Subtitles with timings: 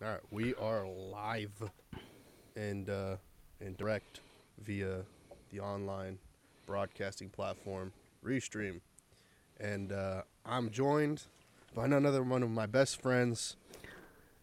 [0.00, 1.50] All right, we are live
[2.54, 3.16] and uh,
[3.60, 4.20] and direct
[4.64, 5.00] via
[5.50, 6.18] the online
[6.66, 7.92] broadcasting platform
[8.24, 8.80] Restream,
[9.58, 11.24] and uh, I'm joined
[11.74, 13.56] by another one of my best friends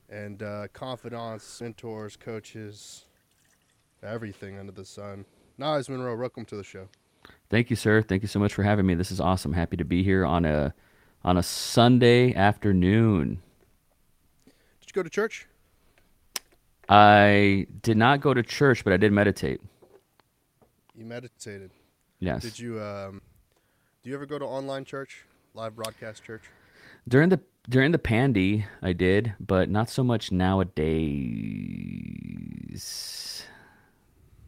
[0.09, 3.05] and uh, confidants, mentors, coaches,
[4.03, 5.23] everything under the sun.
[5.57, 6.89] Niles Monroe, welcome to the show.
[7.49, 8.01] Thank you, sir.
[8.01, 8.93] Thank you so much for having me.
[8.93, 9.53] This is awesome.
[9.53, 10.73] Happy to be here on a
[11.23, 13.41] on a Sunday afternoon.
[14.95, 15.45] Go to church?
[16.87, 19.59] I did not go to church, but I did meditate.
[20.95, 21.71] You meditated.
[22.21, 22.43] Yes.
[22.43, 22.81] Did you?
[22.81, 23.21] Um,
[24.01, 26.43] do you ever go to online church, live broadcast church?
[27.09, 30.63] During the during the pandy, I did, but not so much nowadays.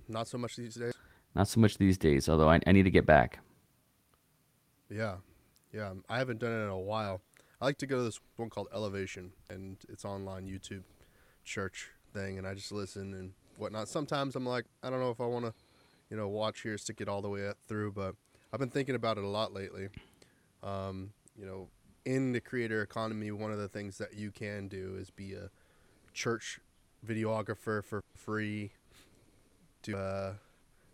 [0.07, 0.93] Not so much these days.
[1.35, 3.39] Not so much these days, although I, I need to get back.
[4.89, 5.17] Yeah,
[5.73, 5.91] yeah.
[6.07, 7.19] I haven't done it in a while.
[7.59, 10.83] I like to go to this one called Elevation, and it's online YouTube
[11.43, 13.87] church thing, and I just listen and whatnot.
[13.87, 15.53] Sometimes I'm like, I don't know if I want to,
[16.11, 18.13] you know, watch here, stick it all the way through, but
[18.53, 19.87] I've been thinking about it a lot lately.
[20.61, 21.67] Um, you know,
[22.05, 25.49] in the creator economy, one of the things that you can do is be a
[26.13, 26.59] church
[27.05, 28.71] videographer for free.
[29.81, 30.33] Do uh,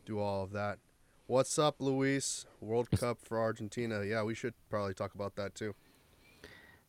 [0.05, 0.79] do all of that.
[1.27, 2.45] What's up, Luis?
[2.61, 4.03] World Cup for Argentina.
[4.03, 5.75] Yeah, we should probably talk about that too.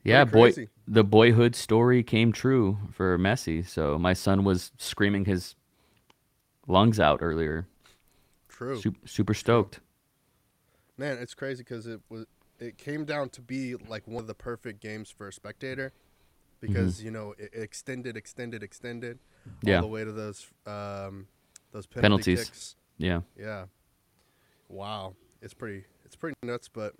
[0.04, 0.52] Yeah, boy,
[0.86, 3.66] the boyhood story came true for Messi.
[3.66, 5.56] So my son was screaming his
[6.68, 7.66] lungs out earlier.
[8.48, 8.80] True.
[8.80, 9.80] Super, super stoked.
[10.96, 12.26] Man, it's crazy because it was
[12.60, 15.92] it came down to be like one of the perfect games for a spectator
[16.60, 19.18] because you know it extended, extended, extended
[19.62, 19.76] Yeah.
[19.76, 21.26] all the way to those um,
[21.72, 22.44] those penalty Penalties.
[22.44, 22.76] kicks.
[22.98, 23.22] Yeah.
[23.36, 23.64] Yeah.
[24.68, 26.94] Wow, it's pretty it's pretty nuts, but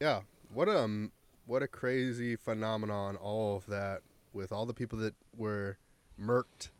[0.00, 0.20] yeah,
[0.54, 1.10] what um,
[1.50, 3.16] what a crazy phenomenon!
[3.16, 5.78] All of that with all the people that were
[6.18, 6.70] murked.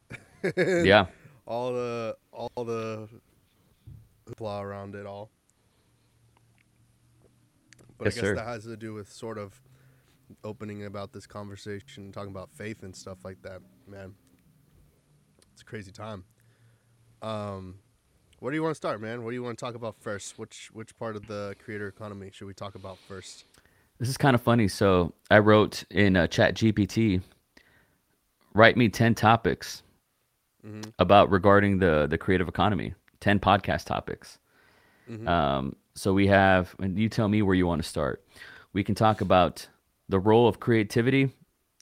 [0.87, 1.07] Yeah.
[1.45, 3.09] all the all the
[4.27, 5.29] hoopla around it all.
[7.99, 8.35] But Yes, I guess sir.
[8.37, 9.61] that has to do with sort of
[10.45, 13.61] opening about this conversation, talking about faith and stuff like that.
[13.89, 14.15] Man,
[15.53, 16.25] it's a crazy time.
[17.21, 17.81] Um,
[18.39, 19.25] where do you want to start, man?
[19.25, 20.39] What do you want to talk about first?
[20.39, 23.45] Which which part of the creator economy should we talk about first?
[24.01, 24.67] This is kind of funny.
[24.67, 27.23] So I wrote in uh, Chat GPT,
[28.55, 29.83] write me 10 topics
[30.99, 34.39] about regarding the, the creative economy, 10 podcast topics.
[35.29, 38.25] Um, so we have, and you tell me where you want to start.
[38.73, 39.69] We can talk about
[40.09, 41.31] the role of creativity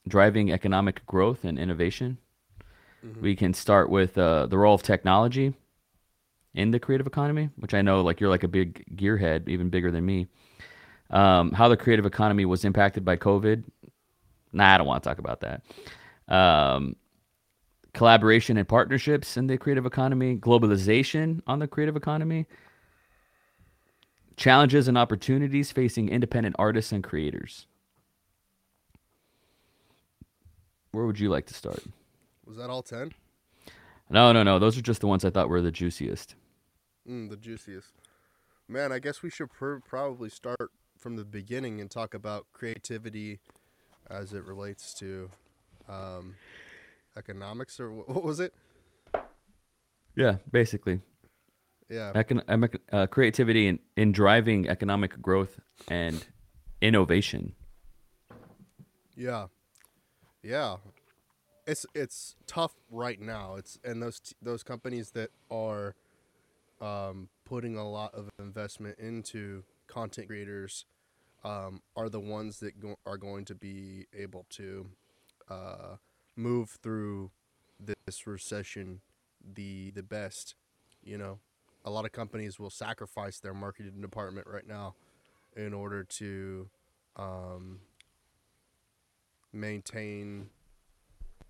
[0.09, 2.19] driving economic growth and innovation.
[3.23, 5.55] We can start with uh, the role of technology
[6.55, 9.91] in the creative economy, which I know like you're like a big gearhead, even bigger
[9.91, 10.27] than me.
[11.11, 13.65] Um, how the creative economy was impacted by COVID.
[14.53, 15.63] Nah, I don't want to talk about that.
[16.29, 16.97] Um,
[17.95, 22.47] collaboration and partnerships in the creative economy, globalization on the creative economy,
[24.37, 27.67] challenges and opportunities facing independent artists and creators.
[30.93, 31.83] Where would you like to start?
[32.47, 33.13] Was that all ten?
[34.11, 34.59] No, no, no.
[34.59, 36.35] Those are just the ones I thought were the juiciest.
[37.09, 37.93] Mm, the juiciest.
[38.69, 43.39] Man, I guess we should pr- probably start from the beginning and talk about creativity
[44.11, 45.31] as it relates to
[45.89, 46.35] um,
[47.17, 48.53] economics, or what was it?
[50.17, 51.01] Yeah, basically.
[51.89, 52.13] Yeah.
[52.15, 56.25] Econ- uh, creativity in, in driving economic growth and
[56.81, 57.55] innovation.
[59.17, 59.47] Yeah,
[60.43, 60.77] yeah.
[61.67, 63.57] It's it's tough right now.
[63.57, 65.95] It's and those t- those companies that are
[66.81, 70.85] um, putting a lot of investment into content creators
[71.45, 74.87] um, are the ones that go- are going to be able to
[75.49, 75.97] uh,
[76.37, 77.31] move through
[78.07, 79.01] this recession
[79.55, 80.55] the the best.
[81.03, 81.39] You know,
[81.85, 84.95] a lot of companies will sacrifice their marketing department right now
[85.57, 86.69] in order to
[87.17, 87.81] um,
[89.53, 90.51] maintain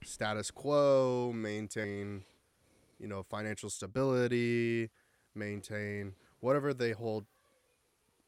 [0.04, 2.22] status quo, maintain,
[2.98, 4.90] you know, financial stability,
[5.34, 7.24] maintain whatever they hold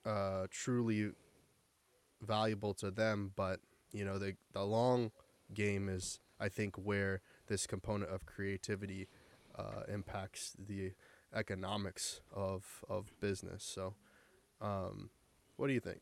[0.05, 1.11] uh, truly
[2.23, 3.33] valuable to them.
[3.37, 3.61] But
[3.93, 5.11] you know, the the long
[5.55, 9.09] game is, I think, where this component of creativity
[9.59, 10.93] uh, impacts the
[11.35, 13.65] economics of of business.
[13.65, 13.95] So,
[14.61, 15.11] um,
[15.57, 16.01] what do you think?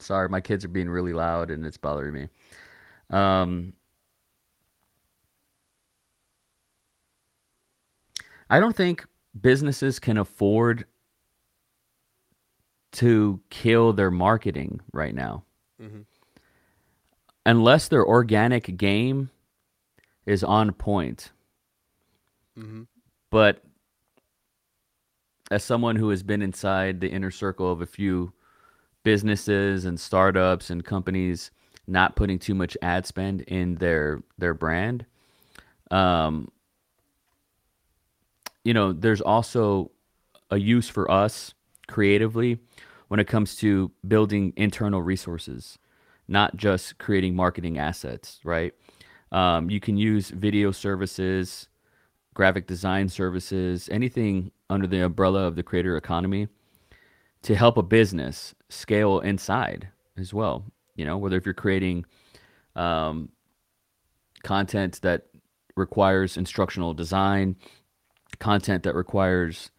[0.00, 2.28] Sorry, my kids are being really loud and it's bothering me.
[3.10, 3.74] Um,
[8.50, 9.06] I don't think
[9.40, 10.84] businesses can afford
[12.92, 15.44] to kill their marketing right now.
[15.80, 16.04] Mhm.
[17.46, 19.30] Unless their organic game
[20.26, 21.30] is on point.
[22.58, 22.88] Mhm.
[23.30, 23.64] But
[25.50, 28.32] as someone who has been inside the inner circle of a few
[29.04, 31.50] businesses and startups and companies
[31.86, 35.06] not putting too much ad spend in their their brand
[35.90, 36.52] um
[38.64, 39.90] you know there's also
[40.50, 41.54] a use for us
[41.88, 42.58] creatively
[43.08, 45.78] when it comes to building internal resources
[46.28, 48.74] not just creating marketing assets right
[49.32, 51.68] um, you can use video services
[52.34, 56.48] graphic design services anything under the umbrella of the creator economy
[57.42, 60.64] to help a business scale inside as well.
[60.94, 62.04] You know, whether if you're creating
[62.76, 63.30] um,
[64.42, 65.26] content that
[65.76, 67.56] requires instructional design,
[68.40, 69.70] content that requires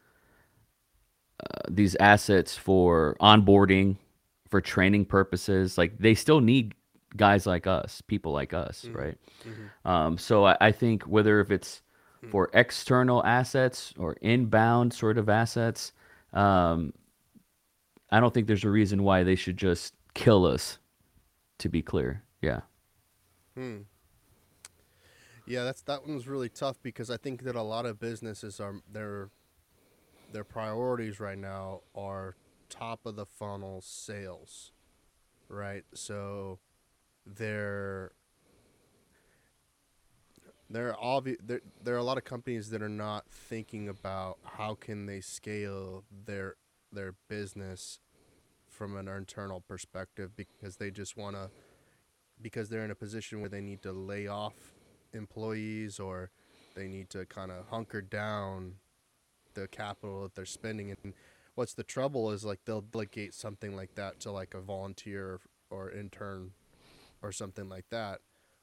[1.41, 3.97] uh, these assets for onboarding,
[4.49, 6.73] for training purposes, like they still need
[7.17, 9.17] guys like us, people like us, right?
[9.83, 11.81] Um, so I, I think whether if it's
[12.29, 15.91] for external assets or inbound sort of assets,
[16.33, 16.93] um,
[18.11, 20.77] I don't think there's a reason why they should just kill us.
[21.59, 22.61] To be clear, yeah.
[23.55, 23.81] Hmm.
[25.51, 28.75] Yeah, that's that one's really tough because I think that a lot of businesses are
[28.89, 29.31] their
[30.31, 32.37] their priorities right now are
[32.69, 34.71] top of the funnel sales,
[35.49, 35.83] right?
[35.93, 36.59] So
[37.25, 38.13] they're
[40.69, 44.37] there are obvi- there, there are a lot of companies that are not thinking about
[44.45, 46.55] how can they scale their
[46.93, 47.99] their business
[48.69, 51.49] from an internal perspective because they just want to
[52.41, 54.53] because they're in a position where they need to lay off
[55.13, 56.31] employees or
[56.75, 58.75] they need to kind of hunker down
[59.53, 60.95] the capital that they're spending.
[61.03, 61.13] And
[61.55, 65.91] what's the trouble is like they'll delegate something like that to like a volunteer or
[65.91, 66.51] intern
[67.21, 68.19] or something like that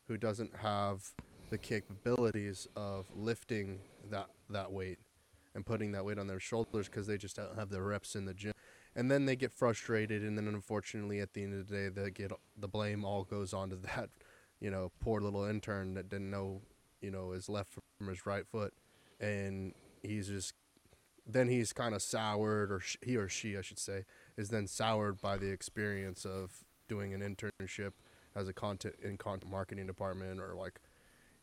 [0.06, 1.12] who doesn't have
[1.50, 3.80] the capabilities of lifting
[4.10, 4.98] that that weight
[5.54, 8.24] and putting that weight on their shoulders because they just don't have the reps in
[8.24, 8.52] the gym.
[8.94, 12.10] And then they get frustrated and then unfortunately at the end of the day they
[12.10, 14.10] get the blame all goes on to that
[14.60, 16.60] you know poor little intern that didn't know
[17.00, 18.72] you know his left from his right foot
[19.20, 19.72] and
[20.02, 20.54] he's just
[21.26, 24.04] then he's kind of soured or he or she I should say
[24.36, 27.92] is then soured by the experience of doing an internship
[28.34, 30.80] as a content in content marketing department or like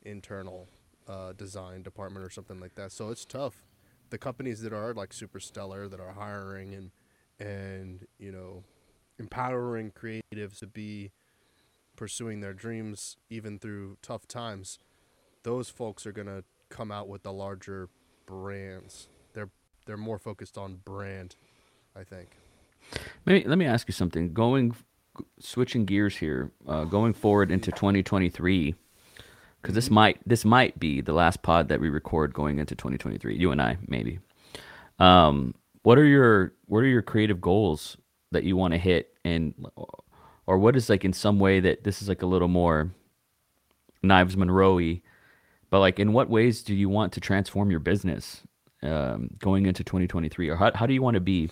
[0.03, 0.67] internal
[1.07, 2.91] uh, design department or something like that.
[2.91, 3.63] So it's tough.
[4.09, 6.91] The companies that are like super stellar that are hiring and
[7.39, 8.63] and you know
[9.19, 11.11] empowering creatives to be
[11.95, 14.79] pursuing their dreams even through tough times,
[15.43, 17.89] those folks are gonna come out with the larger
[18.25, 19.07] brands.
[19.33, 19.49] They're
[19.85, 21.35] they're more focused on brand,
[21.95, 22.37] I think.
[23.25, 24.33] Maybe let me ask you something.
[24.33, 24.75] Going,
[25.39, 28.75] switching gears here, uh, going forward into 2023,
[29.61, 33.35] because this might this might be the last pod that we record going into 2023.
[33.37, 34.19] You and I, maybe.
[34.99, 37.97] Um, what are your what are your creative goals
[38.31, 39.53] that you want to hit, and
[40.47, 42.91] or what is like in some way that this is like a little more
[44.03, 45.01] Niles Monroe-y,
[45.69, 48.41] but like in what ways do you want to transform your business
[48.83, 51.49] um, going into 2023, or how how do you want to be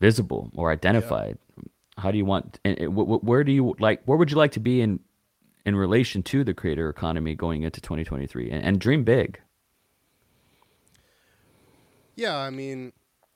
[0.00, 1.38] visible or identified?
[1.96, 2.58] How do you want?
[2.64, 4.02] And and wh- wh- where do you like?
[4.04, 5.00] Where would you like to be in
[5.64, 8.50] in relation to the creator economy going into 2023?
[8.50, 9.40] And, and dream big.
[12.16, 12.92] Yeah, I mean,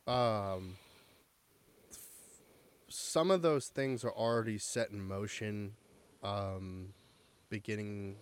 [0.06, 0.76] um,
[2.94, 5.72] some of those things are already set in motion.
[6.22, 6.94] Um,
[7.50, 8.16] beginning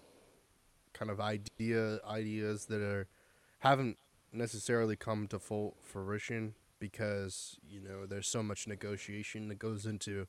[0.92, 3.06] kind of idea ideas that are
[3.60, 3.96] haven't
[4.32, 10.26] necessarily come to full fruition because you know there's so much negotiation that goes into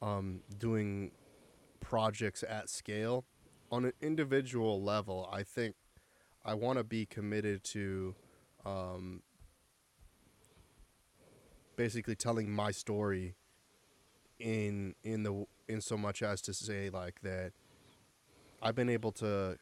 [0.00, 1.10] um, doing
[1.80, 3.24] projects at scale
[3.72, 5.28] on an individual level.
[5.32, 5.74] I think
[6.44, 8.14] I want to be committed to
[8.64, 9.22] um,
[11.76, 13.34] basically telling my story
[14.40, 17.52] in in the in so much as to say like that
[18.62, 19.58] I've been able to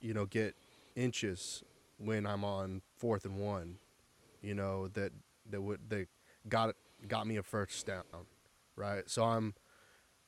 [0.00, 0.54] you know get
[0.94, 1.62] inches
[1.98, 3.76] when I'm on fourth and one
[4.42, 5.12] you know that
[5.50, 6.08] that would that
[6.48, 6.76] got
[7.08, 8.04] got me a first down
[8.76, 9.08] right?
[9.08, 9.54] So I'm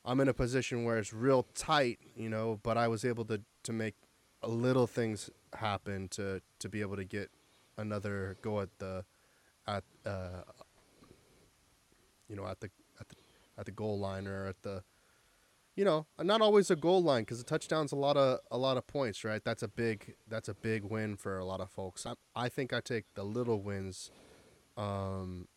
[0.04, 3.40] I'm in a position where it's real tight you know but I was able to
[3.64, 3.94] to make
[4.42, 7.30] a little things happen to to be able to get
[7.76, 9.04] another go at the
[9.66, 10.42] at uh
[12.28, 12.70] you know at the
[13.58, 14.82] at the goal line or at the
[15.76, 18.76] you know not always a goal line because a touchdown's a lot of a lot
[18.76, 19.42] of points right?
[19.44, 22.06] That's a big that's a big win for a lot of folks.
[22.06, 24.10] I, I think i take the little wins
[24.76, 25.48] um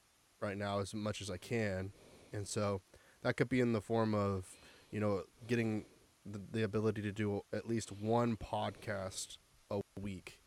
[0.41, 1.91] right now as much as I can,
[2.33, 2.81] and so
[3.21, 4.45] that could be in the form of
[4.89, 5.85] you know getting
[6.25, 9.37] the, the ability to do at least one podcast
[9.69, 10.39] a week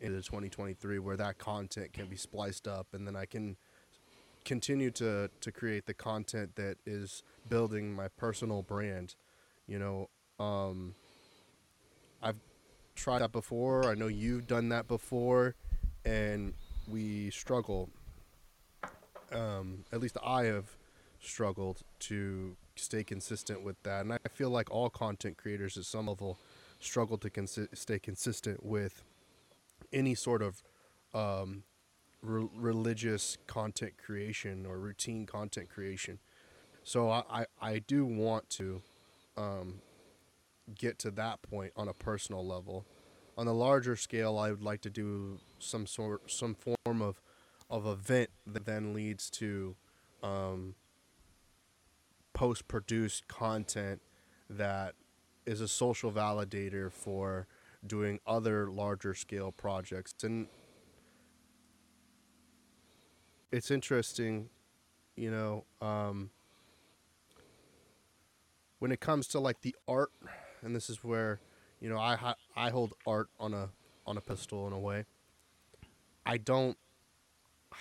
[0.00, 3.56] into 2023 where that content can be spliced up and then I can
[4.48, 9.14] continue to to create the content that is building my personal brand
[9.66, 10.08] you know
[10.42, 10.94] um
[12.22, 12.40] I've
[12.96, 13.84] tried that before.
[13.88, 15.54] I know you've done that before
[16.04, 16.54] and
[16.90, 17.90] we struggle
[19.30, 20.76] um at least I have
[21.20, 24.00] struggled to stay consistent with that.
[24.04, 26.38] And I feel like all content creators at some level
[26.80, 29.02] struggle to consi- stay consistent with
[29.92, 30.62] any sort of
[31.12, 31.64] um,
[32.22, 36.18] re- religious content creation or routine content creation.
[36.84, 38.82] So I, I, I do want to
[39.36, 39.80] um,
[40.74, 42.86] get to that point on a personal level.
[43.36, 47.20] On a larger scale, I would like to do some sort, some form of,
[47.70, 49.76] of event that then leads to
[50.22, 50.74] um,
[52.32, 54.00] post-produced content
[54.50, 54.94] that
[55.46, 57.46] is a social validator for
[57.86, 60.12] doing other larger scale projects.
[60.22, 60.48] And
[63.50, 64.48] it's interesting,
[65.16, 66.30] you know, um,
[68.78, 70.10] when it comes to like the art,
[70.62, 71.40] and this is where,
[71.80, 73.70] you know, I I hold art on a
[74.06, 75.04] on a pistol in a way.
[76.24, 76.76] I don't.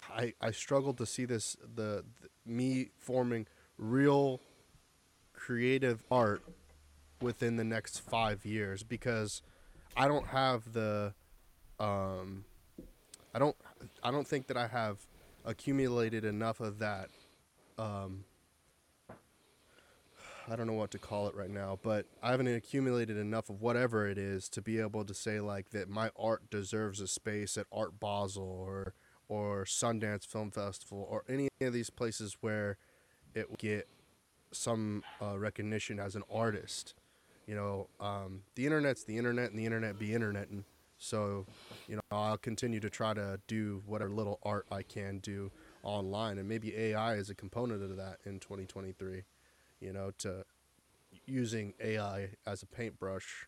[0.09, 3.47] I I struggle to see this the, the me forming
[3.77, 4.41] real
[5.33, 6.41] creative art
[7.21, 9.41] within the next five years because
[9.95, 11.13] I don't have the
[11.79, 12.45] um
[13.33, 13.55] I don't
[14.03, 14.97] I don't think that I have
[15.47, 17.09] accumulated enough of that
[17.79, 18.25] um
[20.49, 23.59] I don't know what to call it right now, but I haven't accumulated enough of
[23.59, 27.57] whatever it is to be able to say like that my art deserves a space
[27.57, 28.93] at Art Basel or
[29.27, 32.77] or Sundance Film Festival or any of these places where
[33.35, 33.89] it will get
[34.53, 36.93] some uh, recognition as an artist
[37.47, 40.49] you know, um, the internet's the internet and the internet be internet.
[40.49, 40.65] And
[40.97, 41.45] so,
[41.87, 45.51] you know, I'll continue to try to do whatever little art I can do
[45.83, 46.37] online.
[46.37, 49.23] And maybe AI is a component of that in 2023,
[49.79, 50.43] you know, to
[51.25, 53.47] using AI as a paintbrush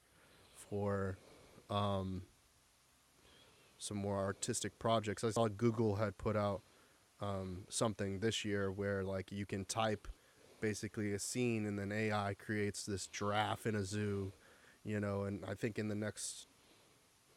[0.56, 1.18] for
[1.70, 2.24] um,
[3.78, 5.24] some more artistic projects.
[5.24, 6.62] I saw Google had put out
[7.22, 10.08] um, something this year where like you can type
[10.62, 14.34] basically a scene and then AI creates this giraffe in a zoo,
[14.84, 16.48] you know, and I think in the next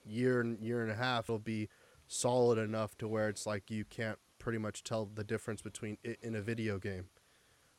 [0.05, 1.69] year and year and a half it'll be
[2.07, 6.19] solid enough to where it's like you can't pretty much tell the difference between it
[6.21, 7.07] in a video game,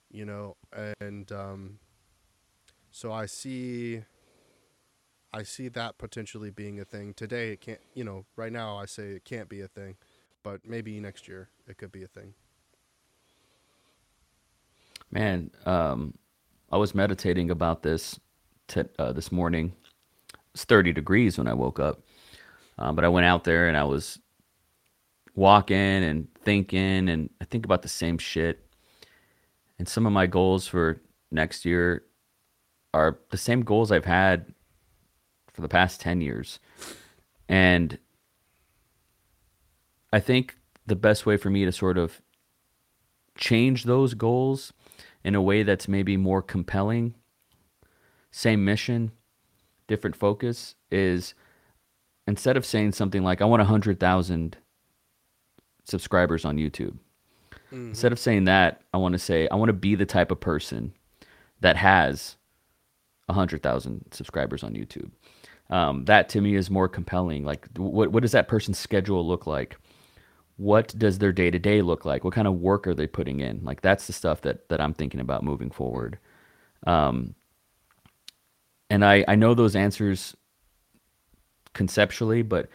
[0.10, 0.56] you know,
[1.00, 1.80] and um,
[2.90, 4.04] so I see
[5.34, 7.14] I see that potentially being a thing.
[7.14, 9.98] Today it can't, you know, right now I say it can't be a thing,
[10.44, 12.36] but maybe next year it could be a thing.
[15.12, 16.14] Man, um,
[16.72, 18.20] I was meditating about this
[18.68, 19.74] t- uh, this morning.
[20.54, 22.02] It's 30 degrees when I woke up,
[22.78, 24.20] um, but I went out there and I was
[25.36, 28.66] walking and thinking, and I think about the same shit.
[29.80, 31.02] And some of my goals for
[31.32, 32.04] next year
[32.94, 34.54] are the same goals I've had
[35.54, 36.60] for the past 10 years.
[37.50, 37.98] And
[40.12, 42.22] I think the best way for me to sort of
[43.36, 44.74] change those goals
[45.24, 47.16] in a way that's maybe more compelling,
[48.32, 49.12] same mission,
[49.88, 51.34] different focus, is
[52.28, 54.58] instead of saying something like, I want 100,000
[55.86, 56.98] subscribers on YouTube,
[57.52, 57.90] mm-hmm.
[57.90, 60.40] instead of saying that, I want to say, I want to be the type of
[60.40, 60.94] person
[61.62, 62.36] that has
[63.28, 65.12] 100,000 subscribers on YouTube.
[65.70, 67.46] Um, that to me is more compelling.
[67.46, 69.78] Like, what, what does that person's schedule look like?
[70.58, 72.24] what does their day to day look like?
[72.24, 73.62] What kind of work are they putting in?
[73.64, 76.20] Like that's the stuff that that I'm thinking about moving forward.
[76.86, 77.36] Um,
[78.90, 80.36] and I I know those answers
[81.74, 82.70] conceptually, but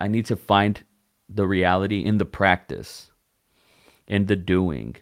[0.00, 0.82] I need to find
[1.28, 3.10] the reality in the practice,
[4.06, 4.96] in the doing,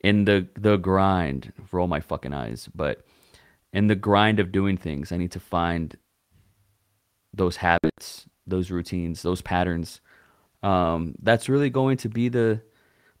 [0.00, 1.52] in the the grind.
[1.72, 3.04] Roll my fucking eyes, but
[3.72, 5.96] in the grind of doing things, I need to find
[7.32, 10.00] those habits, those routines, those patterns
[10.62, 12.60] um, that's really going to be the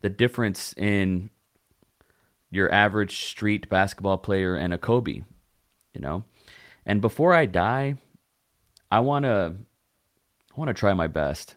[0.02, 1.30] the difference in
[2.50, 5.22] your average street basketball player and a Kobe,
[5.94, 6.24] you know.
[6.86, 7.96] And before I die,
[8.90, 9.54] I want to
[10.50, 11.54] I want to try my best,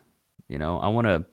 [0.47, 0.79] you know.
[0.79, 1.25] I want to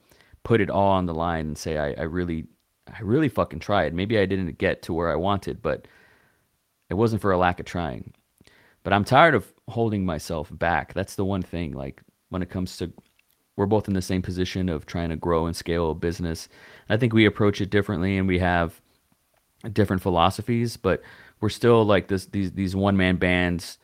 [0.43, 2.47] put it all on the line and say I, I really
[2.91, 3.93] I really fucking tried.
[3.93, 5.87] Maybe I didn't get to where I wanted, but
[6.89, 8.13] it wasn't for a lack of trying.
[8.83, 10.93] But I'm tired of holding myself back.
[10.93, 12.91] That's the one thing like when it comes to
[13.55, 16.49] we're both in the same position of trying to grow and scale a business.
[16.89, 18.81] I think we approach it differently and we have
[19.71, 21.03] different philosophies, but
[21.41, 23.77] we're still like this these these one man bands,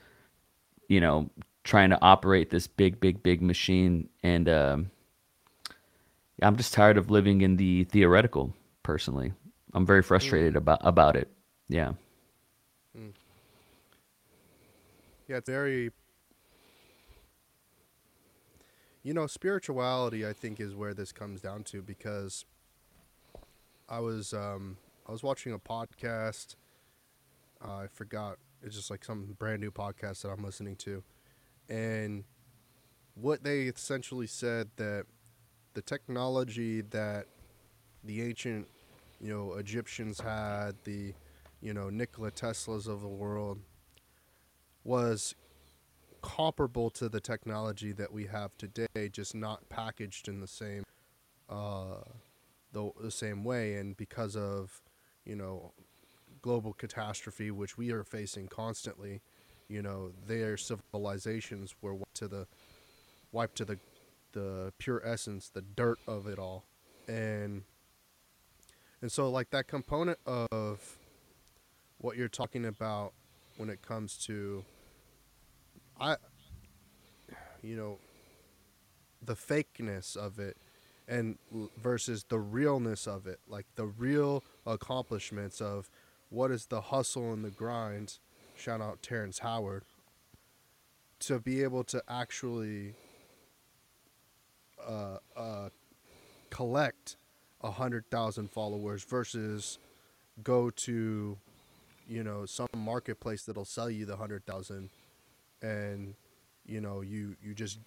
[0.87, 1.29] you know,
[1.67, 4.89] trying to operate this big big big machine and um,
[6.41, 9.33] I'm just tired of living in the theoretical personally.
[9.73, 10.57] I'm very frustrated mm.
[10.57, 11.29] about about it.
[11.67, 11.91] Yeah.
[12.97, 13.11] Mm.
[15.27, 15.91] Yeah, it's very
[19.03, 22.45] you know, spirituality I think is where this comes down to because
[23.89, 26.55] I was um I was watching a podcast
[27.61, 31.03] uh, I forgot it's just like some brand new podcast that I'm listening to
[31.69, 32.23] and
[33.15, 35.05] what they essentially said that
[35.73, 37.25] the technology that
[38.03, 38.67] the ancient,
[39.19, 41.13] you know, Egyptians had, the,
[41.61, 43.59] you know, Nikola Teslas of the world,
[44.83, 45.35] was
[46.21, 50.83] comparable to the technology that we have today, just not packaged in the same,
[51.49, 52.01] uh,
[52.71, 53.75] the, the same way.
[53.75, 54.81] And because of,
[55.25, 55.73] you know,
[56.41, 59.21] global catastrophe, which we are facing constantly,
[59.69, 62.47] you know, their civilizations were to the
[63.31, 63.79] wiped to the
[64.33, 66.65] the pure essence, the dirt of it all,
[67.07, 67.63] and
[69.01, 70.97] and so like that component of
[71.99, 73.13] what you're talking about
[73.57, 74.63] when it comes to
[75.99, 76.17] I
[77.61, 77.97] you know
[79.21, 80.57] the fakeness of it
[81.07, 81.37] and
[81.81, 85.89] versus the realness of it like the real accomplishments of
[86.29, 88.19] what is the hustle and the grind
[88.57, 89.83] shout out Terrence Howard
[91.19, 92.93] to be able to actually
[94.85, 95.69] uh, uh,
[96.49, 97.17] collect
[97.61, 99.79] a hundred thousand followers versus
[100.43, 101.37] go to
[102.07, 104.89] you know some marketplace that'll sell you the hundred thousand
[105.61, 106.13] and
[106.65, 107.79] you know you you just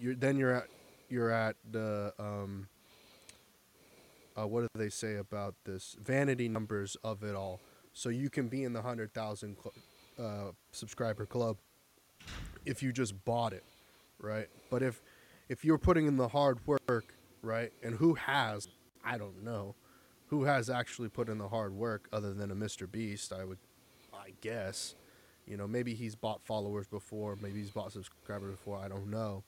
[0.00, 0.66] you then you're at
[1.10, 2.66] you're at the um
[4.40, 5.96] uh, what do they say about this?
[6.02, 7.60] Vanity numbers of it all.
[7.92, 9.74] So you can be in the hundred thousand cl-
[10.20, 11.56] uh, subscriber club
[12.66, 13.64] if you just bought it
[14.20, 15.00] right but if
[15.50, 17.72] if you're putting in the hard work, right?
[17.82, 18.68] And who has?
[19.04, 19.74] I don't know.
[20.28, 22.90] Who has actually put in the hard work other than a Mr.
[22.90, 23.32] Beast?
[23.32, 23.58] I would,
[24.14, 24.94] I guess.
[25.46, 27.34] You know, maybe he's bought followers before.
[27.34, 28.78] Maybe he's bought subscribers before.
[28.78, 29.42] I don't know.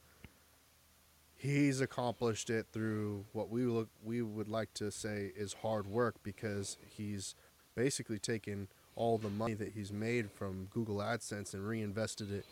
[1.36, 6.16] He's accomplished it through what we look we would like to say is hard work
[6.24, 7.36] because he's
[7.76, 12.44] basically taken all the money that he's made from Google AdSense and reinvested it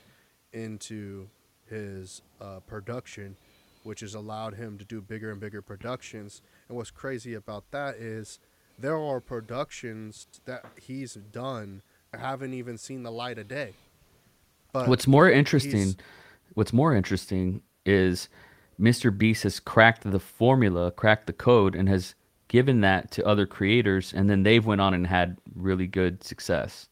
[0.53, 1.29] into
[1.68, 3.37] his uh, production,
[3.85, 6.42] which has allowed him to do bigger and bigger productions.
[6.68, 8.38] And what's crazy about that is
[8.79, 13.74] there are productions that he's done that haven't even seen the light of day.
[14.72, 15.96] But what's more interesting,
[16.55, 18.29] what's more interesting is
[18.81, 19.16] Mr.
[19.16, 22.14] Beast has cracked the formula, cracked the code, and has
[22.50, 26.88] given that to other creators, and then they've went on and had really good success.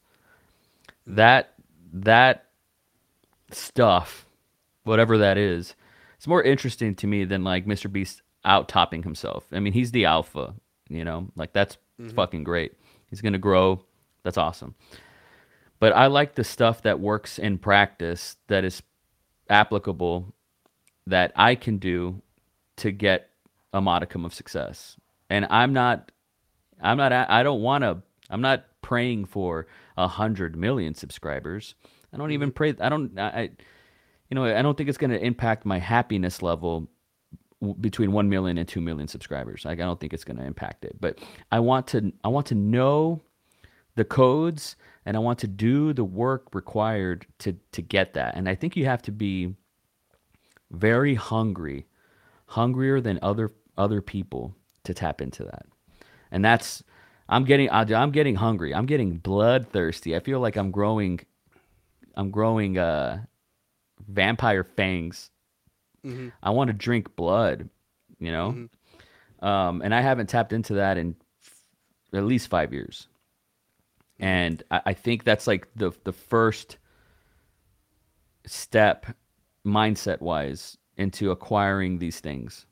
[1.04, 1.52] That
[1.92, 2.44] that
[3.50, 4.24] stuff
[4.84, 5.74] whatever that is.
[6.16, 7.90] It's more interesting to me than like Mr.
[7.90, 9.46] Beast out topping himself.
[9.50, 10.54] I mean, he's the alpha,
[10.88, 12.14] you know, like that's mm-hmm.
[12.14, 12.74] fucking great.
[13.10, 13.84] He's gonna grow.
[14.22, 14.76] That's awesome.
[15.80, 18.80] But I like the stuff that works in practice that is
[19.50, 20.32] applicable
[21.08, 22.22] that I can do
[22.76, 23.30] to get
[23.72, 24.96] a modicum of success.
[25.30, 26.10] And I'm not,
[26.80, 31.74] I'm not, I don't want to, I'm not praying for a hundred million subscribers.
[32.12, 32.54] I don't even mm-hmm.
[32.54, 32.74] pray.
[32.80, 33.50] I don't, I,
[34.30, 36.88] you know, I don't think it's going to impact my happiness level
[37.80, 39.64] between 1 million and 2 million subscribers.
[39.64, 40.96] Like I don't think it's going to impact it.
[41.00, 41.18] But
[41.50, 43.22] I want to I want to know
[43.96, 48.36] the codes and I want to do the work required to to get that.
[48.36, 49.54] And I think you have to be
[50.70, 51.86] very hungry,
[52.46, 54.54] hungrier than other other people
[54.88, 55.66] to tap into that.
[56.30, 56.82] And that's
[57.28, 58.74] I'm getting I'm getting hungry.
[58.74, 60.16] I'm getting bloodthirsty.
[60.16, 61.20] I feel like I'm growing
[62.16, 63.24] I'm growing uh
[64.08, 65.30] vampire fangs.
[66.04, 66.28] Mm-hmm.
[66.42, 67.68] I want to drink blood,
[68.18, 68.52] you know?
[68.52, 69.46] Mm-hmm.
[69.46, 71.52] Um, and I haven't tapped into that in f-
[72.14, 73.08] at least five years.
[74.18, 76.78] And I, I think that's like the the first
[78.46, 79.06] step
[79.66, 82.64] mindset wise into acquiring these things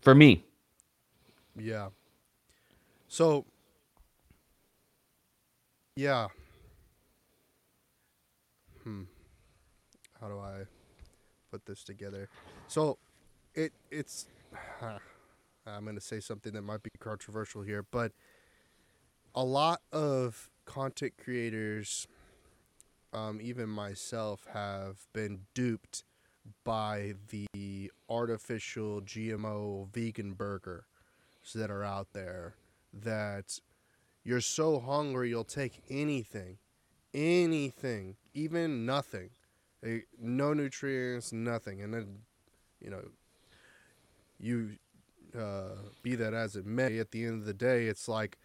[0.00, 0.45] for me.
[1.56, 1.88] Yeah.
[3.08, 3.44] So
[5.96, 6.28] yeah.
[8.82, 9.04] Hmm
[10.20, 10.64] how do I
[11.50, 12.28] put this together?
[12.68, 12.98] So
[13.54, 14.26] it it's
[14.82, 14.98] uh,
[15.66, 18.12] I'm going to say something that might be controversial here, but
[19.34, 22.06] a lot of content creators
[23.12, 26.04] um, even myself have been duped
[26.64, 30.84] by the artificial GMO vegan burgers
[31.54, 32.54] that are out there
[32.92, 33.58] that
[34.24, 36.58] you're so hungry you'll take anything,
[37.14, 39.30] anything, even nothing,
[40.20, 42.18] no nutrients, nothing, and then
[42.80, 43.02] you know
[44.38, 44.76] you
[45.38, 48.38] uh, be that as it may, at the end of the day, it's like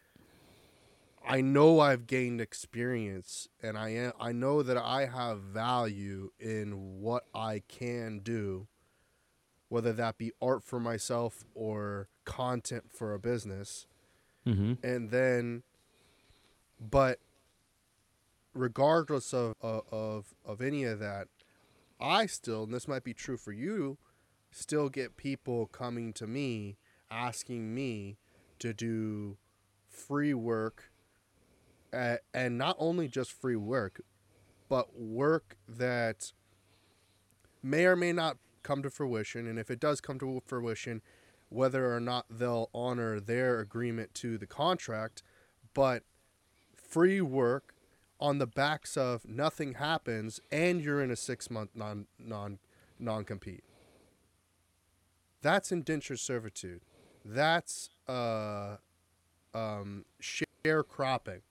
[1.28, 7.00] I know I've gained experience, and I am, I know that I have value in
[7.00, 8.68] what I can do,
[9.72, 13.88] whether that be art for myself or content for a business,
[14.46, 14.86] Mm-hmm.
[14.86, 15.64] and then,
[16.80, 17.20] but
[18.54, 21.28] regardless of of of, of any of that,
[22.02, 23.98] I still, and this might be true for you,
[24.52, 26.78] still get people coming to me
[27.10, 28.18] asking me
[28.60, 29.38] to do
[29.88, 30.92] free work
[31.94, 34.02] uh, and not only just free work
[34.70, 36.32] but work that
[37.62, 41.02] may or may not come to fruition and if it does come to fruition
[41.50, 45.24] whether or not they'll honor their agreement to the contract
[45.74, 46.04] but
[46.76, 47.74] free work
[48.20, 52.60] on the backs of nothing happens and you're in a 6 month non non
[53.00, 53.64] non compete
[55.42, 56.82] that's indentured servitude.
[57.26, 58.78] That's uh,
[59.54, 61.42] um, sharecropping.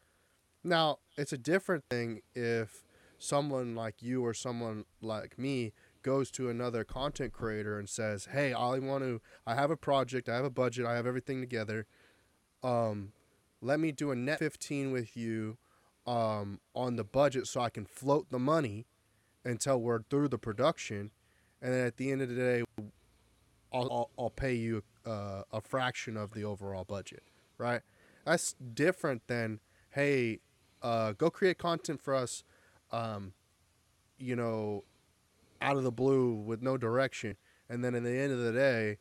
[0.63, 2.85] Now, it's a different thing if
[3.19, 8.53] someone like you or someone like me goes to another content creator and says, "Hey,
[8.53, 9.21] I want to.
[9.47, 10.29] I have a project.
[10.29, 10.87] I have a budget.
[10.87, 11.87] I have everything together.
[12.63, 13.13] Um,
[13.63, 15.59] let me do a net 15 with you
[16.07, 18.87] um, on the budget so I can float the money
[19.45, 21.11] until we're through the production,
[21.63, 22.65] and then at the end of the day,
[23.73, 27.23] I'll, I'll, I'll pay you uh, a fraction of the overall budget,
[27.59, 27.83] right?
[28.25, 29.61] That's different than,
[29.91, 30.41] hey,
[30.83, 32.45] uh, go create content for us,
[32.93, 33.33] um,
[34.19, 34.85] you know,
[35.61, 37.37] out of the blue with no direction,
[37.69, 38.99] and then at the end of the day,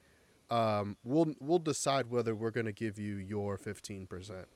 [0.49, 4.47] um, we'll we'll decide whether we're going to give you your fifteen percent,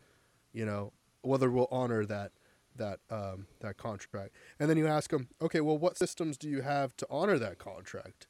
[0.52, 2.32] you know, whether we'll honor that
[2.76, 6.62] that um, that contract, and then you ask them, okay, well, what systems do you
[6.62, 8.28] have to honor that contract?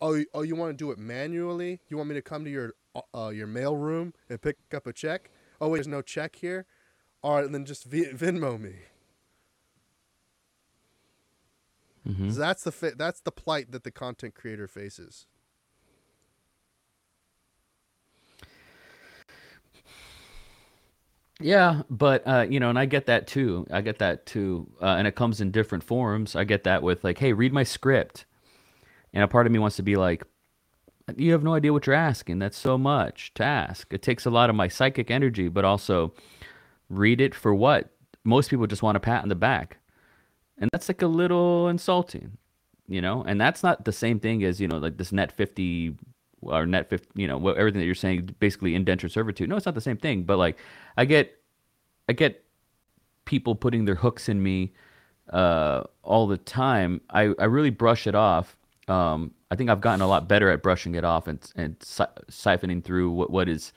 [0.00, 1.80] oh, oh, you want to do it manually?
[1.88, 2.74] You want me to come to your
[3.14, 5.30] uh, your mail room and pick up a check?
[5.60, 6.66] Oh, wait, there's no check here.
[7.22, 8.76] All right, then just Venmo me.
[12.10, 12.30] Mm-hmm.
[12.30, 15.26] So that's the fa- that's the plight that the content creator faces.
[21.40, 23.66] Yeah, but uh, you know, and I get that too.
[23.70, 26.36] I get that too, uh, and it comes in different forms.
[26.36, 28.26] I get that with like, "Hey, read my script,"
[29.14, 30.24] and a part of me wants to be like,
[31.16, 32.40] "You have no idea what you're asking.
[32.40, 33.92] That's so much to ask.
[33.92, 36.12] It takes a lot of my psychic energy, but also
[36.90, 37.90] read it for what?
[38.24, 39.78] Most people just want a pat on the back,
[40.60, 42.36] and that's like a little insulting,
[42.88, 43.22] you know.
[43.26, 45.96] And that's not the same thing as you know, like this net fifty
[46.42, 49.48] or net 50, you know, everything that you're saying, basically indentured servitude.
[49.48, 50.22] No, it's not the same thing.
[50.22, 50.58] But like,
[50.96, 51.38] I get,
[52.08, 52.44] I get
[53.24, 54.72] people putting their hooks in me
[55.32, 57.00] uh, all the time.
[57.10, 58.56] I, I really brush it off.
[58.88, 62.04] Um, I think I've gotten a lot better at brushing it off and and si-
[62.28, 63.72] siphoning through what, what is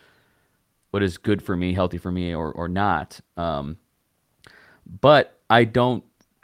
[0.91, 3.19] what is good for me, healthy for me, or or not.
[3.37, 3.77] Um,
[5.01, 6.03] but I don't.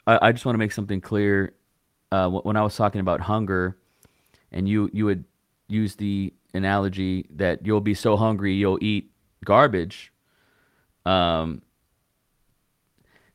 [0.10, 1.54] I, I just want to make something clear.
[2.12, 3.78] Uh, when I was talking about hunger,
[4.52, 5.26] and you you would
[5.68, 9.12] use the analogy that you'll be so hungry you'll eat
[9.46, 10.12] garbage.
[11.06, 11.62] Um,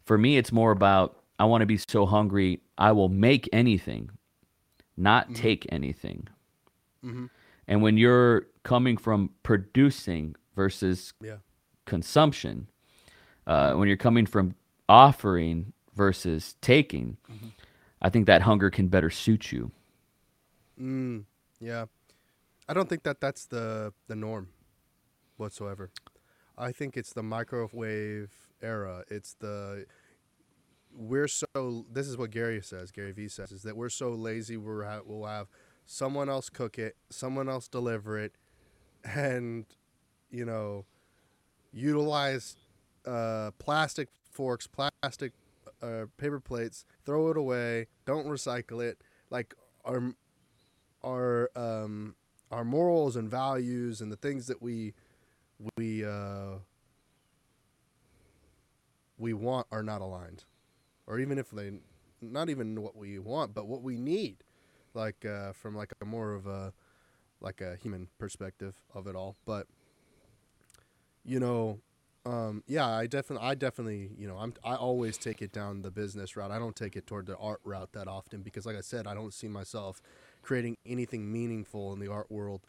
[0.05, 4.11] for me, it's more about I want to be so hungry I will make anything,
[4.97, 6.27] not take anything.
[7.05, 7.31] Mhm.
[7.69, 11.37] And when you're coming from producing versus Yeah.
[11.87, 12.69] consumption,
[13.47, 14.57] uh, when you're coming from
[14.89, 17.17] offering versus taking,
[18.03, 19.71] I think that hunger can better suit you.
[20.81, 21.25] Mm,
[21.61, 21.87] yeah.
[22.69, 24.49] I don't think that that's the the norm
[25.37, 25.91] whatsoever.
[26.57, 28.31] I think it's the microwave
[28.63, 29.05] era.
[29.11, 29.87] It's the
[30.97, 34.57] we're so this is what Gary says, Gary Vee says is that we're so lazy
[34.57, 35.49] we're ha- we'll have
[35.87, 38.35] someone else cook it, someone else deliver it
[39.05, 39.67] and
[40.31, 40.87] you know
[41.73, 42.57] utilize
[43.07, 45.33] uh, plastic forks, plastic
[45.83, 49.01] uh, paper plates, throw it away, don't recycle it.
[49.31, 50.15] Like our
[51.05, 52.15] our um,
[52.51, 54.95] our morals and values and the things that we
[55.77, 56.59] we uh,
[59.19, 60.45] we want are not aligned,
[61.07, 61.73] or even if they
[62.21, 64.39] not even what we want, but what we need,
[64.95, 66.73] like uh, from like a more of a
[67.41, 69.37] like a human perspective of it all.
[69.47, 69.67] But
[71.25, 71.81] you know,
[72.27, 75.91] um, yeah, I definitely, I definitely, you know, I'm, I always take it down the
[75.91, 76.51] business route.
[76.51, 79.15] I don't take it toward the art route that often because, like I said, I
[79.15, 80.01] don't see myself
[80.43, 82.63] creating anything meaningful in the art world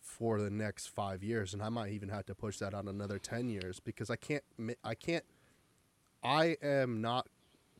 [0.00, 3.18] for the next five years, and I might even have to push that out another
[3.18, 4.42] ten years because I can't,
[4.82, 5.24] I can't,
[6.24, 7.28] I am not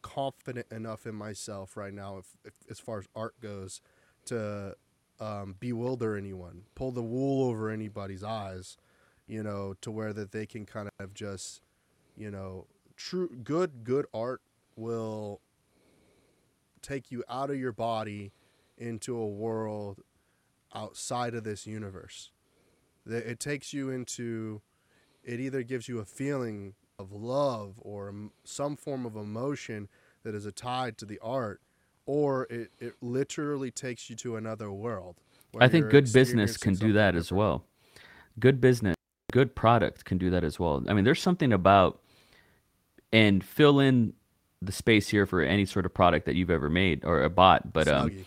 [0.03, 3.81] confident enough in myself right now, if, if as far as art goes,
[4.27, 4.77] to
[5.21, 8.77] um, bewilder anyone, pull the wool over anybody's eyes
[9.27, 11.63] you know, to where that they can kind of just,
[12.17, 14.41] you know, true good good art
[14.77, 15.41] will
[16.83, 18.33] take you out of your body
[18.77, 20.01] into a world
[20.75, 22.31] outside of this universe.
[23.07, 24.61] It takes you into
[25.25, 28.13] it either gives you a feeling of love or
[28.45, 29.89] some form of emotion
[30.25, 31.61] that is tied to the art
[32.07, 35.17] or it, it literally takes you to another world.
[35.59, 37.17] I think good business can do that different.
[37.17, 37.65] as well.
[38.39, 38.97] Good business
[39.33, 40.85] good product can do that as well.
[40.89, 41.99] I mean, there's something about
[43.13, 44.13] and fill in
[44.61, 47.89] the space here for any sort of product that you've ever made or bought, but
[47.89, 48.25] um,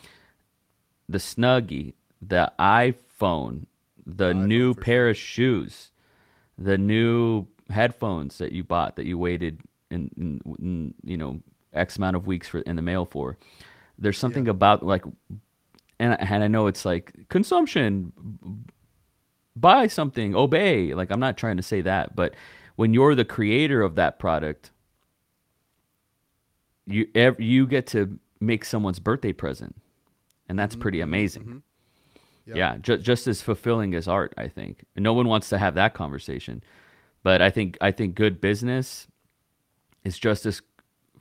[1.08, 3.68] the Snuggie, the iPhone,
[4.06, 5.10] the new pair sure.
[5.12, 5.92] of shoes,
[6.58, 11.40] the new headphones that you bought that you waited in, in, in, you know
[11.74, 13.38] X amount of weeks for in the mail for.
[13.98, 14.52] There's something yeah.
[14.52, 15.04] about like,
[16.00, 18.12] and and I know it's like consumption
[19.56, 20.94] buy something, obey.
[20.94, 22.36] Like I'm not trying to say that, but
[22.76, 24.72] when you're the creator of that product,
[26.86, 27.08] you
[27.40, 29.76] you get to make someone's birthday present,
[30.48, 30.82] and that's mm-hmm.
[30.82, 31.44] pretty amazing.
[31.44, 31.58] Mm-hmm.
[32.48, 32.58] Yep.
[32.58, 34.86] Yeah, ju- just as fulfilling as art, I think.
[34.96, 36.64] No one wants to have that conversation,
[37.24, 39.08] but I think I think good business
[40.04, 40.62] is just as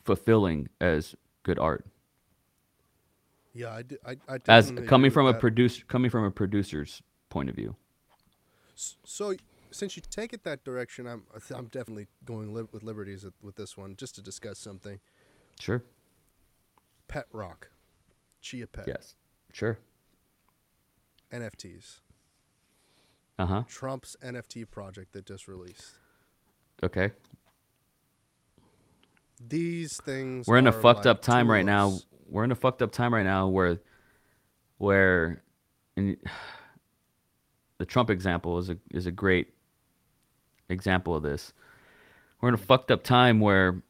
[0.04, 1.86] fulfilling as good art.
[3.54, 7.54] Yeah, I, I, I as coming from a producer, coming from a producer's point of
[7.54, 7.74] view.
[8.74, 9.34] So
[9.70, 13.76] since you take it that direction, I'm I'm definitely going li- with liberties with this
[13.76, 15.00] one just to discuss something.
[15.60, 15.82] Sure.
[17.08, 17.68] Pet rock,
[18.40, 18.86] chia pet.
[18.86, 19.14] Yes.
[19.52, 19.78] Sure.
[21.32, 22.00] NFTs.
[23.38, 23.62] Uh huh.
[23.68, 25.92] Trump's NFT project that just released.
[26.82, 27.10] Okay.
[29.46, 30.46] These things.
[30.46, 31.52] We're in a fucked like up time tools.
[31.52, 31.98] right now.
[32.28, 33.78] We're in a fucked up time right now where,
[34.78, 35.42] where,
[35.96, 36.16] in,
[37.78, 39.54] the Trump example is a is a great
[40.68, 41.52] example of this.
[42.40, 43.82] We're in a fucked up time where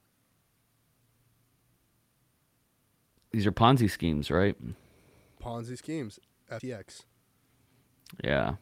[3.33, 4.57] these are Ponzi schemes, right?
[5.43, 6.21] Ponzi schemes,
[6.51, 7.03] FTX.
[8.23, 8.55] Yeah,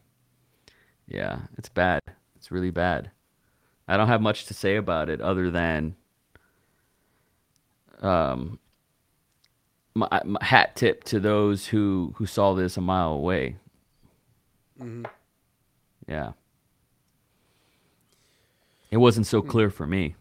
[1.06, 2.00] yeah, it's bad.
[2.36, 3.10] It's really bad.
[3.86, 5.96] I don't have much to say about it other than
[8.00, 8.58] um,
[9.94, 13.56] my, my hat tip to those who who saw this a mile away.
[14.82, 15.04] Mm-hmm.
[16.08, 16.32] Yeah.
[18.90, 20.16] It wasn't so clear for me.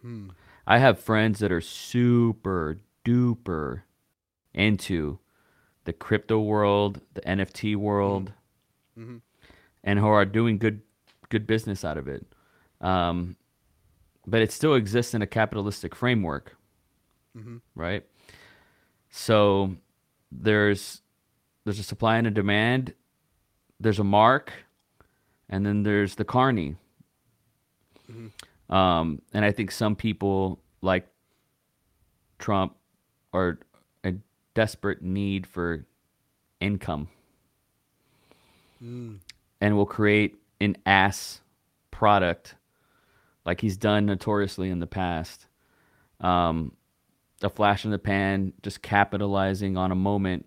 [0.00, 0.30] Hmm.
[0.66, 3.82] I have friends that are super duper
[4.54, 5.18] into
[5.84, 8.32] the crypto world, the NFT world,
[8.98, 9.02] mm-hmm.
[9.02, 9.16] mm-hmm.
[9.84, 10.82] and who are doing good
[11.28, 12.26] good business out of it.
[12.80, 13.36] Um,
[14.26, 16.56] but it still exists in a capitalistic framework,
[17.36, 17.58] mm-hmm.
[17.74, 18.04] right?
[19.10, 19.76] So
[20.30, 21.02] there's
[21.64, 22.94] there's a supply and a demand.
[23.78, 24.52] There's a mark,
[25.48, 26.76] and then there's the carney.
[28.10, 28.74] Mm-hmm.
[28.74, 31.06] Um, and I think some people like
[32.38, 32.76] Trump
[33.32, 33.58] are
[34.04, 34.14] a
[34.54, 35.84] desperate need for
[36.60, 37.08] income,
[38.82, 39.18] mm.
[39.60, 41.40] and will create an ass
[41.90, 42.54] product
[43.44, 45.46] like he's done notoriously in the past.
[46.20, 46.72] Um,
[47.42, 50.46] a flash in the pan, just capitalizing on a moment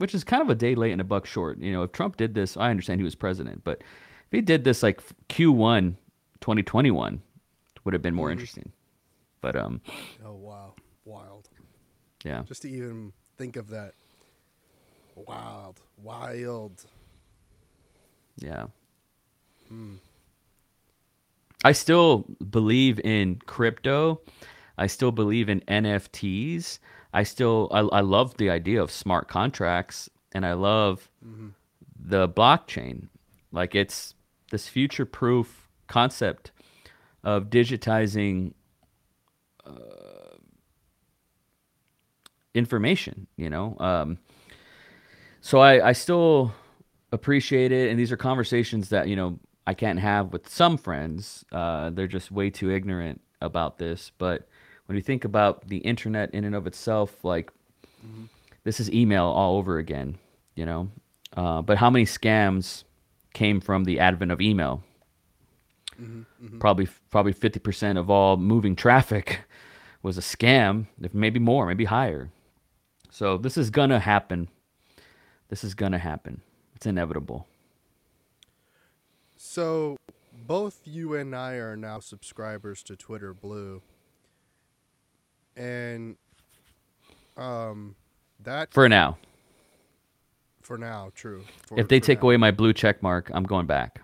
[0.00, 1.60] which is kind of a day late and a buck short.
[1.60, 4.64] You know, if Trump did this, I understand he was president, but if he did
[4.64, 5.96] this like Q1
[6.40, 7.20] 2021,
[7.84, 8.32] would have been more mm-hmm.
[8.32, 8.72] interesting.
[9.42, 9.82] But um
[10.24, 10.74] Oh wow.
[11.04, 11.50] Wild.
[12.24, 12.44] Yeah.
[12.44, 13.92] Just to even think of that.
[15.16, 15.80] Wild.
[16.02, 16.86] Wild.
[18.38, 18.66] Yeah.
[19.68, 19.96] Hmm.
[21.62, 24.22] I still believe in crypto.
[24.78, 26.78] I still believe in NFTs.
[27.12, 31.48] I still I, I love the idea of smart contracts and I love mm-hmm.
[31.98, 33.08] the blockchain.
[33.52, 34.14] Like it's
[34.50, 36.52] this future proof concept
[37.24, 38.52] of digitizing
[39.66, 40.36] uh,
[42.54, 43.76] information, you know.
[43.78, 44.18] Um,
[45.40, 46.52] so I, I still
[47.12, 51.44] appreciate it, and these are conversations that you know I can't have with some friends.
[51.50, 54.48] Uh, they're just way too ignorant about this, but
[54.90, 57.52] when you think about the internet in and of itself, like
[58.04, 58.24] mm-hmm.
[58.64, 60.18] this is email all over again,
[60.56, 60.90] you know.
[61.36, 62.82] Uh, but how many scams
[63.32, 64.82] came from the advent of email?
[66.58, 69.42] Probably probably fifty percent of all moving traffic
[70.02, 72.28] was a scam, if maybe more, maybe higher.
[73.12, 74.48] So this is gonna happen.
[75.50, 76.40] This is gonna happen.
[76.74, 77.46] It's inevitable.
[79.36, 79.96] So,
[80.32, 83.82] both you and I are now subscribers to Twitter Blue,
[85.60, 86.16] and
[87.36, 87.94] um,
[88.42, 89.18] that For now.
[90.62, 91.44] for now, true.
[91.66, 92.28] For, If they take now.
[92.28, 94.00] away my blue check mark, I'm going back.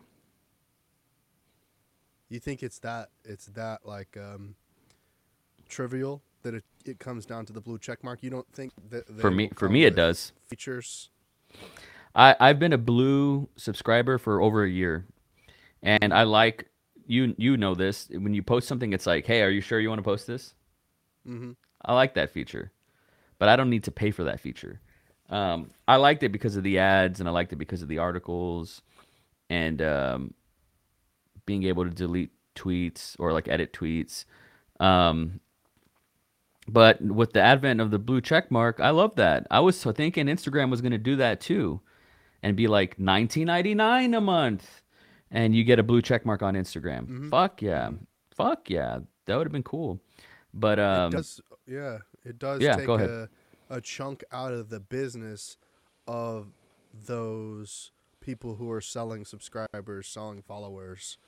[2.28, 4.56] you think it's that it's that like um,
[5.68, 8.22] trivial that it, it comes down to the blue check mark.
[8.22, 10.32] You don't think that For me for me it does.
[10.48, 11.10] features.
[12.14, 15.06] I, I've been a blue subscriber for over a year,
[15.82, 16.68] and I like
[17.06, 17.34] you.
[17.38, 18.08] You know this.
[18.10, 20.55] When you post something, it's like, "Hey, are you sure you want to post this?"
[21.26, 21.52] Mm-hmm.
[21.84, 22.72] I like that feature,
[23.38, 24.80] but I don't need to pay for that feature.
[25.28, 27.98] Um, I liked it because of the ads, and I liked it because of the
[27.98, 28.82] articles,
[29.50, 30.34] and um,
[31.46, 34.24] being able to delete tweets or like edit tweets.
[34.80, 35.40] Um,
[36.68, 39.46] but with the advent of the blue check mark, I love that.
[39.50, 41.80] I was thinking Instagram was going to do that too,
[42.42, 44.82] and be like 19.99 a month,
[45.30, 47.30] and you get a blue check mark on Instagram.
[47.30, 47.90] Fuck yeah,
[48.34, 50.00] fuck yeah, that would have been cool.
[50.56, 53.28] But um, it does, yeah, it does yeah, take a,
[53.68, 55.58] a chunk out of the business
[56.08, 56.48] of
[57.04, 61.18] those people who are selling subscribers, selling followers,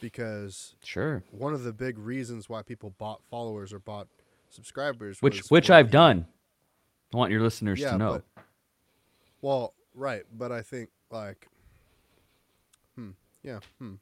[0.00, 1.24] because sure.
[1.30, 4.06] one of the big reasons why people bought followers or bought
[4.50, 6.26] subscribers, which which I've done.
[7.12, 8.22] I want your listeners Yeah, to know.
[8.36, 8.44] but
[9.40, 11.48] well, right, but I think like,
[12.96, 13.10] hmm,
[13.42, 13.94] yeah, hmm.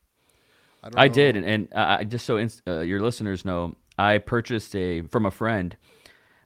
[0.82, 5.26] I I did, and, and just so uh, your listeners know, I purchased a from
[5.26, 5.76] a friend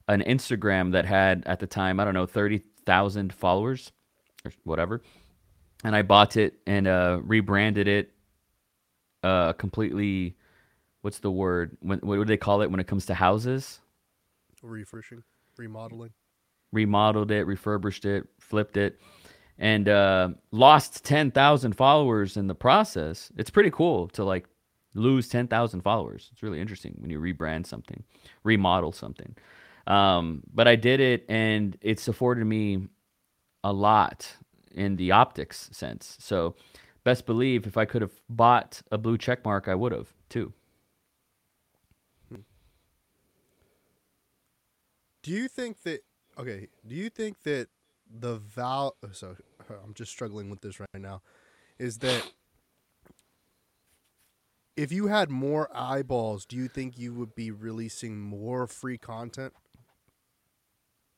[0.09, 3.93] an Instagram that had at the time I don't know thirty thousand followers
[4.45, 5.03] or whatever,
[5.85, 8.13] and I bought it and uh, rebranded it
[9.23, 10.37] uh, completely.
[11.03, 11.77] What's the word?
[11.81, 13.81] When, what do they call it when it comes to houses?
[14.63, 15.23] refreshing,
[15.57, 16.11] remodeling.
[16.73, 19.01] remodeled it, refurbished it, flipped it,
[19.59, 23.31] and uh, lost ten thousand followers in the process.
[23.37, 24.47] It's pretty cool to like
[24.97, 26.31] lose ten thousand followers.
[26.33, 28.03] It's really interesting when you rebrand something,
[28.45, 29.37] remodel something.
[29.87, 32.89] Um, but I did it, and it's afforded me
[33.63, 34.37] a lot
[34.73, 36.17] in the optics sense.
[36.21, 36.57] So,
[37.05, 40.53] best believe if I could have bought a blue check mark, I would have too.
[45.23, 46.03] Do you think that
[46.39, 46.69] okay?
[46.87, 47.69] Do you think that
[48.09, 48.97] the val?
[49.03, 49.37] oh, So
[49.85, 51.23] I'm just struggling with this right now.
[51.79, 52.31] Is that
[54.77, 59.53] if you had more eyeballs, do you think you would be releasing more free content?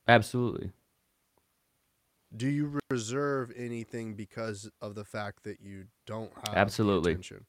[0.07, 0.71] Absolutely.
[2.37, 7.13] Do you reserve anything because of the fact that you don't have Absolutely.
[7.13, 7.47] attention?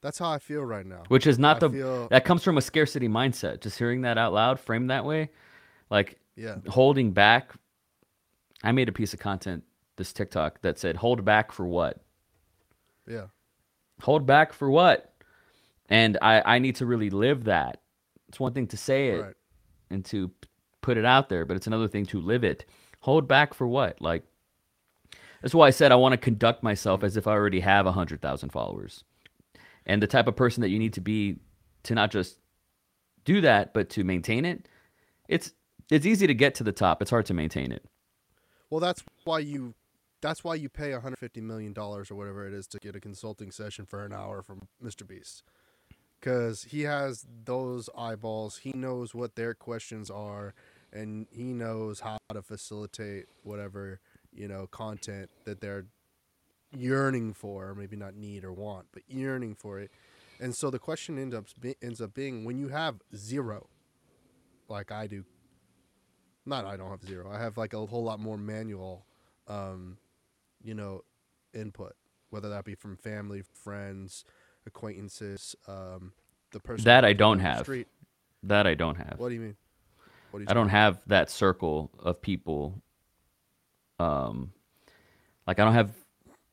[0.00, 1.04] That's how I feel right now.
[1.08, 4.18] which is not I the feel- that comes from a scarcity mindset just hearing that
[4.18, 5.30] out loud framed that way
[5.90, 6.56] like Yeah.
[6.68, 7.52] holding back
[8.64, 9.62] i made a piece of content
[9.96, 12.02] this tiktok that said hold back for what
[13.06, 13.26] Yeah.
[14.00, 15.11] hold back for what
[15.92, 17.80] and i i need to really live that
[18.28, 19.34] it's one thing to say it Right.
[19.90, 20.30] and to
[20.80, 22.64] put it out there but it's another thing to live it
[23.00, 24.22] hold back for what like
[25.42, 28.48] that's why i said i want to conduct myself as if i already have 100000
[28.50, 29.04] followers
[29.86, 31.36] and the type of person that you need to be
[31.82, 32.38] to not just
[33.24, 34.66] do that but to maintain it
[35.28, 35.52] it's
[35.90, 37.84] it's easy to get to the top it's hard to maintain it
[38.70, 39.74] Well, that's why you
[40.20, 43.50] that's why you pay 150 million dollars or whatever it is to get a consulting
[43.50, 45.06] session for an hour from Mr.
[45.06, 45.42] Beast.
[46.22, 48.58] Cuz he has those eyeballs.
[48.58, 50.54] He knows what their questions are
[50.92, 54.00] and he knows how to facilitate whatever,
[54.32, 55.86] you know, content that they're
[56.74, 59.90] yearning for, maybe not need or want, but yearning for it.
[60.40, 61.46] And so the question ends up
[61.82, 63.68] ends up being when you have zero
[64.68, 65.24] like I do
[66.44, 67.30] not I don't have zero.
[67.30, 69.06] I have like a whole lot more manual,
[69.46, 69.98] um,
[70.62, 71.02] you know,
[71.54, 71.94] input,
[72.30, 74.24] whether that be from family, friends,
[74.66, 76.12] acquaintances, um,
[76.52, 77.60] the person That I don't have.
[77.62, 77.88] Street.
[78.42, 79.56] that i don't have What do you mean?
[80.30, 82.82] What do you I don't have that circle of people.
[83.98, 84.52] Um,
[85.46, 85.92] like I don't have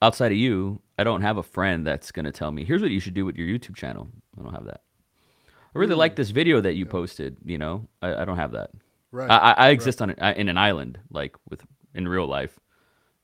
[0.01, 0.81] outside of you.
[0.97, 3.37] I don't have a friend that's gonna tell me, "Here's what you should do with
[3.37, 4.81] your YouTube channel." I don't have that.
[5.75, 7.37] I really like this video that you posted.
[7.45, 8.71] You know, I, I don't have that.
[9.11, 9.29] right?
[9.29, 11.61] I, I, exist on a, in an island, like with
[11.93, 12.59] in real life.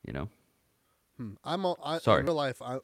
[0.05, 0.29] You know,
[1.17, 1.31] Hmm.
[1.43, 2.19] I'm a, I, Sorry.
[2.21, 2.61] in real life.
[2.61, 2.79] I,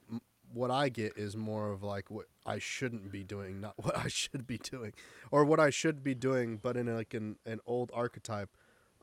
[0.53, 4.07] what I get is more of like what I shouldn't be doing, not what I
[4.07, 4.93] should be doing,
[5.31, 8.49] or what I should be doing, but in like an, an old archetype,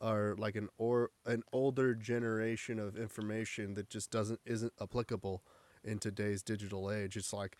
[0.00, 5.42] or like an or an older generation of information that just doesn't isn't applicable
[5.84, 7.16] in today's digital age.
[7.16, 7.56] It's like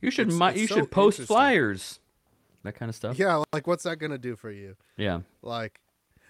[0.00, 2.00] You should It's- it's you so should post flyers.
[2.62, 3.18] That kind of stuff.
[3.18, 4.76] Yeah, like what's that gonna do for you?
[4.96, 5.20] Yeah.
[5.40, 5.80] Like,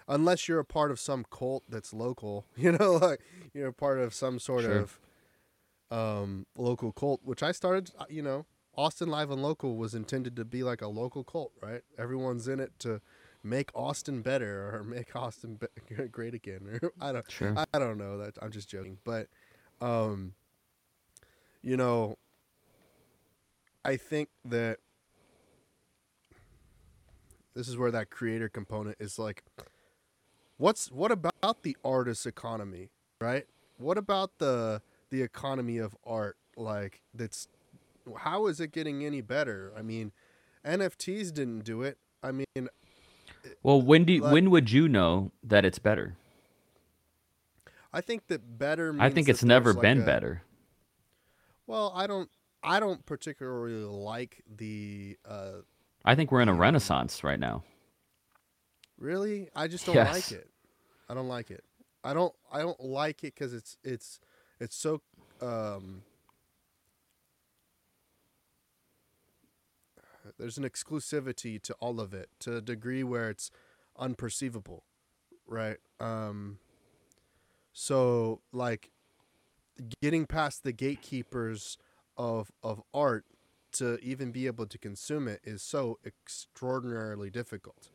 [0.07, 3.21] unless you're a part of some cult that's local, you know, like
[3.55, 4.79] you're a part of some sort Sure.
[4.79, 5.01] of
[5.91, 7.91] um, local cult, which I started.
[7.99, 11.53] uh, You know, Austin Live and Local was intended to be like a local cult,
[11.63, 11.83] right?
[11.99, 13.01] Everyone's in it to
[13.43, 16.79] make Austin better or make Austin be- great again.
[16.83, 17.55] Or I don't, Sure.
[17.57, 18.19] I, I don't know.
[18.19, 19.29] That I'm just joking, but
[19.81, 20.35] um,
[21.63, 22.17] you know,
[23.85, 24.79] I think that
[27.55, 29.43] this is where that creator component is like
[30.59, 33.47] what's what about the artist economy right
[33.79, 34.81] what about the
[35.11, 37.49] the economy of art like that's
[38.19, 40.13] how is it getting any better i mean
[40.65, 42.69] nfts didn't do it i mean
[43.63, 46.17] Well, when do you, Like- when would you know that it's better?
[47.93, 50.43] i think that better I think it's never like been a- better.
[51.67, 52.29] well i don't
[52.63, 55.61] i don't particularly like the uh
[56.09, 57.65] I think we're in a renaissance right now.
[58.97, 59.49] Really?
[59.57, 60.15] I just don't Yes.
[60.31, 60.49] like it.
[61.09, 61.65] I don't like it.
[62.05, 64.21] I don't I don't like it cuz it's it's
[64.61, 65.01] it's so
[65.41, 66.03] um
[70.39, 73.51] there's an exclusivity to all of it to a degree where it's
[73.99, 74.81] unperceivable,
[75.47, 75.79] right?
[76.01, 76.59] Um
[77.73, 78.91] so like
[80.03, 81.79] getting past the gatekeepers
[82.17, 83.25] of of art
[83.73, 87.89] to even be able to consume it is so extraordinarily difficult.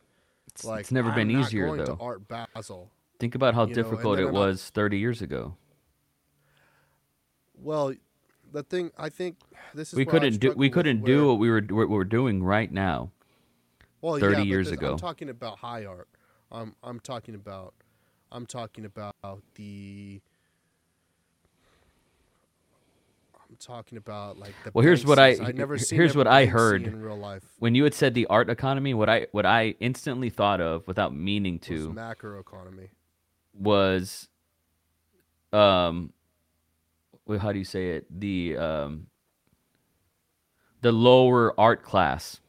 [0.48, 1.86] It's, Like it's never I'm been easier though.
[1.86, 2.92] To Art Basel.
[3.20, 5.56] Think about how you know, difficult it not- was 30 years ago.
[7.62, 7.94] Well,
[8.52, 9.38] the thing I think
[9.74, 12.72] this is We couldn't do we couldn't do what we were what we're doing right
[12.72, 13.12] now.
[14.02, 14.94] well, 30 yeah, years ago.
[14.94, 16.08] I'm talking about high art.
[16.52, 17.74] I'm I'm talking about
[18.32, 19.16] I'm talking about
[19.56, 20.22] the.
[23.50, 24.72] I'm talking about like the.
[24.74, 26.84] Well, here's what I- I'd never seen here's what I heard.
[26.88, 27.44] in real life.
[27.60, 31.14] When you had said the art economy, what I what I instantly thought of without
[31.14, 32.90] meaning Was to macroeconomy.
[33.54, 34.30] was
[35.52, 36.14] um
[37.40, 38.06] how do you say it?
[38.20, 39.08] The um
[40.82, 42.40] the lower art class.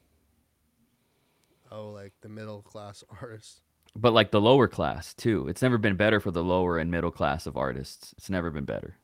[1.71, 3.61] Oh, like the middle class artists.
[3.95, 5.49] But like the lower class too.
[5.49, 8.15] It's never been better for the lower and middle class of artists.
[8.17, 8.97] It's never been better.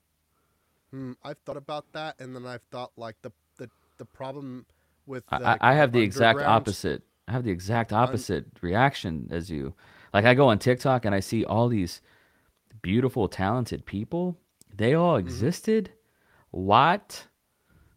[0.91, 4.65] Hmm, I've thought about that, and then I've thought like the the the problem
[5.07, 7.03] with the, I I have the exact opposite.
[7.27, 9.75] I have the exact opposite reaction as you.
[10.15, 12.01] Like I go on TikTok and I see all these
[12.81, 14.39] beautiful, talented people.
[14.79, 15.27] They all Mm-hmm.
[15.29, 15.93] existed.
[16.51, 17.27] What?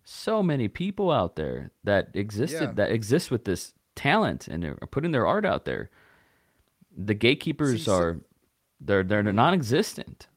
[0.03, 2.71] So many people out there that existed Yeah.
[2.73, 5.89] that exist with this talent and they're putting their art out there.
[6.95, 8.19] The gatekeepers See, are
[8.81, 10.27] they're they're non-existent.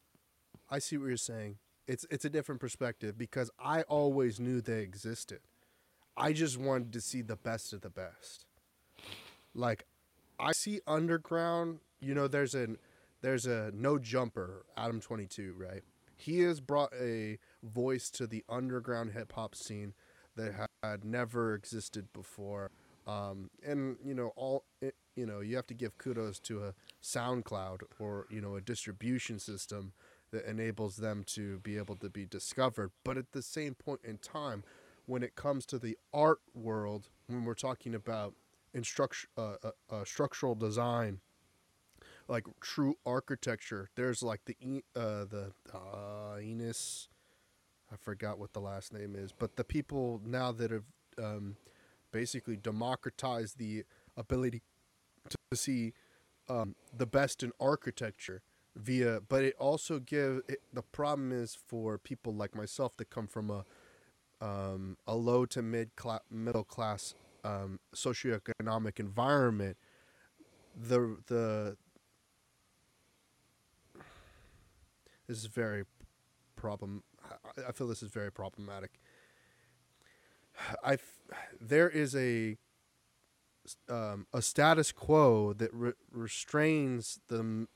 [0.70, 1.56] I see what you're saying.
[1.88, 5.40] It's it's a different perspective because I always knew they existed.
[6.16, 8.46] I just wanted to see the best of the best.
[9.54, 9.84] Like
[10.38, 12.78] I see underground, you know there's an
[13.22, 15.82] there's a no jumper, Adam 22, right?
[16.16, 19.94] He has brought a voice to the underground hip hop scene
[20.36, 22.70] that had never existed before.
[23.06, 27.82] Um, and you know all you know you have to give kudos to a SoundCloud
[27.98, 29.92] or you know a distribution system
[30.30, 32.90] that enables them to be able to be discovered.
[33.04, 34.64] But at the same point in time,
[35.06, 38.34] when it comes to the art world, when we're talking about
[38.72, 41.20] instruct, uh, uh, uh, structural design,
[42.28, 44.56] like true architecture, there's like the
[44.96, 47.08] uh, the uh, Enos,
[47.92, 50.84] I forgot what the last name is, but the people now that have
[51.22, 51.56] um,
[52.12, 53.84] basically democratized the
[54.16, 54.62] ability
[55.28, 55.92] to see
[56.48, 58.42] um, the best in architecture
[58.76, 63.26] via but it also give it, the problem is for people like myself that come
[63.26, 63.64] from a
[64.44, 67.14] um, a low to mid cla- middle class
[67.44, 69.76] um, socioeconomic environment
[70.76, 71.76] the the
[75.26, 75.84] this is very
[76.56, 77.02] problem
[77.66, 78.98] I- feel this is very problematic
[80.84, 80.98] I
[81.60, 82.56] there is a
[83.88, 87.66] um, a status quo that re- restrains the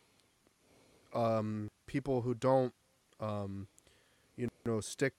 [1.15, 2.75] um, people who don't,
[3.21, 3.69] um,
[4.37, 5.15] you know, stick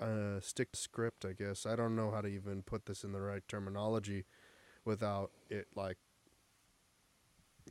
[0.00, 1.24] uh, stick to script.
[1.24, 4.24] I guess I don't know how to even put this in the right terminology
[4.84, 5.98] without it like.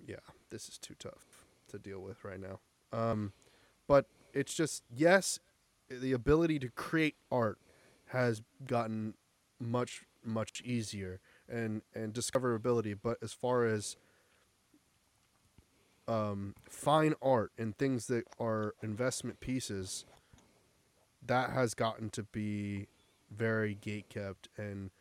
[0.07, 0.15] Yeah,
[0.49, 2.59] this is too tough to deal with right now.
[2.93, 3.33] Um,
[3.91, 5.37] but it's just yes,
[5.89, 7.57] the ability to create art
[8.05, 9.15] has gotten
[9.59, 11.19] much much easier
[11.49, 12.97] and and discoverability.
[13.03, 13.97] But as far as
[16.07, 20.05] um, fine art and things that are investment pieces,
[21.27, 22.87] that has gotten to be
[23.29, 24.91] very gate kept and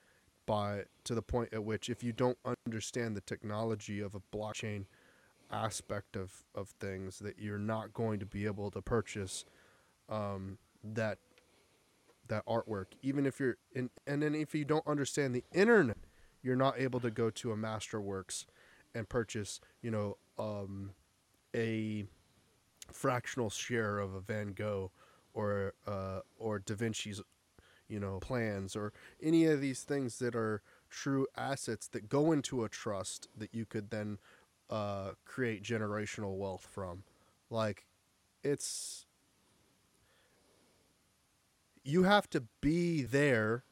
[0.46, 4.86] by to the point at which if you don't understand the technology of a blockchain
[5.52, 9.44] aspect of, of things that you're not going to be able to purchase
[10.08, 11.18] um, that
[12.28, 12.86] that artwork.
[13.02, 15.96] Even if you're in and then if you don't understand the internet
[16.42, 18.46] you're not able to go to a masterworks
[18.94, 20.92] and purchase you know um,
[21.54, 22.04] a
[22.92, 24.90] fractional share of a van gogh
[25.34, 27.20] or uh, or da vinci's
[27.88, 28.92] you know plans or
[29.22, 33.64] any of these things that are true assets that go into a trust that you
[33.64, 34.18] could then
[34.70, 37.02] uh, create generational wealth from.
[37.50, 37.84] Like
[38.42, 39.04] it's
[41.84, 43.64] you have to be there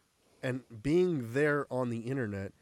[0.42, 2.52] and being there on the internet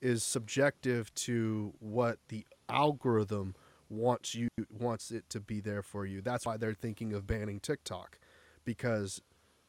[0.00, 3.54] is subjective to what the algorithm
[3.88, 6.20] wants you wants it to be there for you.
[6.20, 8.18] That's why they're thinking of banning TikTok
[8.64, 9.22] because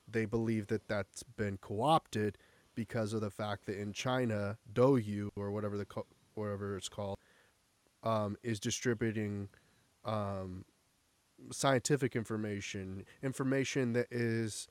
[0.09, 2.37] they believe that that's been co-opted
[2.75, 5.85] because of the fact that in China Douyin or whatever the
[6.33, 7.17] whatever it's called
[8.04, 9.49] um, is distributing
[10.06, 10.66] um,
[11.51, 14.68] scientific information information that is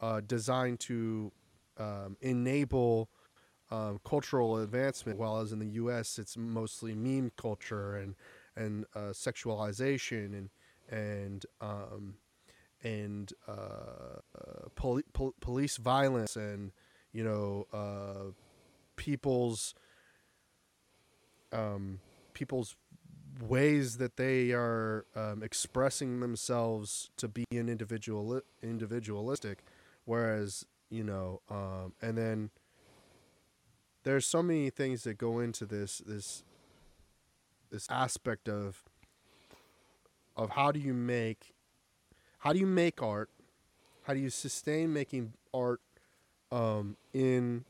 [0.00, 1.32] uh, designed to
[1.78, 3.08] um, enable
[3.70, 6.18] um, cultural advancement, while as in the U.S.
[6.18, 8.14] it's mostly meme culture and
[8.54, 10.50] and uh, sexualization and
[10.90, 12.14] and um,
[12.82, 14.18] and uh,
[14.74, 15.00] pol-
[15.40, 16.72] police violence and
[17.12, 18.30] you know uh,
[18.96, 19.74] people's
[21.52, 21.98] um,
[22.34, 22.76] people's
[23.40, 29.64] ways that they are um, expressing themselves to be an individual individualistic
[30.04, 32.50] Whereas, you know, um, and then
[34.04, 36.42] there's so many things that go into this this
[37.70, 38.82] this aspect of
[40.36, 41.54] of how do you make
[42.38, 43.30] how do you make art?
[44.04, 45.80] How do you sustain making art
[46.50, 47.64] um, in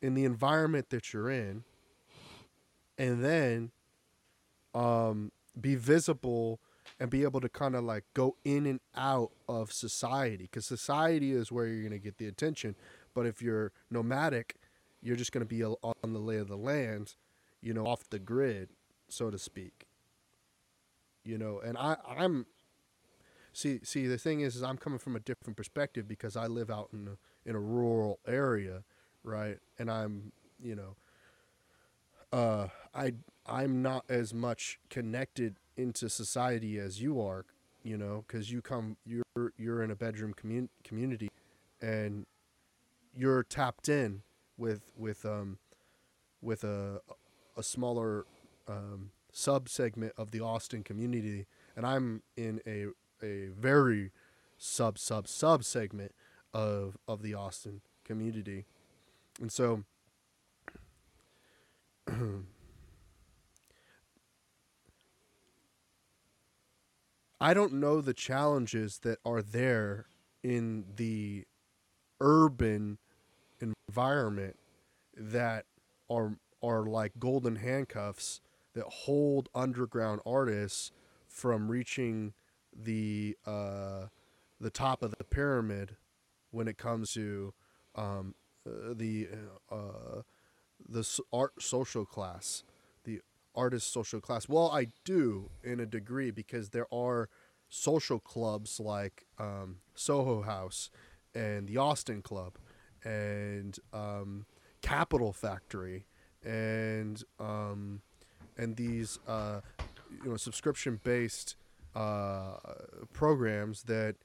[0.00, 1.62] in the environment that you're in,
[2.98, 3.70] and then
[4.74, 6.60] um, be visible
[6.98, 11.32] and be able to kind of like go in and out of society because society
[11.32, 12.74] is where you're going to get the attention.
[13.14, 14.56] But if you're nomadic
[15.02, 17.16] you're just going to be on the lay of the land
[17.60, 18.70] you know off the grid
[19.08, 19.86] so to speak.
[21.24, 22.46] You know and i i'm
[23.52, 26.70] see see the thing is, is i'm coming from a different perspective because i live
[26.70, 28.82] out in a in a rural area
[29.24, 29.58] right?
[29.78, 30.96] And i'm you know
[32.32, 33.12] uh i
[33.46, 37.44] i'm not as much connected into society as you are,
[37.82, 41.30] you know, because you come you're you're in a bedroom commun- community,
[41.80, 42.26] and
[43.14, 44.22] you're tapped in
[44.56, 45.58] with with um
[46.40, 47.00] with a
[47.56, 48.26] a smaller
[48.68, 52.86] um, sub segment of the Austin community, and I'm in a
[53.24, 54.10] a very
[54.58, 56.12] sub sub sub segment
[56.52, 58.66] of of the Austin community,
[59.40, 59.84] and so.
[67.40, 70.06] I don't know the challenges that are there
[70.42, 71.44] in the
[72.20, 72.98] urban
[73.60, 74.56] environment
[75.16, 75.66] that
[76.08, 78.40] are are like golden handcuffs
[78.74, 80.92] that hold underground artists
[81.26, 82.32] from reaching
[82.72, 84.06] the uh,
[84.60, 85.96] the top of the pyramid
[86.52, 87.52] when it comes to
[87.96, 88.34] um,
[88.66, 89.28] uh, the
[89.70, 90.22] uh,
[90.92, 92.64] the art social class
[93.04, 93.20] the
[93.54, 94.48] artist social class.
[94.48, 97.28] Well, I do in a degree because there are
[97.68, 100.90] social clubs like um, Soho House
[101.34, 102.54] and the Austin Club
[103.04, 104.46] and um,
[104.82, 106.06] Capital Factory
[106.44, 108.02] and um,
[108.56, 109.60] and these uh,
[110.22, 111.56] you know subscription based
[111.94, 112.56] uh,
[113.12, 114.16] programs that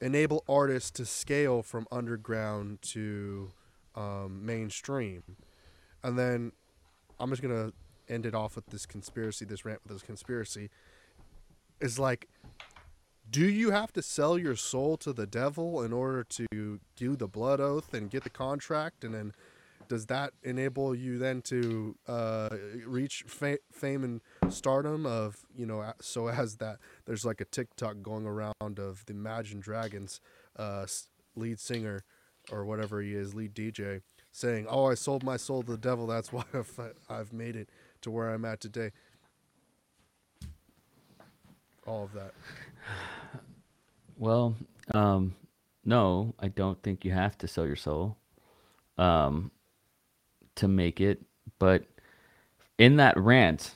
[0.00, 3.50] enable artists to scale from underground to
[3.94, 5.22] um, mainstream.
[6.02, 6.52] And then
[7.18, 7.72] I'm just gonna
[8.08, 10.70] end it off with this conspiracy, this rant with this conspiracy.
[11.80, 12.28] Is like,
[13.30, 17.28] do you have to sell your soul to the devil in order to do the
[17.28, 19.32] blood oath and get the contract, and then
[19.90, 22.48] does that enable you then to uh,
[22.86, 24.20] reach fa- fame and
[24.52, 29.12] stardom of you know so as that there's like a TikTok going around of the
[29.12, 30.20] Imagine Dragons
[30.56, 30.86] uh,
[31.34, 32.04] lead singer
[32.50, 36.06] or whatever he is, lead DJ, saying, "Oh, I sold my soul to the devil.
[36.06, 36.44] That's why
[37.08, 37.68] I've, made it
[38.02, 38.92] to where I'm at today."
[41.86, 42.34] All of that.
[44.16, 44.54] Well,
[44.92, 45.34] um,
[45.84, 48.16] no, I don't think you have to sell your soul
[48.98, 49.50] um,
[50.56, 51.22] to make it.
[51.58, 51.84] But
[52.78, 53.74] in that rant,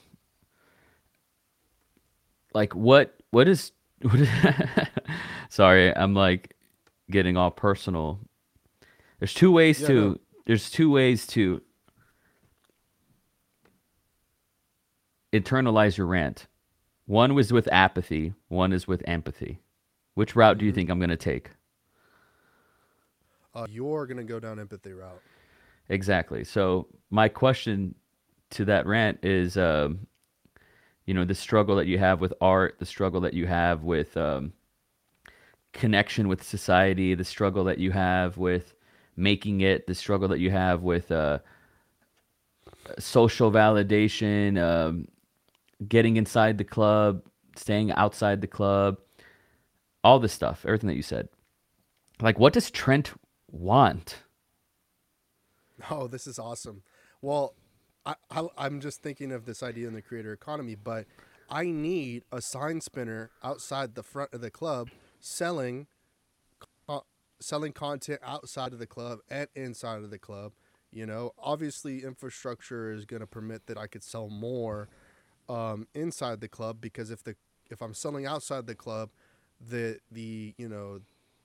[2.53, 4.29] like what what is what is
[5.49, 6.55] sorry, I'm like
[7.11, 8.21] getting all personal.
[9.19, 10.19] There's two ways Yeah, to no.
[10.47, 11.63] there's two ways to
[15.33, 16.47] internalize your rant.
[17.07, 19.59] One was with apathy, one is with empathy.
[20.15, 21.51] Which route do you think I'm going to take?
[23.55, 25.23] Uh, you're gonna go down empathy route.
[25.89, 26.43] Exactly.
[26.45, 27.95] So my question
[28.51, 30.07] to that rant is, um,
[31.07, 34.17] you know, the struggle that you have with art, the struggle that you have with
[34.17, 34.53] um,
[35.73, 38.74] connection with society, the struggle that you have with
[39.17, 41.39] making it, the struggle that you have with uh,
[42.99, 45.09] social validation, um,
[45.89, 47.23] getting inside the club,
[47.57, 48.99] staying outside the club,
[50.03, 51.29] all this stuff, everything that you said.
[52.21, 53.13] Like, what does Trent
[53.51, 54.17] want?
[55.91, 56.83] Oh, this is awesome.
[57.21, 57.55] Well,
[58.07, 61.07] I, I I'm just thinking of this idea in the creator economy, but
[61.51, 64.91] I need a sign spinner outside the front of the club
[65.21, 65.87] selling
[67.45, 70.53] selling content outside of the club and inside of the club.
[70.93, 74.89] You know, obviously infrastructure is going to permit that I could sell more
[75.49, 77.37] um, inside the club because if the
[77.71, 79.11] if I'm selling outside the club,
[79.61, 81.01] the the you know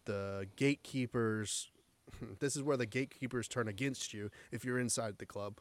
[0.05, 1.69] the gatekeepers
[2.39, 5.57] this is where the gatekeepers turn against you if you're inside the club.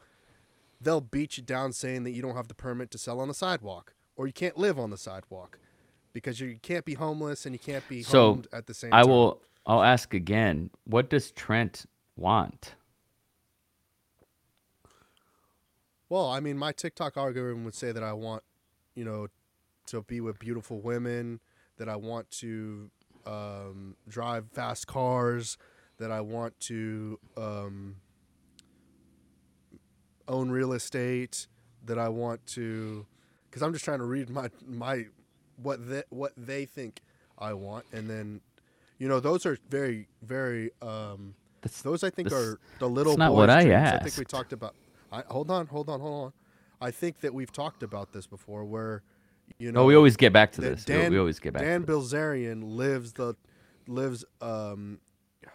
[0.81, 3.33] They'll beat you down saying that you don't have the permit to sell on the
[3.33, 5.59] sidewalk or you can't live on the sidewalk
[6.13, 9.01] because you can't be homeless and you can't be So, homed at the same I
[9.01, 9.09] time.
[9.09, 9.41] will.
[9.69, 10.71] I'll ask again.
[10.85, 12.73] What does Trent want?
[16.09, 18.41] Well, I mean, my TikTok algorithm would say that I want,
[18.95, 19.27] you know,
[19.85, 21.39] to be with beautiful women,
[21.77, 22.89] that I want to
[23.27, 25.55] um, drive fast cars,
[25.99, 27.97] that I want to um,
[30.27, 31.45] own real estate,
[31.85, 33.05] that I want to,
[33.45, 35.05] because I'm just trying to read my my
[35.57, 37.01] what they, what they think
[37.37, 38.41] I want, and then,
[38.99, 40.71] you know, those are very very.
[40.81, 43.95] Um, That's, those I think are the little That's not what I asked.
[43.95, 44.75] I think we talked about.
[45.11, 46.33] I, hold on, hold on, hold on.
[46.81, 49.01] I think that we've talked about this before, where
[49.57, 50.85] you know no, we always get back to this.
[50.85, 51.85] Dan, we always get back Dan.
[51.85, 53.35] Bilzerian lives the
[53.87, 54.23] lives.
[54.41, 54.99] Um,
[55.45, 55.49] oh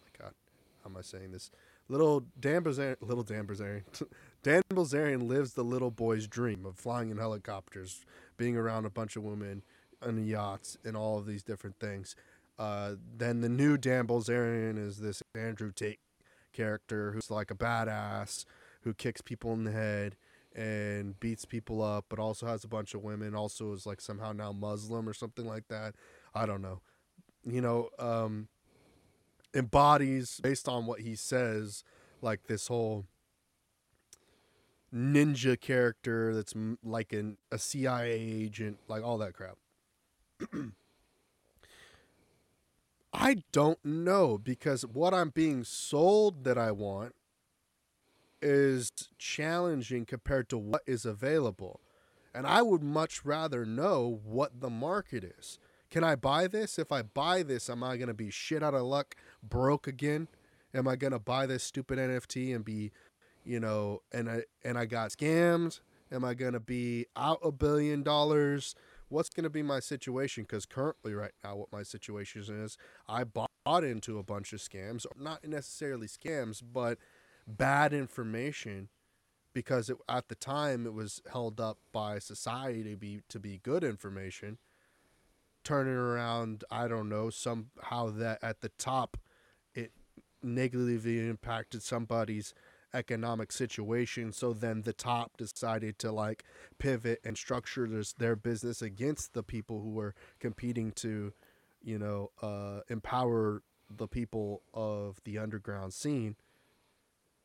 [0.00, 0.34] my God,
[0.82, 1.50] how am I saying this?
[1.88, 3.82] Little Dan Bilzerian, little Dan Bilzerian,
[4.42, 8.04] Dan Bilzerian lives the little boy's dream of flying in helicopters,
[8.36, 9.62] being around a bunch of women
[10.02, 12.16] on yachts, and all of these different things.
[12.58, 16.00] Uh, then the new Dan Bilzerian is this Andrew Tate
[16.52, 18.44] character who's like a badass
[18.82, 20.16] who kicks people in the head
[20.54, 23.34] and beats people up, but also has a bunch of women.
[23.34, 25.94] Also is like somehow now Muslim or something like that.
[26.34, 26.80] I don't know.
[27.44, 28.48] You know, um,
[29.54, 31.84] embodies based on what he says,
[32.22, 33.04] like this whole
[34.94, 39.58] ninja character that's like an, a CIA agent, like all that crap.
[43.18, 47.14] I don't know because what I'm being sold that I want
[48.42, 51.80] is challenging compared to what is available.
[52.34, 55.58] And I would much rather know what the market is.
[55.90, 56.78] Can I buy this?
[56.78, 60.28] If I buy this, am I going to be shit out of luck, broke again?
[60.74, 62.92] Am I going to buy this stupid NFT and be,
[63.44, 65.80] you know, and I and I got scammed?
[66.12, 68.74] Am I going to be out a billion dollars?
[69.08, 70.44] What's going to be my situation?
[70.44, 72.76] Because currently, right now, what my situation is,
[73.08, 73.50] I bought
[73.84, 76.98] into a bunch of scams, not necessarily scams, but
[77.46, 78.88] bad information
[79.56, 83.58] because it, at the time it was held up by society to be to be
[83.62, 84.58] good information
[85.64, 89.16] turning around i don't know somehow that at the top
[89.74, 89.92] it
[90.42, 92.52] negatively impacted somebody's
[92.96, 96.44] economic situation so then the top decided to like
[96.78, 101.32] pivot and structure this, their business against the people who were competing to
[101.82, 106.36] you know uh, empower the people of the underground scene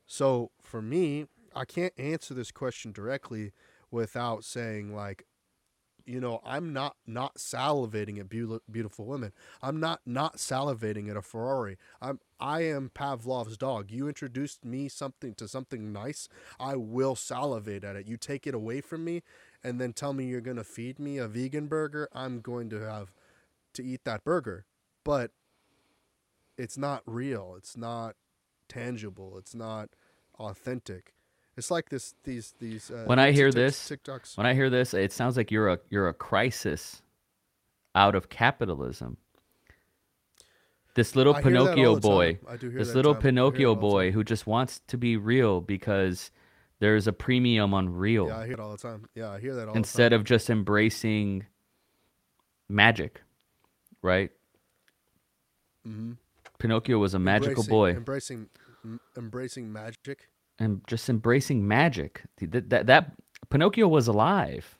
[0.06, 3.52] so for me, I can't answer this question directly
[3.90, 5.24] without saying like,
[6.04, 9.32] you know, I'm not not salivating at beautiful women.
[9.62, 11.78] I'm not not salivating at a Ferrari.
[12.00, 13.92] I'm I am Pavlov's dog.
[13.92, 16.28] You introduced me something to something nice,
[16.58, 18.08] I will salivate at it.
[18.08, 19.22] You take it away from me
[19.62, 22.80] and then tell me you're going to feed me a vegan burger, I'm going to
[22.80, 23.12] have
[23.74, 24.66] to eat that burger.
[25.04, 25.30] But
[26.58, 27.54] it's not real.
[27.56, 28.16] It's not
[28.68, 29.38] tangible.
[29.38, 29.90] It's not
[30.38, 31.14] authentic.
[31.56, 34.36] It's like this these these uh, When I hear TikToks- this, TikToks.
[34.36, 37.02] When I hear this, it sounds like you're a you're a crisis
[37.94, 39.18] out of capitalism.
[40.94, 43.20] This little I hear that all Pinocchio boy, I do hear this little time.
[43.20, 43.90] I hear Pinocchio all the time.
[43.90, 46.30] boy who just wants to be real because
[46.80, 49.08] there's a premium on real Yeah, I hear it all the time.
[49.14, 49.76] Yeah, I hear that all the time.
[49.78, 51.46] instead of just embracing
[52.68, 53.22] magic,
[54.02, 54.30] right?
[55.84, 56.18] time.
[56.58, 58.46] Pinocchio was a magical embracing, boy embracing
[58.84, 60.28] m- embracing magic.
[60.58, 62.22] and just embracing magic.
[62.40, 63.12] That, that that
[63.50, 64.78] Pinocchio was alive.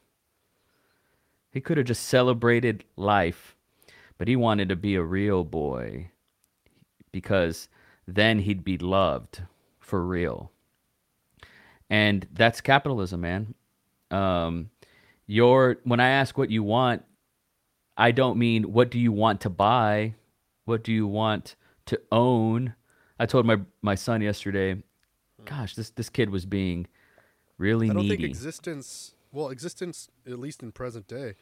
[1.51, 3.57] He could have just celebrated life,
[4.23, 6.09] but he wanted to be a real boy
[7.11, 7.69] because
[8.07, 9.43] then he'd be loved
[9.81, 10.53] for real.
[11.91, 13.55] And that's capitalism, man.
[14.13, 14.71] Um,
[15.27, 17.03] your when I ask what you want,
[17.97, 20.15] I don't mean what do you want to buy,
[20.67, 21.57] what do you want
[21.87, 22.77] to own.
[23.19, 24.85] I told my my son yesterday,
[25.47, 26.87] gosh, this this kid was being
[27.59, 28.19] really I don't needy.
[28.19, 31.35] think existence, well, existence, at least in present day,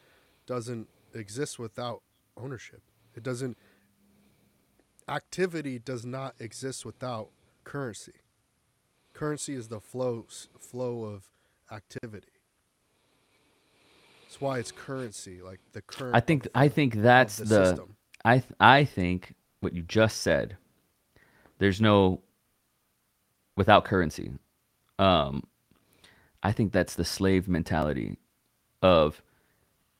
[0.47, 2.01] doesn't exist without
[2.37, 2.81] ownership.
[3.15, 3.57] It doesn't.
[5.07, 7.29] Activity does not exist without
[7.63, 8.13] currency.
[9.13, 10.25] Currency is the flow
[10.59, 11.29] flow of
[11.71, 12.27] activity.
[14.23, 16.15] That's why it's currency, like the current.
[16.15, 17.95] I think I think that's the the, system.
[18.23, 20.57] I th- I think what you just said.
[21.59, 22.21] There's no
[23.57, 24.31] without currency.
[24.97, 25.43] Um,
[26.41, 28.17] I think that's the slave mentality
[28.81, 29.21] of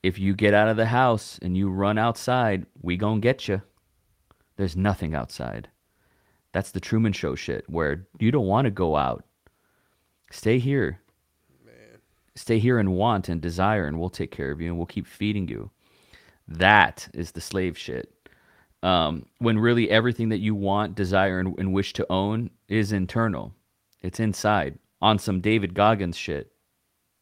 [0.02, 3.62] if you get out of the house and you run outside, we gonna get you.
[4.56, 5.68] There's nothing outside.
[6.52, 9.24] That's the Truman Show shit where you don't want to go out.
[10.30, 11.00] Stay here.
[12.34, 15.06] Stay here and want and desire, and we'll take care of you and we'll keep
[15.06, 15.70] feeding you.
[16.48, 18.12] That is the slave shit.
[18.82, 23.54] Um, when really everything that you want, desire, and, and wish to own is internal.
[24.00, 26.50] It's inside on some David Goggins shit,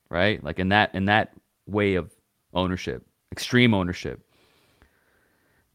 [0.08, 0.42] right?
[0.42, 1.34] Like in that in that
[1.66, 2.10] way of
[2.54, 4.20] ownership, extreme ownership.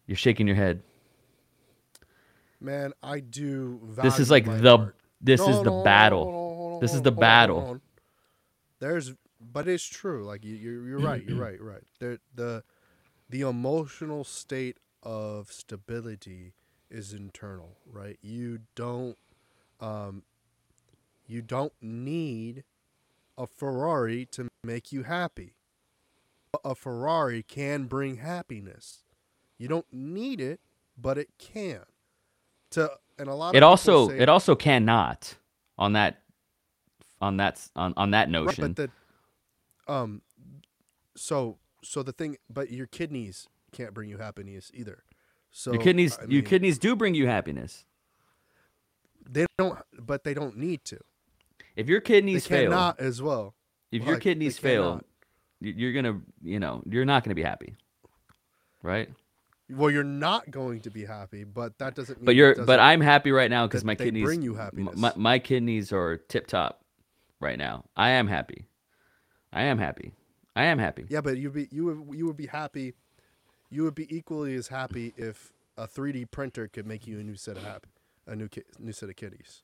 [0.08, 0.82] You're shaking your head.
[2.62, 3.80] Man, I do.
[4.02, 4.96] This is like the art.
[5.22, 6.24] this No, is the no, no, battle.
[6.24, 7.82] hold on, hold on, This is the on, hold on, battle.
[8.80, 10.24] There's, but it's true.
[10.26, 11.24] Like you, you're, you're right.
[11.24, 11.56] You're right.
[11.58, 11.84] You're right.
[12.00, 12.64] There, the,
[13.30, 16.54] the emotional state of stability
[16.90, 17.78] is internal.
[17.92, 18.18] Right.
[18.22, 19.18] You don't,
[19.80, 20.24] um,
[21.28, 22.64] you don't need
[23.38, 25.54] a Ferrari to make you happy.
[26.64, 29.04] A Ferrari can bring happiness.
[29.58, 30.60] You don't need it,
[30.98, 31.82] but it can.
[32.72, 33.50] To and a lot.
[33.50, 35.36] of It also say- it also cannot
[35.78, 36.22] on that
[37.22, 38.74] on that on, on that Right, notion.
[38.74, 38.92] but
[39.88, 40.22] the um
[41.16, 45.04] so so the thing but your kidneys can't bring you happiness either.
[45.52, 47.86] So your kidneys I your kidneys do bring you happiness.
[49.28, 51.00] they don't but they don't need to.
[51.76, 53.56] If your They kidneys fail, cannot as well.
[53.92, 55.06] if your like, they kidneys fail, cannot.
[55.60, 57.76] You're gonna you know you're not gonna be happy,
[58.84, 59.10] right?
[59.68, 63.02] Well, you're not going to be happy, but that doesn't mean But you're but I'm
[63.02, 64.96] happy right now because my kidneys bring you happiness.
[64.96, 66.82] My, my kidneys are tip top
[67.40, 67.86] right now.
[67.96, 68.68] I am happy.
[69.52, 70.14] I am happy.
[70.56, 71.06] I am happy.
[71.10, 72.94] Yeah, but you'd be you would you would be happy
[73.70, 77.36] you would be equally as happy if a 3D printer could make you a new
[77.36, 77.90] set of happy
[78.28, 79.64] a new ki- new set of kidneys.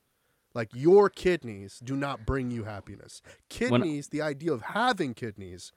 [0.54, 3.22] Like your kidneys do not bring you happiness.
[3.48, 5.72] Kidneys, the idea of having kidneys,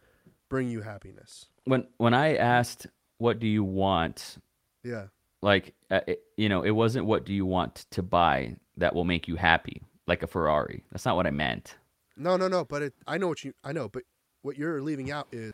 [0.49, 1.47] bring you happiness.
[1.65, 4.37] When when I asked what do you want
[4.83, 5.07] Yeah.
[5.41, 9.05] like uh, it, you know it wasn't what do you want to buy that will
[9.05, 11.77] make you happy like a ferrari that's not what i meant
[12.17, 12.65] No, no, no.
[12.65, 13.53] But it, I know what you.
[13.63, 14.03] I know, but
[14.41, 15.53] what you're leaving out is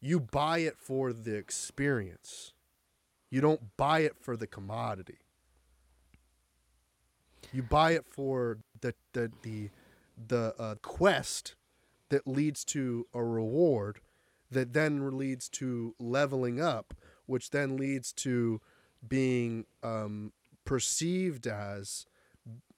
[0.00, 2.52] you buy it for the experience.
[3.30, 5.18] You don't buy it for the commodity.
[7.52, 9.70] You buy it for the the the
[10.28, 11.54] the uh, quest
[12.10, 14.00] that leads to a reward,
[14.50, 16.94] that then leads to leveling up,
[17.26, 18.60] which then leads to
[19.06, 20.32] being um,
[20.64, 22.06] perceived as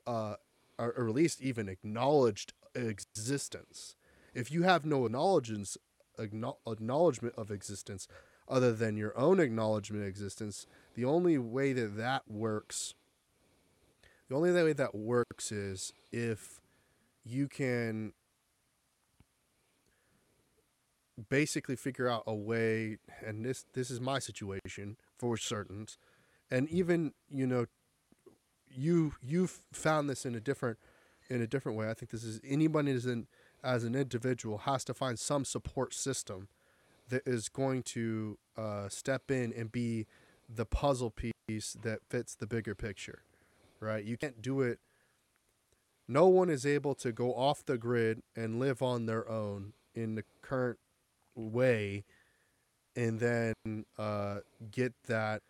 [0.07, 0.37] uh,
[0.79, 3.97] or, or at least even acknowledged existence.
[4.35, 5.77] If you have no acknowledgence,
[6.19, 8.09] acknow- acknowledgement of existence
[8.49, 12.95] other than your own acknowledgement of existence, the only way that that works,
[14.33, 16.59] the only way that works is if
[17.23, 18.15] you can
[21.29, 25.87] basically figure out a way, and this this is my situation for certain,
[26.51, 27.67] and even you know
[28.71, 30.79] you you've found this in a different
[31.29, 31.91] in a different way.
[31.91, 33.27] I think this is anybody is in
[33.63, 36.49] as an individual has to find some support system
[37.11, 40.07] that is going to uh, step in and be
[40.49, 43.25] the puzzle piece that fits the bigger picture,
[43.83, 44.05] right?
[44.05, 44.79] You can't do it.
[46.09, 50.15] No one is able to go off the grid and live on their own in
[50.15, 50.79] the current
[51.35, 52.05] way,
[52.97, 53.55] and then
[53.99, 54.39] uh,
[54.71, 55.43] get that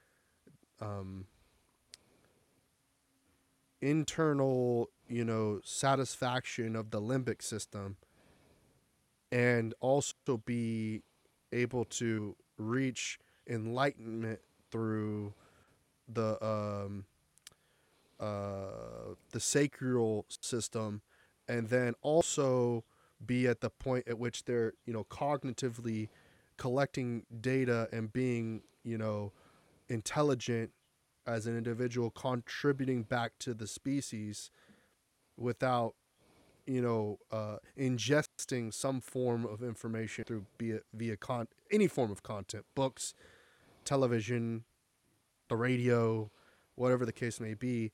[0.80, 1.26] um,
[3.80, 7.96] internal, you know, satisfaction of the limbic system
[9.32, 11.02] and also be
[11.52, 13.18] able to reach
[13.48, 14.38] enlightenment
[14.70, 15.32] through
[16.08, 17.04] the um
[18.22, 21.02] the sacral system,
[21.48, 22.84] and then also
[23.24, 26.08] be at the point at which they're you know cognitively
[26.56, 29.32] collecting data and being you know
[29.88, 30.70] intelligent
[31.26, 34.50] as an individual contributing back to the species
[35.36, 35.94] without
[36.66, 42.22] you know uh, ingesting some form of information through via via con- any form of
[42.22, 43.14] content books
[43.84, 44.64] television
[45.48, 46.30] the radio
[46.74, 47.92] whatever the case may be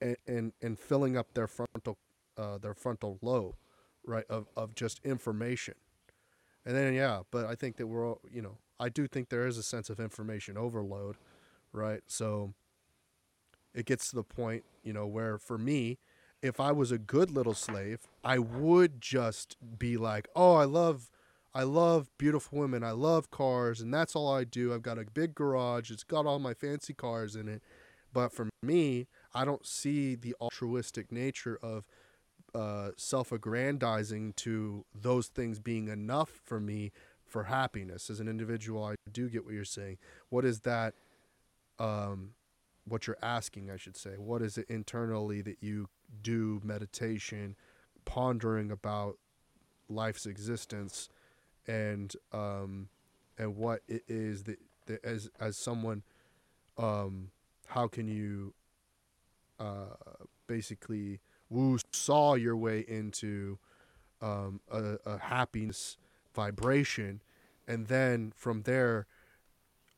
[0.00, 1.98] and and, filling up their frontal
[2.36, 3.54] uh, their frontal lobe
[4.04, 5.74] right of, of just information.
[6.64, 9.46] And then yeah but i think that we're all you know i do think there
[9.46, 11.16] is a sense of information overload
[11.72, 12.00] right?
[12.06, 12.54] So
[13.74, 15.98] it gets to the point you know where for me
[16.42, 21.10] if i was a good little slave i would just be like oh i love
[21.54, 22.82] i love beautiful women.
[22.84, 24.74] I love cars and that's all i do.
[24.74, 25.90] I've got a big garage.
[25.90, 27.62] It's got all my fancy cars in it.
[28.12, 31.84] But for me i don't see the altruistic nature of
[32.54, 36.90] uh, self-aggrandizing to those things being enough for me
[37.26, 38.08] for happiness.
[38.08, 39.98] As an individual i do get what you're saying.
[40.30, 40.94] What is that
[41.78, 42.30] um,
[42.86, 44.10] what you're asking i should say?
[44.16, 45.88] What is it internally that you
[46.22, 47.56] do meditation
[48.04, 49.18] pondering about
[49.88, 51.08] life's existence
[51.66, 52.88] and um,
[53.36, 56.04] and what it is that, that as as someone
[56.78, 57.30] um,
[57.66, 58.54] how can you
[59.58, 59.96] uh,
[60.46, 63.58] basically woo saw your way into
[64.20, 65.96] um, a, a happiness
[66.34, 67.22] vibration,
[67.66, 69.06] and then from there,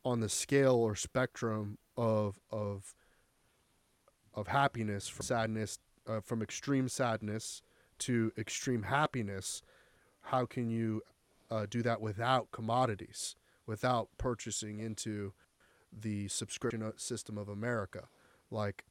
[0.05, 2.93] on the scale or spectrum of of
[4.33, 7.61] of happiness from sadness uh, from extreme sadness
[7.97, 9.61] to extreme happiness
[10.21, 11.01] how can you
[11.49, 13.35] uh, do that without commodities
[13.65, 15.33] without purchasing into
[15.91, 18.07] the subscription system of america?
[18.51, 18.85] Like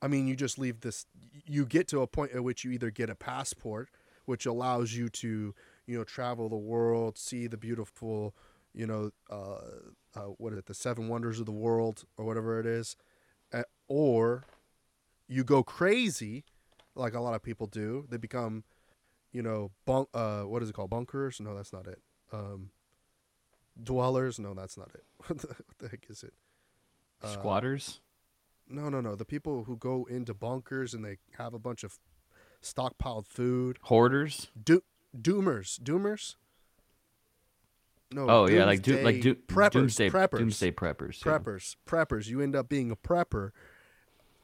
[0.00, 1.06] I mean, you just leave this.
[1.46, 3.88] You get to a point at which you either get a passport,
[4.26, 5.54] which allows you to,
[5.86, 8.34] you know, travel the world, see the beautiful,
[8.74, 9.58] you know, uh,
[10.14, 12.96] uh, what is it, the seven wonders of the world or whatever it is,
[13.52, 14.44] uh, or
[15.26, 16.44] you go crazy,
[16.94, 18.06] like a lot of people do.
[18.08, 18.64] They become,
[19.32, 20.08] you know, bunk.
[20.14, 20.90] Uh, what is it called?
[20.90, 21.40] Bunkers?
[21.40, 22.00] No, that's not it.
[22.32, 22.70] Um,
[23.82, 24.38] dwellers?
[24.38, 25.04] No, that's not it.
[25.26, 25.38] what,
[25.78, 26.34] the, heck is it?
[27.22, 28.00] Uh, Squatters.
[28.68, 29.14] No, no, no.
[29.14, 31.98] The people who go into bunkers and they have a bunch of
[32.62, 33.78] stockpiled food.
[33.82, 34.48] Hoarders.
[34.62, 34.84] Do-
[35.16, 35.80] doomers.
[35.80, 36.36] Doomers.
[38.10, 38.26] No.
[38.28, 41.32] Oh yeah, like do, like do, preppers, doomsday preppers, doomsday preppers, yeah.
[41.32, 42.26] preppers, preppers.
[42.26, 43.50] You end up being a prepper,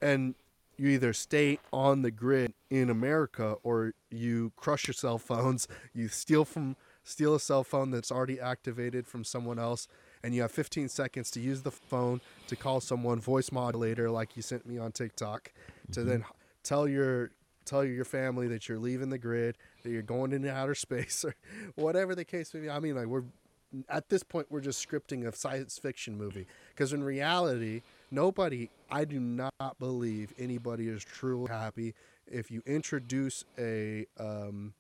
[0.03, 0.35] and
[0.77, 5.67] you either stay on the grid in America or you crush your cell phones.
[5.95, 9.89] You steal from steal a cell phone that's already activated from someone else
[10.25, 14.37] and you have 15 seconds to use the phone to call someone voice modulator like
[14.37, 15.53] you sent me on TikTok
[15.93, 16.09] to mm-hmm.
[16.09, 16.25] then
[16.63, 17.31] tell your
[17.67, 21.35] tell your family that you're leaving the grid, that you're going into outer space or
[21.77, 22.71] whatever the case may be.
[22.71, 23.25] I mean like we're
[23.89, 29.05] at this point we're just scripting a science fiction movie because in reality nobody I
[29.05, 31.95] do not believe anybody is truly happy
[32.27, 34.73] if you introduce a um,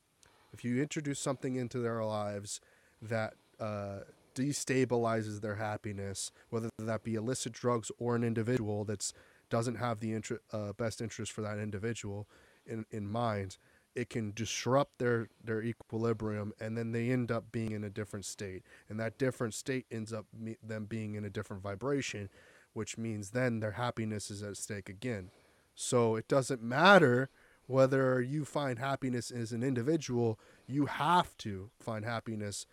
[0.54, 2.60] if you introduce something into their lives
[3.02, 4.00] that uh,
[4.34, 9.12] destabilizes their happiness, whether that be illicit drugs or an individual that
[9.50, 12.26] doesn't have the inter- uh, best interest for that individual
[12.66, 13.58] in, in mind,
[13.94, 18.24] it can disrupt their, their equilibrium and then they end up being in a different
[18.24, 18.62] state.
[18.88, 22.28] And that different state ends up me- them being in a different vibration,
[22.72, 25.30] which means then their happiness is at stake again.
[25.74, 27.30] So it doesn't matter
[27.66, 32.66] whether you find happiness as an individual, you have to find happiness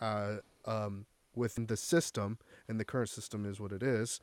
[0.00, 2.38] uh, um, within the system,
[2.68, 4.20] and the current system is what it is.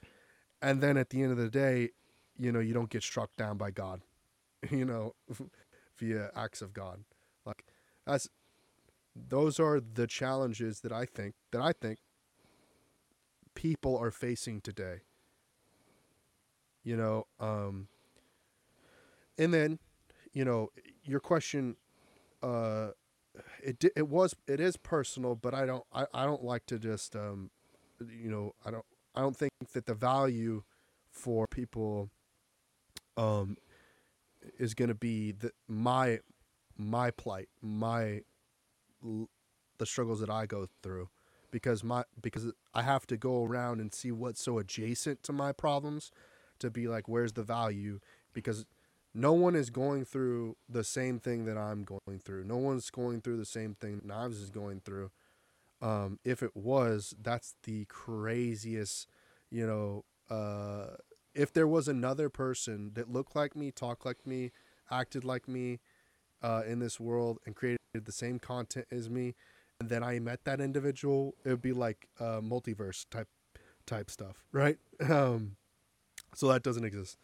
[0.62, 1.90] And then at the end of the day,
[2.38, 4.02] you know, you don't get struck down by God,
[4.72, 5.16] you know,
[5.98, 7.04] via acts of God.
[7.46, 7.66] Like
[8.06, 8.30] that's
[9.16, 12.00] those are the challenges that I think that I think
[13.56, 15.02] people are facing today.
[16.84, 17.90] You know, um,
[19.38, 19.80] and then,
[20.34, 20.70] you know,
[21.04, 21.76] your question
[22.42, 22.90] uh,
[23.64, 27.16] it it was it is personal, but I don't I, I don't like to just
[27.16, 27.52] um,
[28.00, 28.86] you know I don't
[29.16, 30.64] I don't think that the value
[31.12, 32.10] for people
[33.18, 33.58] um
[34.58, 36.20] is going to be the my
[36.78, 38.22] my plight my
[39.78, 41.10] the struggles that I go through
[41.52, 45.52] because my because I have to go around and see what's so adjacent to my
[45.52, 46.12] problems
[46.60, 48.00] to be like where's the value?
[48.34, 48.66] Because
[49.20, 52.46] no one is going through the same thing that I'm going through.
[52.46, 55.12] No one's going through the same thing Niles is going through.
[55.82, 59.08] Um, if it was, that's the craziest,
[59.52, 60.96] you know, uh,
[61.36, 64.52] if there was another person that looked like me, talked like me,
[64.90, 65.80] acted like me
[66.42, 69.36] uh, in this world, and created the same content as me,
[69.80, 73.28] and then I met that individual, it would be like uh, multiverse type
[73.86, 74.78] type stuff, right?
[75.10, 75.56] Um,
[76.36, 77.18] so that doesn't exist.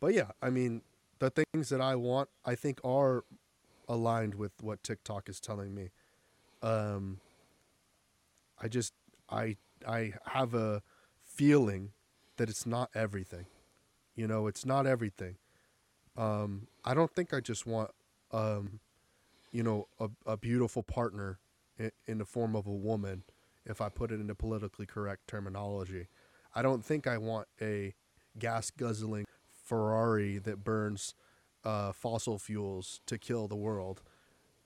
[0.00, 0.82] But yeah, I mean,
[1.18, 3.24] the things that I want, I think, are
[3.88, 5.90] aligned with what TikTok is telling me.
[6.62, 7.20] Um,
[8.60, 8.92] I just,
[9.30, 9.56] I,
[9.86, 10.82] I have a
[11.24, 11.92] feeling
[12.36, 13.46] that it's not everything.
[14.14, 15.36] You know, it's not everything.
[16.16, 17.90] Um, I don't think I just want,
[18.32, 18.80] um,
[19.52, 21.38] you know, a, a beautiful partner
[21.78, 23.22] in, in the form of a woman,
[23.64, 26.08] if I put it into politically correct terminology.
[26.54, 27.94] I don't think I want a
[28.38, 29.26] gas guzzling
[29.66, 31.14] Ferrari that burns
[31.64, 34.02] uh, fossil fuels to kill the world.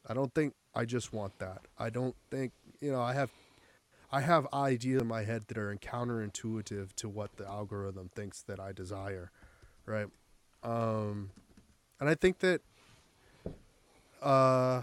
[0.06, 1.62] I don't think I just want that.
[1.78, 3.30] I don't think you know I have
[4.12, 8.60] I have ideas in my head that are counterintuitive to what the algorithm thinks that
[8.60, 9.30] I desire,
[9.86, 10.06] right?
[10.62, 11.30] Um,
[12.00, 12.60] and I think that
[14.20, 14.82] uh,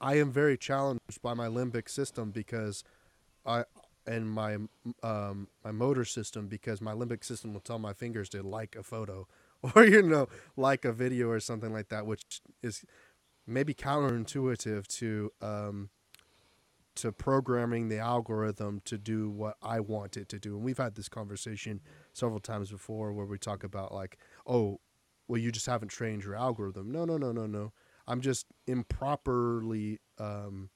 [0.00, 2.84] I am very challenged by my limbic system because
[3.44, 3.64] I
[4.06, 4.56] and my
[5.02, 8.82] um, my motor system because my limbic system will tell my fingers to like a
[8.82, 9.26] photo
[9.74, 12.84] or you know like a video or something like that, which is
[13.46, 15.90] maybe counterintuitive to um,
[16.94, 20.56] to programming the algorithm to do what I want it to do.
[20.56, 21.80] And we've had this conversation
[22.12, 24.80] several times before where we talk about like, oh,
[25.26, 26.90] well, you just haven't trained your algorithm.
[26.90, 27.72] No, no, no, no, no.
[28.06, 30.68] I'm just improperly um,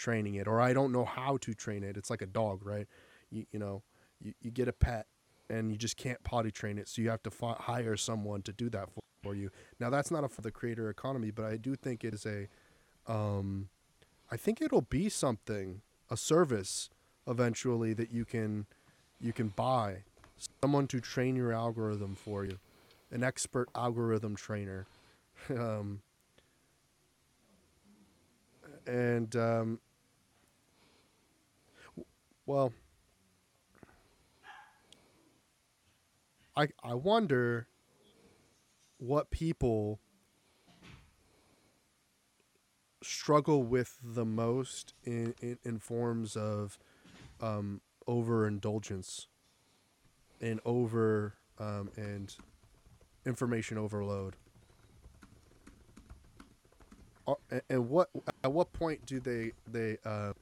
[0.00, 1.96] training it, or I don't know how to train it.
[1.96, 2.86] It's like a dog, right?
[3.30, 3.82] You, you know,
[4.20, 5.06] you, you get a pet
[5.50, 8.70] and you just can't potty train it, so you have to hire someone to do
[8.70, 9.50] that for, for you.
[9.78, 12.48] Now, that's not a, for the creator economy, but I do think it is a,
[13.06, 13.68] um,
[14.30, 16.88] I think it'll be something, a service
[17.26, 18.66] eventually that you can,
[19.20, 20.04] you can buy,
[20.62, 22.58] someone to train your algorithm for you,
[23.10, 24.86] an expert algorithm trainer.
[25.50, 26.00] um,
[28.86, 29.80] and um,
[32.50, 32.72] well,
[36.56, 37.68] I I wonder
[38.98, 40.00] what people
[43.04, 46.76] struggle with the most in, in, in forms of
[47.40, 49.28] um, overindulgence
[50.40, 52.34] and over um, and
[53.24, 54.34] information overload.
[57.68, 58.10] And what
[58.42, 60.32] at what point do they they uh,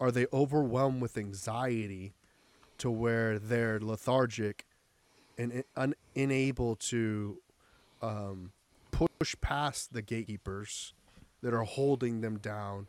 [0.00, 2.14] are they overwhelmed with anxiety
[2.78, 4.66] to where they're lethargic
[5.38, 7.38] and un- unable to
[8.02, 8.52] um,
[8.90, 10.92] push past the gatekeepers
[11.42, 12.86] that are holding them down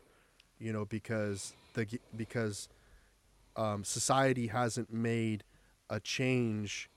[0.58, 1.86] you know because the
[2.16, 2.68] because
[3.56, 5.44] um, society hasn't made
[5.90, 6.88] a change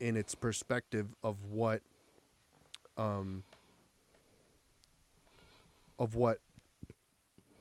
[0.00, 1.82] in its perspective of what
[2.96, 3.44] um,
[5.98, 6.38] of what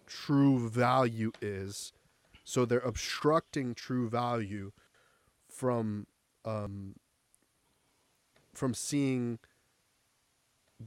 [0.09, 1.93] true value is.
[2.43, 4.71] So they're obstructing true value
[5.47, 6.07] from
[6.43, 6.95] um,
[8.53, 9.39] from seeing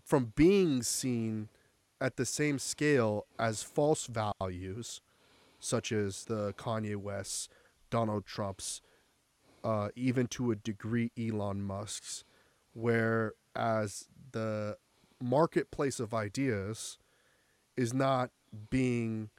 [0.04, 1.48] from being seen
[2.00, 5.00] at the same scale as false values,
[5.60, 7.48] such as the Kanye West's,
[7.90, 8.80] Donald Trump's,
[9.62, 12.24] uh, even to a degree Elon Musk's,
[12.72, 14.76] whereas the
[15.20, 16.98] marketplace of ideas
[17.76, 18.30] is not
[18.70, 19.30] being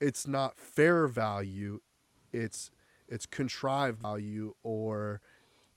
[0.00, 1.80] it's not fair value
[2.32, 2.70] it's
[3.08, 5.20] it's contrived value or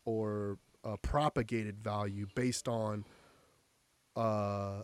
[0.06, 3.04] or uh, propagated value based on
[4.16, 4.84] uh,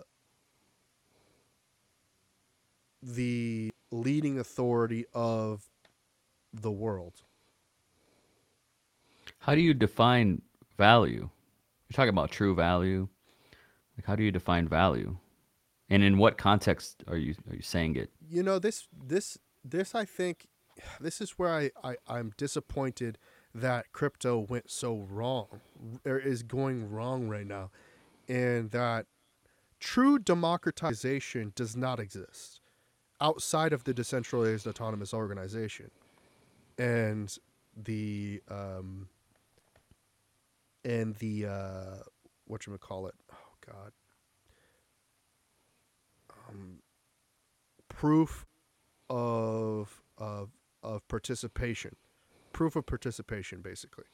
[3.01, 5.63] the leading authority of
[6.53, 7.21] the world.
[9.39, 10.41] How do you define
[10.77, 11.29] value?
[11.89, 13.07] You're talking about true value.
[13.97, 15.17] Like, how do you define value?
[15.93, 18.09] And in what context are you are you saying it?
[18.27, 20.47] You know this this this I think
[20.99, 23.19] this is where I, I I'm disappointed
[23.53, 25.61] that crypto went so wrong
[26.03, 27.69] or is going wrong right now,
[28.27, 29.05] and that
[29.79, 32.61] true democratization does not exist
[33.21, 35.91] outside of the decentralized autonomous organization.
[36.79, 37.37] And
[37.77, 39.09] the um
[40.83, 41.97] and the uh
[42.45, 43.13] what you call it?
[43.31, 43.91] Oh god
[46.53, 46.79] um,
[47.89, 48.45] proof
[49.09, 50.49] of of
[50.83, 51.95] of participation,
[52.53, 54.05] proof of participation, basically.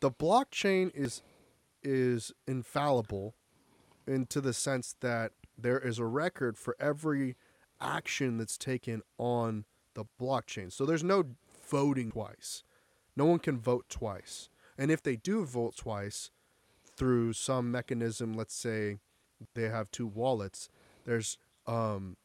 [0.00, 1.22] The blockchain is
[1.82, 3.34] is infallible,
[4.06, 7.36] into the sense that there is a record for every
[7.80, 9.64] action that's taken on
[9.94, 10.72] the blockchain.
[10.72, 11.24] So there's no
[11.68, 12.62] voting twice.
[13.16, 14.48] no one can vote twice.
[14.76, 16.30] And if they do vote twice
[16.96, 18.98] through some mechanism, let's say
[19.54, 20.68] they have two wallets,
[21.04, 22.16] there's um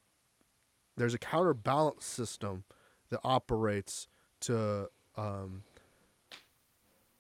[0.98, 2.64] there's a counterbalance system
[3.10, 4.08] that operates
[4.42, 5.64] to um,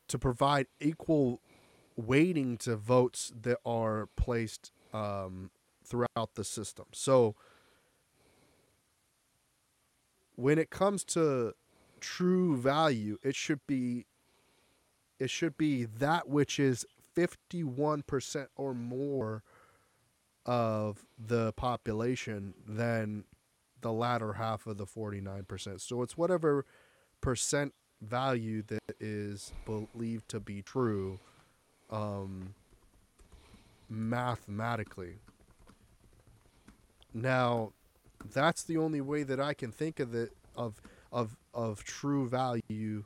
[0.07, 1.41] to provide equal
[1.95, 5.51] weighting to votes that are placed um,
[5.83, 6.85] throughout the system.
[6.93, 7.35] So
[10.35, 11.53] when it comes to
[11.99, 14.05] true value, it should be
[15.19, 16.85] it should be that which is
[17.15, 19.43] 51% or more
[20.49, 23.23] of the population than
[23.81, 25.79] the latter half of the 49%.
[25.79, 26.65] So it's whatever
[27.21, 31.19] percent value that is believed to be true
[31.91, 32.55] um,
[33.87, 35.19] mathematically.
[37.13, 37.73] Now,
[38.33, 40.81] that's the only way that I can think of it of
[41.11, 43.05] of of true value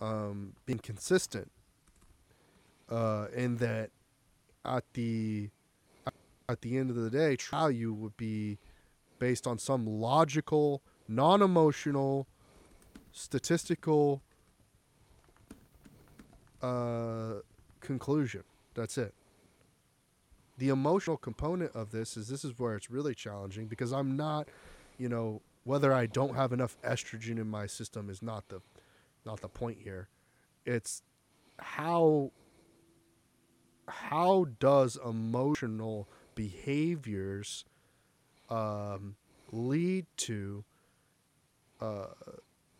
[0.00, 1.50] um, being consistent.
[2.88, 3.90] Uh, and that
[4.64, 5.50] at the
[6.48, 8.58] at the end of the day, true value would be
[9.18, 12.26] based on some logical, non-emotional,
[13.12, 14.22] statistical
[16.62, 17.34] uh,
[17.80, 18.42] conclusion.
[18.74, 19.14] That's it.
[20.58, 24.48] The emotional component of this is this is where it's really challenging because I'm not,
[24.98, 28.60] you know, whether I don't have enough estrogen in my system is not the
[29.24, 30.08] not the point here.
[30.64, 31.02] It's
[31.58, 32.30] how
[33.88, 37.64] how does emotional behaviors
[38.50, 39.16] um,
[39.52, 40.64] lead to
[41.80, 42.06] uh,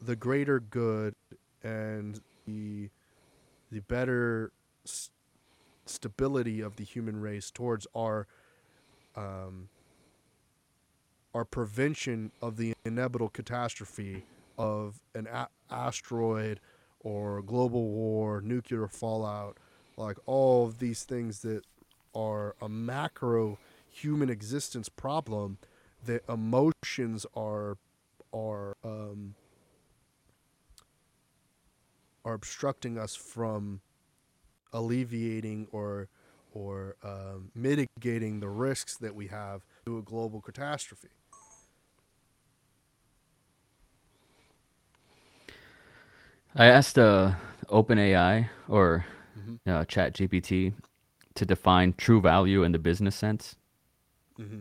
[0.01, 1.15] the greater good
[1.63, 2.89] and the
[3.73, 4.53] the better
[4.87, 5.11] s-
[5.87, 8.27] stability of the human race towards our
[9.17, 9.69] um,
[11.35, 14.25] our prevention of the inevitable catastrophe
[14.57, 16.61] of an a- asteroid
[17.01, 19.59] or global war, nuclear fallout,
[19.97, 21.63] like all of these things that
[22.15, 23.59] are a macro
[23.91, 25.59] human existence problem
[26.05, 27.77] that emotions are
[28.33, 29.35] are um,
[32.25, 33.81] are obstructing us from
[34.73, 36.09] alleviating or
[36.53, 41.09] or um, mitigating the risks that we have to a global catastrophe.
[46.57, 47.33] I asked uh,
[47.69, 49.05] OpenAI or
[49.67, 50.73] uh, ChatGPT
[51.35, 53.57] to define true value in the business sense.
[54.39, 54.61] Mm-hmm.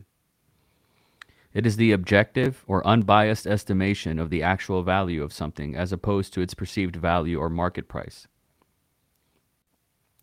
[1.54, 6.34] It is the objective or unbiased estimation of the actual value of something as opposed
[6.34, 8.28] to its perceived value or market price.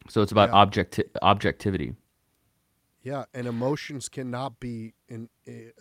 [0.09, 0.65] So it's about Yeah.
[0.65, 1.95] objecti- objectivity.
[3.03, 5.31] Yeah, and emotions cannot be in,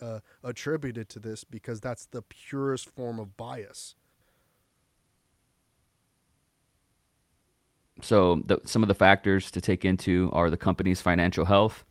[0.00, 3.94] uh, attributed to this because that's the purest form of bias.
[8.04, 11.84] So the, some of the factors to take into are the company's financial health,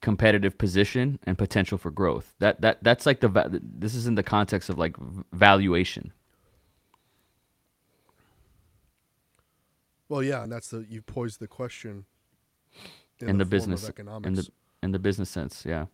[0.00, 2.34] competitive position, and potential for growth.
[2.38, 4.96] That that that's like the this is in the context of like
[5.32, 6.12] valuation.
[10.08, 12.04] Well, yeah, and that's the you posed the question
[13.20, 13.90] in, the, form of business
[14.24, 14.48] in the
[14.82, 15.86] in the business sense yeah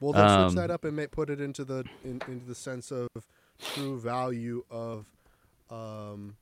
[0.00, 2.54] Well, then Um, switch that up and may, put it into the in, into the
[2.54, 3.08] sense of
[3.58, 5.06] true value of
[5.70, 6.36] um,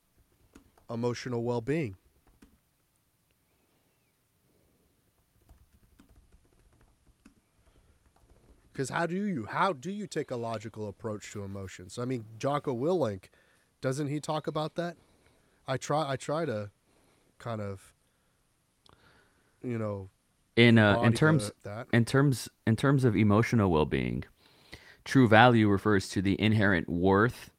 [0.91, 1.95] emotional well-being.
[8.71, 11.99] Because how do you how do you take a logical approach to emotions?
[11.99, 13.25] I mean, Jocko Willink,
[13.81, 14.95] doesn't he talk about that?
[15.67, 16.71] I try I try to
[17.37, 17.93] kind of
[19.63, 20.09] you know
[20.55, 21.87] in uh, in terms that.
[21.93, 24.23] in terms in terms of emotional well-being
[25.03, 27.50] true value refers to the inherent worth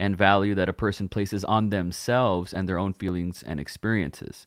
[0.00, 4.46] and value that a person places on themselves and their own feelings and experiences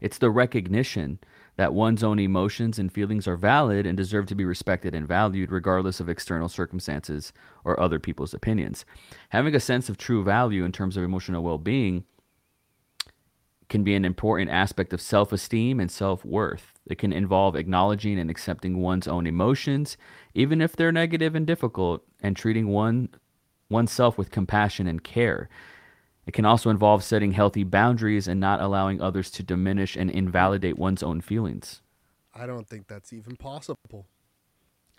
[0.00, 1.18] it's the recognition
[1.56, 5.50] that one's own emotions and feelings are valid and deserve to be respected and valued
[5.50, 7.32] regardless of external circumstances
[7.64, 8.84] or other people's opinions
[9.28, 12.04] having a sense of true value in terms of emotional well-being
[13.68, 16.72] can be an important aspect of self esteem and self worth.
[16.86, 19.96] It can involve acknowledging and accepting one's own emotions,
[20.34, 23.08] even if they're negative and difficult, and treating one
[23.68, 25.48] oneself with compassion and care.
[26.26, 30.76] It can also involve setting healthy boundaries and not allowing others to diminish and invalidate
[30.76, 31.82] one's own feelings.
[32.34, 34.06] I don't think that's even possible.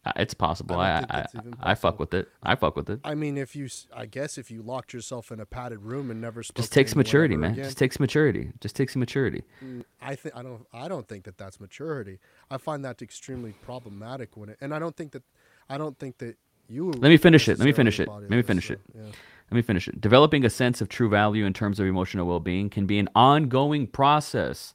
[0.05, 0.77] Uh, It's possible.
[0.77, 2.29] I I don't I, that's I, I fuck with it.
[2.41, 3.01] I fuck with it.
[3.03, 6.21] I mean, if you, I guess, if you locked yourself in a padded room and
[6.21, 7.51] never spoke, Just takes maturity, man.
[7.53, 8.51] again, Just takes maturity.
[8.61, 9.43] Just takes maturity.
[9.63, 10.65] mm, I think I don't.
[10.71, 12.19] I don't think that that's maturity.
[12.49, 15.23] I find that extremely problematic when it, and I don't think that,
[15.67, 16.37] I don't think that
[16.69, 16.91] you.
[16.91, 17.59] Let me finish it.
[17.59, 18.07] Let me finish it.
[18.07, 18.79] Let me finish it.
[18.95, 19.03] yeah.
[19.03, 19.99] let me finish it.
[20.01, 23.09] Developing a sense of true value in terms of emotional well being can be an
[23.15, 24.73] ongoing process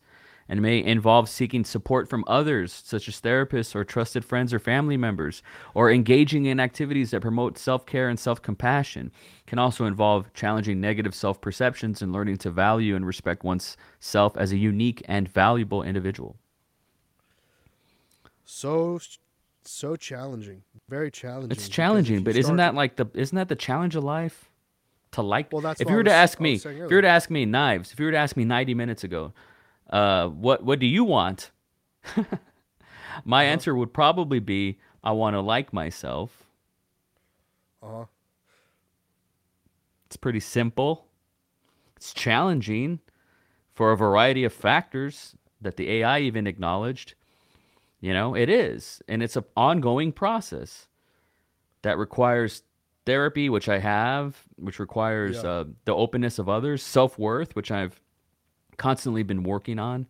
[0.48, 4.96] and may involve seeking support from others, such as therapists or trusted friends or family
[4.96, 5.42] members,
[5.72, 9.10] or engaging in activities that promote self care and self compassion.
[9.46, 14.36] Can also involve challenging negative self perceptions and learning to value and respect one's self
[14.36, 16.36] as a unique and valuable individual.
[18.44, 18.98] So,
[19.70, 20.62] so challenging.
[20.88, 21.52] Very challenging.
[21.52, 24.48] It's challenging, but isn't that like the isn't that the challenge of life?
[25.12, 27.28] To like, Well, that's if you were to ask me, if you were to ask
[27.28, 29.32] me, Niles, if you were to ask me 90 minutes ago,
[29.90, 31.50] uh, what what do you want?
[33.24, 33.52] My Uh-huh.
[33.52, 36.44] answer would probably be, I want to like myself.
[37.82, 38.06] Uh-huh.
[40.06, 41.06] It's pretty simple.
[41.96, 43.00] It's challenging
[43.74, 47.14] for a variety of factors that the AI even acknowledged.
[48.02, 49.00] You know, it is.
[49.08, 50.88] And it's an ongoing process
[51.82, 52.64] that requires
[53.06, 55.50] therapy, which I have, which requires Yeah.
[55.50, 58.00] uh, the openness of others, self worth, which I've
[58.76, 60.08] constantly been working on.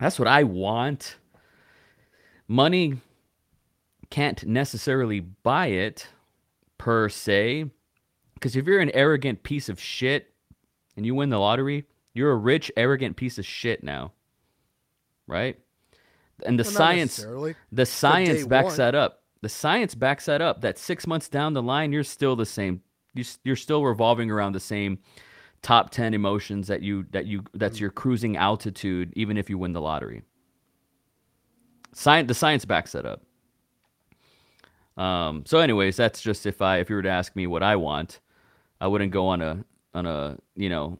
[0.00, 1.16] That's what I want.
[2.48, 2.96] Money
[4.10, 6.08] can't necessarily buy it
[6.78, 7.70] per se.
[8.34, 10.32] Because if you're an arrogant piece of shit
[10.96, 14.12] and you win the lottery, you're a rich, arrogant piece of shit now.
[15.26, 15.58] Right?
[16.46, 17.26] And the Well, science
[17.72, 18.76] the science backs one.
[18.78, 19.22] that up.
[19.42, 20.60] The science backs that up.
[20.62, 22.82] That six months down the line, you're still the same.
[23.14, 24.98] You're still revolving around the same
[25.62, 29.72] top ten emotions that you that you that's your cruising altitude, even if you win
[29.72, 30.22] the lottery.
[31.92, 33.22] Science, the science backs that up.
[34.96, 37.76] Um, so, anyways, that's just if I if you were to ask me what I
[37.76, 38.20] want,
[38.80, 39.64] I wouldn't go on a
[39.94, 40.98] on a you know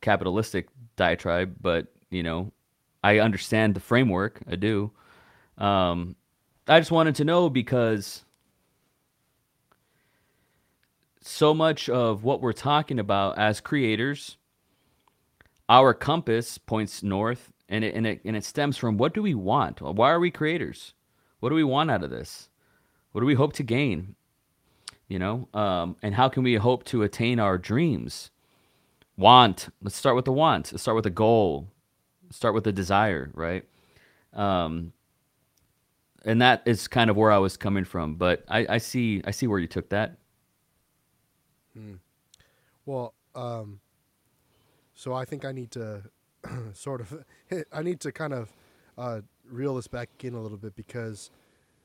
[0.00, 2.52] capitalistic diatribe, but you know,
[3.02, 4.40] I understand the framework.
[4.48, 4.92] I do.
[5.58, 6.16] Um,
[6.68, 8.24] I just wanted to know because
[11.20, 14.36] so much of what we're talking about as creators,
[15.68, 19.34] our compass points north, and it and it and it stems from what do we
[19.34, 19.80] want?
[19.80, 20.94] Why are we creators?
[21.40, 22.48] What do we want out of this?
[23.12, 24.14] What do we hope to gain?
[25.08, 28.30] You know, um, and how can we hope to attain our dreams?
[29.16, 29.68] Want.
[29.82, 30.72] Let's start with the want.
[30.72, 31.68] Let's start with a goal.
[32.32, 33.64] Start with a desire, right?
[34.32, 34.92] Um,
[36.24, 38.14] and that is kind of where I was coming from.
[38.14, 40.16] But I, I see, I see where you took that.
[42.86, 43.80] Well, um,
[44.94, 46.02] so I think I need to
[46.72, 47.24] sort of,
[47.72, 48.52] I need to kind of
[48.96, 51.30] uh, reel this back in a little bit because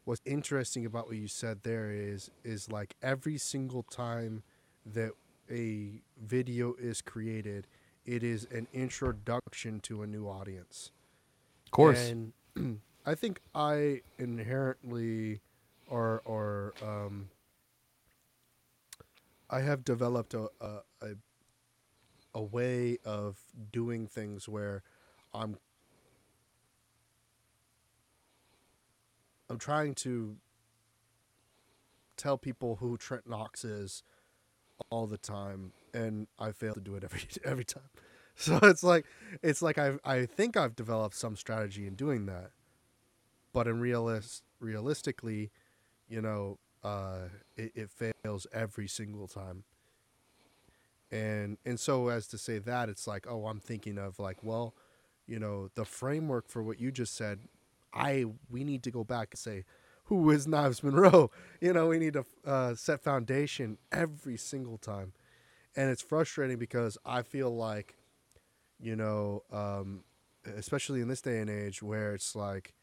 [0.06, 4.44] what's interesting about what you said there is, is like every single time
[4.86, 5.12] that
[5.50, 7.68] a video is created,
[8.08, 10.92] it is an introduction to a new audience.
[11.66, 12.10] Of course.
[12.10, 12.34] And
[13.06, 15.42] I think I inherently
[15.88, 17.30] or or um
[19.50, 21.08] I have developed a a, a
[22.34, 23.38] a way of
[23.72, 24.84] doing things where
[25.34, 25.58] I'm
[29.50, 30.38] I'm trying to
[32.16, 34.04] tell people who Trent Knox is
[34.90, 37.84] all the time and I fail to do it every every time.
[38.40, 39.06] So it's like
[39.42, 42.52] it's like I I think I've developed some strategy in doing that.
[43.54, 45.52] But in realist realistically,
[46.10, 49.64] you know, uh it, it fails every single time.
[51.12, 54.74] And and so as to say that it's like, oh, I'm thinking of like, well,
[55.26, 57.40] you know, the framework for what you just said,
[57.94, 59.64] I we need to go back and say,
[60.06, 61.32] who is Niles Monroe?
[61.62, 65.14] You know, we need to uh, set foundation every single time,
[65.78, 67.96] and it's frustrating because I feel like,
[68.80, 70.04] you know, um,
[70.58, 72.74] especially in this day and age where it's like,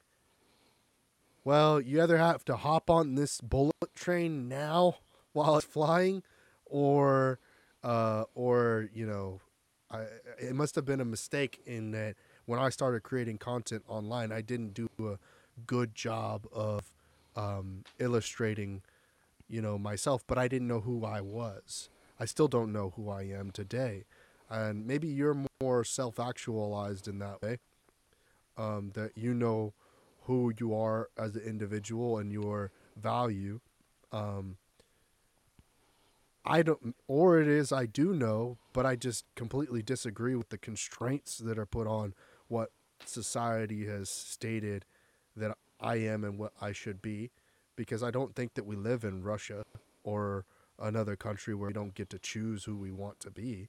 [1.42, 4.98] well, you either have to hop on this bullet train now
[5.32, 6.22] while it's flying,
[6.64, 7.40] or,
[7.82, 9.40] uh, or you know,
[9.90, 10.04] I,
[10.38, 12.14] it must have been a mistake in that
[12.46, 15.18] when I started creating content online, I didn't do a
[15.66, 16.94] good job of
[17.34, 18.82] um, illustrating,
[19.48, 21.90] you know, myself, but I didn't know who I was.
[22.18, 24.04] I still don't know who I am today,
[24.48, 27.58] and maybe you're more self-actualized in that way.
[28.56, 29.74] Um, that you know
[30.26, 33.60] who you are as an individual and your value.
[34.12, 34.58] Um,
[36.44, 40.58] I don't, or it is I do know, but I just completely disagree with the
[40.58, 42.14] constraints that are put on
[42.48, 42.70] what
[43.04, 44.84] society has stated
[45.36, 47.30] that I am and what I should be,
[47.76, 49.64] because I don't think that we live in Russia
[50.04, 50.44] or
[50.78, 53.68] another country where we don't get to choose who we want to be,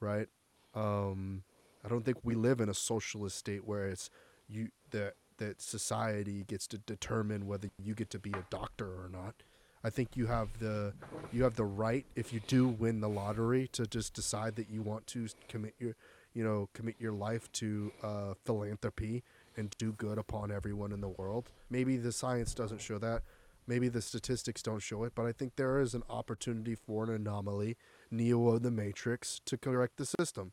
[0.00, 0.28] right?
[0.74, 1.42] Um,
[1.84, 4.10] I don't think we live in a socialist state where it's
[4.48, 9.08] you that that society gets to determine whether you get to be a doctor or
[9.10, 9.42] not.
[9.84, 10.92] I think you have the
[11.32, 14.82] you have the right if you do win the lottery to just decide that you
[14.82, 15.94] want to commit your
[16.34, 19.22] you know commit your life to uh, philanthropy
[19.56, 21.50] and do good upon everyone in the world.
[21.70, 23.22] Maybe the science doesn't show that.
[23.68, 27.10] Maybe the statistics don't show it, but I think there is an opportunity for an
[27.10, 27.76] anomaly,
[28.10, 30.52] Neo of the Matrix, to correct the system.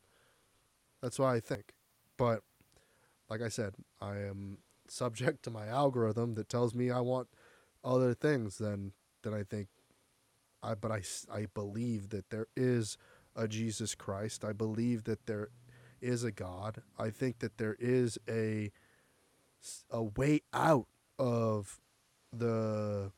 [1.00, 1.72] That's what I think.
[2.18, 2.42] But
[3.30, 7.28] like I said, I am subject to my algorithm that tells me I want
[7.82, 9.68] other things than than I think.
[10.62, 11.02] I but I
[11.32, 12.98] I believe that there is
[13.34, 14.44] a Jesus Christ.
[14.44, 15.48] I believe that there
[16.02, 16.82] is a God.
[16.98, 18.72] I think that there is a
[19.90, 20.86] a way out
[21.18, 21.80] of
[22.32, 23.10] the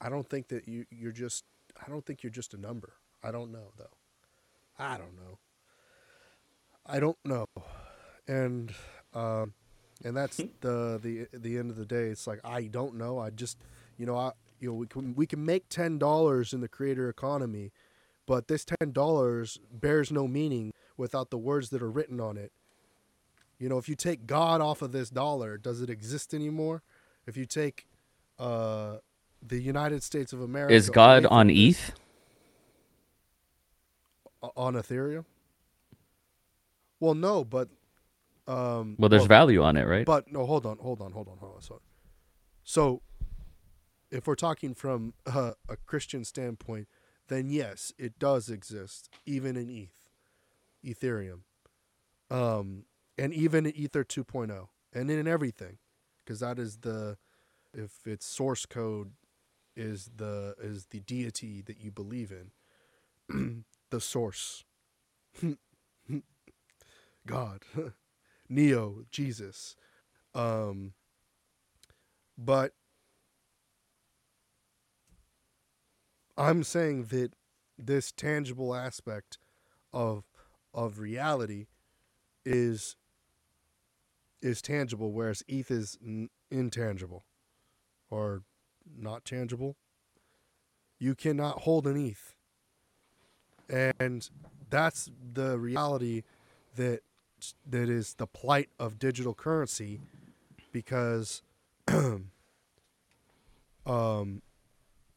[0.00, 1.44] I don't think that you you're just
[1.84, 2.94] I don't think you're just a number.
[3.22, 3.96] I don't know though.
[4.78, 5.38] I don't know.
[6.86, 7.46] I don't know.
[8.28, 8.72] And
[9.14, 9.54] um
[10.04, 12.08] and that's the the the end of the day.
[12.08, 13.18] It's like I don't know.
[13.18, 13.58] I just
[13.96, 17.08] you know I you know we can we can make ten dollars in the creator
[17.08, 17.72] economy,
[18.26, 22.52] but this ten dollars bears no meaning without the words that are written on it.
[23.64, 26.82] You know, if you take God off of this dollar, does it exist anymore?
[27.26, 27.86] If you take
[28.38, 28.96] uh,
[29.40, 31.92] the United States of America, is God on ETH?
[34.54, 35.24] On Ethereum?
[37.00, 37.70] Well, no, but
[38.46, 40.04] um, well, there's well, value on it, right?
[40.04, 41.62] But no, hold on, hold on, hold on, hold on.
[41.62, 41.80] So,
[42.64, 43.00] so
[44.10, 46.86] if we're talking from uh, a Christian standpoint,
[47.28, 50.10] then yes, it does exist, even in ETH,
[50.84, 51.38] Ethereum,
[52.30, 52.84] um,
[53.18, 55.78] and even in Ether 2.0, and in everything,
[56.24, 57.16] because that is the,
[57.72, 59.12] if its source code
[59.76, 64.64] is the is the deity that you believe in, the source,
[67.26, 67.62] God.
[68.48, 69.74] Neo, Jesus.
[70.34, 70.92] Um,
[72.36, 72.72] but
[76.36, 77.34] I'm saying that
[77.78, 79.38] this tangible aspect
[79.92, 80.24] of
[80.72, 81.66] of reality
[82.44, 82.96] is
[84.44, 87.24] is tangible, whereas ETH is n- intangible
[88.10, 88.42] or
[88.96, 89.76] not tangible.
[90.98, 92.34] You cannot hold an ETH,
[93.98, 94.28] and
[94.70, 96.22] that's the reality
[96.76, 97.00] that
[97.68, 100.00] that is the plight of digital currency
[100.72, 101.42] because
[101.88, 102.30] um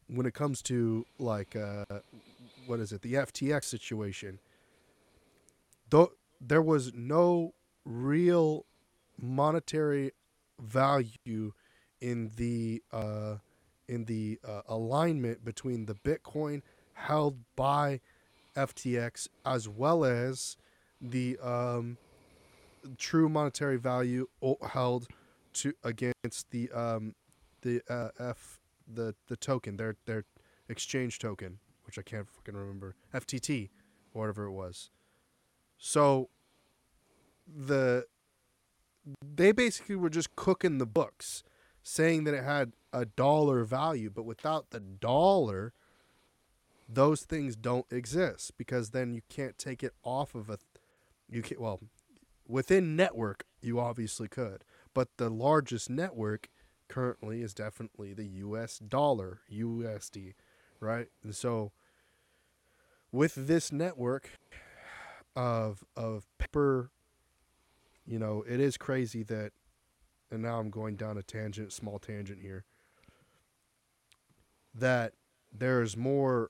[0.07, 1.85] when it comes to like uh
[2.65, 4.39] what is it the FTX situation
[5.89, 7.53] though there was no
[7.85, 8.65] real
[9.19, 10.11] monetary
[10.59, 11.51] value
[12.01, 13.35] in the uh
[13.87, 16.61] in the uh, alignment between the bitcoin
[16.93, 17.99] held by
[18.55, 20.57] FTX as well as
[21.01, 21.97] the um
[22.97, 24.27] true monetary value
[24.69, 25.07] held
[25.53, 27.15] to against the um,
[27.61, 28.59] the uh, F
[28.91, 30.23] the the token their their
[30.69, 33.69] exchange token, which I can't fucking remember FTT
[34.13, 34.89] whatever it was.
[35.77, 36.29] So
[37.47, 38.05] the
[39.21, 41.43] they basically were just cooking the books,
[41.83, 45.73] saying that it had a dollar value, but without the dollar,
[46.89, 50.57] those things don't exist because then you can't take it off of a
[51.29, 51.79] you can well
[52.47, 54.63] Within network, you obviously could,
[54.93, 56.47] but the largest network
[56.87, 60.33] currently is definitely the US dollar, USD,
[60.79, 61.07] right?
[61.23, 61.73] And so
[63.11, 64.31] with this network
[65.35, 66.89] of of paper
[68.07, 69.51] you know, it is crazy that
[70.31, 72.65] and now I'm going down a tangent, small tangent here.
[74.73, 75.13] That
[75.53, 76.49] there's more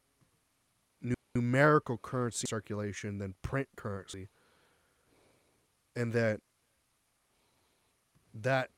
[1.36, 4.30] numerical currency circulation than print currency
[5.98, 6.40] and that
[8.34, 8.70] that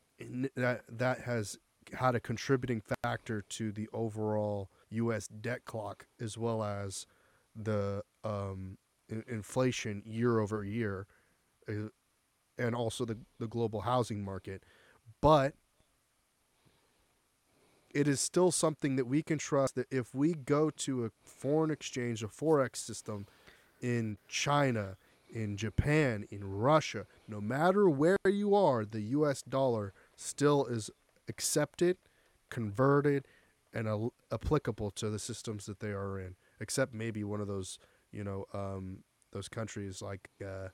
[0.55, 1.57] that that has
[1.93, 5.27] had a contributing factor to the overall U.S.
[5.27, 7.05] debt clock as well as
[7.55, 8.77] the um,
[9.27, 11.07] inflation year over year,
[12.59, 14.63] and also the the global housing market,
[15.21, 15.55] but
[17.91, 21.71] it is still something that we can trust that if we go to a foreign
[21.71, 23.25] exchange, a forex system
[23.81, 24.97] in China,
[25.29, 30.91] in Japan, in Russia, no matter where you are, the US dollar still is
[31.27, 31.97] accepted,
[32.49, 33.25] converted,
[33.73, 37.79] and al- applicable to the systems that they are in, except maybe one of those,
[38.11, 38.99] you know, um,
[39.31, 40.69] those countries like, uh,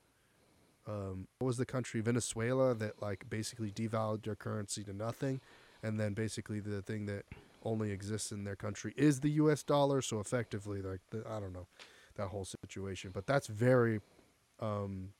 [0.86, 5.40] um, what was the country, Venezuela, that like basically devalued their currency to nothing.
[5.82, 7.24] And then basically the thing that
[7.64, 10.00] only exists in their country is the US dollar.
[10.00, 11.66] So effectively, like, the, I don't know
[12.16, 13.10] that whole situation.
[13.12, 14.00] But that's very
[14.60, 15.10] um,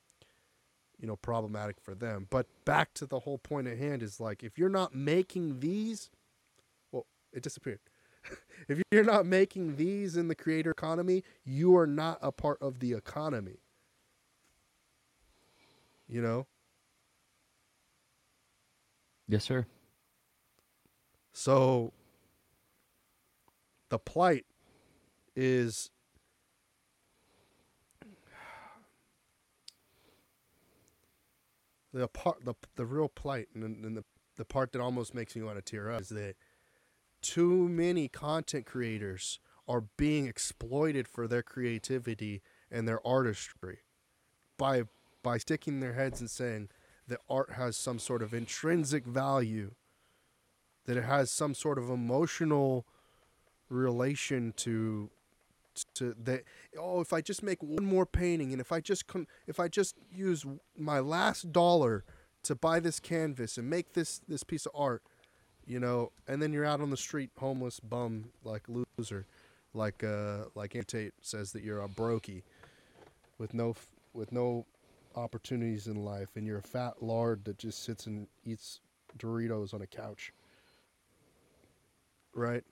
[0.99, 2.27] you know, problematic for them.
[2.29, 6.09] But back to the whole point at hand is like if you're not making these,
[6.91, 7.79] well, it disappeared.
[8.67, 12.79] if you're not making these in the creator economy, you are not a part of
[12.79, 13.57] the economy.
[16.07, 16.47] You know?
[19.27, 19.65] Yes, sir.
[21.33, 21.91] So
[23.89, 24.45] the plight
[25.35, 25.91] is
[31.93, 34.03] the part the the real plight and, and the
[34.37, 36.35] the part that almost makes me want to tear up is that
[37.21, 43.79] too many content creators are being exploited for their creativity and their artistry
[44.57, 44.83] by
[45.27, 46.69] by sticking their heads and saying
[47.09, 49.71] that art has some sort of intrinsic value
[50.85, 52.85] that it has some sort of emotional
[53.69, 55.09] relation to
[55.93, 56.45] to that
[56.79, 59.03] oh if i just make one more painting and if i just
[59.47, 60.45] if i just use
[60.77, 62.05] my last dollar
[62.41, 65.03] to buy this canvas and make this this piece of art
[65.65, 68.63] you know and then you're out on the street homeless bum like
[68.97, 69.25] loser
[69.73, 72.43] like uh like Andrew Tate says that you're a brokey
[73.37, 73.75] with no
[74.13, 74.65] with no
[75.17, 78.79] opportunities in life and you're a fat lard that just sits and eats
[79.17, 80.31] Doritos on a couch
[82.33, 82.63] right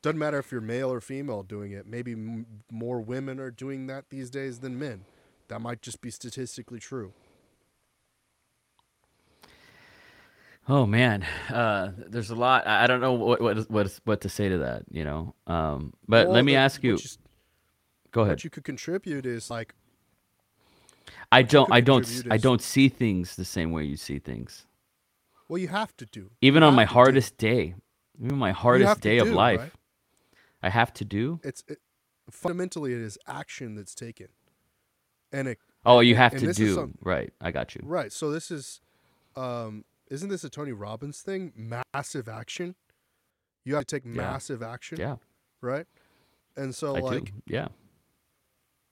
[0.00, 1.84] doesn't matter if you're male or female doing it.
[1.84, 5.04] Maybe m- more women are doing that these days than men.
[5.48, 7.12] That might just be statistically true.
[10.68, 12.66] Oh man, uh, there's a lot.
[12.66, 14.84] I don't know what what what what to say to that.
[14.90, 16.92] You know, um, but Well, let me the- ask you.
[16.92, 16.98] You,
[18.12, 18.32] Go ahead.
[18.34, 19.74] what you could contribute is like
[21.32, 21.70] I don't.
[21.72, 22.24] I don't.
[22.30, 24.66] I don't see things the same way you see things.
[25.48, 26.30] well, you have to do.
[26.40, 26.94] Even You on my to do.
[26.94, 27.74] hardest day,
[28.22, 29.72] even my hardest day of life, right?
[30.62, 31.40] I have to do.
[31.44, 31.78] It's it,
[32.30, 34.28] fundamentally it is action that's taken,
[35.32, 36.74] and it Oh, you have to do.
[36.74, 37.32] some- right.
[37.40, 37.80] I got you.
[37.84, 38.12] right.
[38.12, 38.80] So this is,
[39.36, 41.52] um, isn't this a Tony Robbins thing?
[41.94, 42.74] Massive action.
[43.64, 45.16] You have to take massive action, Yeah,
[45.60, 45.86] right?
[46.56, 47.32] And so I like do.
[47.46, 47.68] Yeah.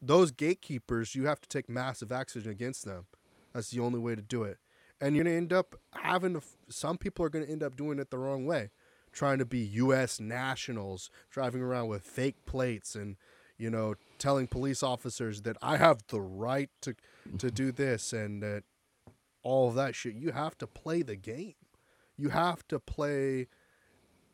[0.01, 3.07] Those gatekeepers, you have to take massive action against them.
[3.53, 4.59] That's the only way to do it.
[5.01, 7.77] And you're going to end up having to, some people are going to end up
[7.77, 8.71] doing it the wrong way,
[9.13, 10.21] trying to be U.S.
[10.21, 13.17] nationals, driving around with fake plates and,
[13.59, 16.95] you know, telling police officers that I have the right to,
[17.39, 18.65] to do this and that
[19.43, 20.15] all of that shit.
[20.15, 21.55] You have to play the game.
[22.17, 23.49] You have to play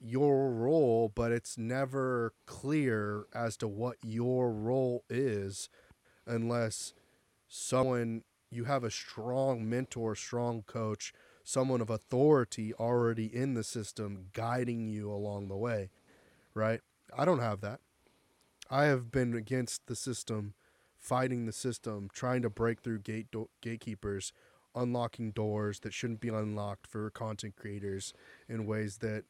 [0.03, 5.69] your role, but it's never clear as to what your role is
[6.27, 6.93] unless
[7.49, 11.13] someone you have a strong mentor, strong coach,
[11.45, 15.91] someone of authority already in the system guiding you along the way,
[16.55, 16.81] right?
[17.17, 17.81] I don't have that.
[18.71, 20.55] I have been against the system,
[20.99, 24.33] fighting the system, trying to break through gate do- gatekeepers,
[24.75, 28.15] unlocking doors that shouldn't be unlocked for content creators
[28.49, 29.25] in ways that,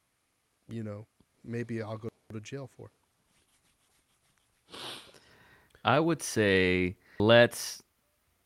[0.68, 1.06] you know,
[1.44, 2.90] maybe I'll go to jail for.
[5.84, 7.82] I would say let's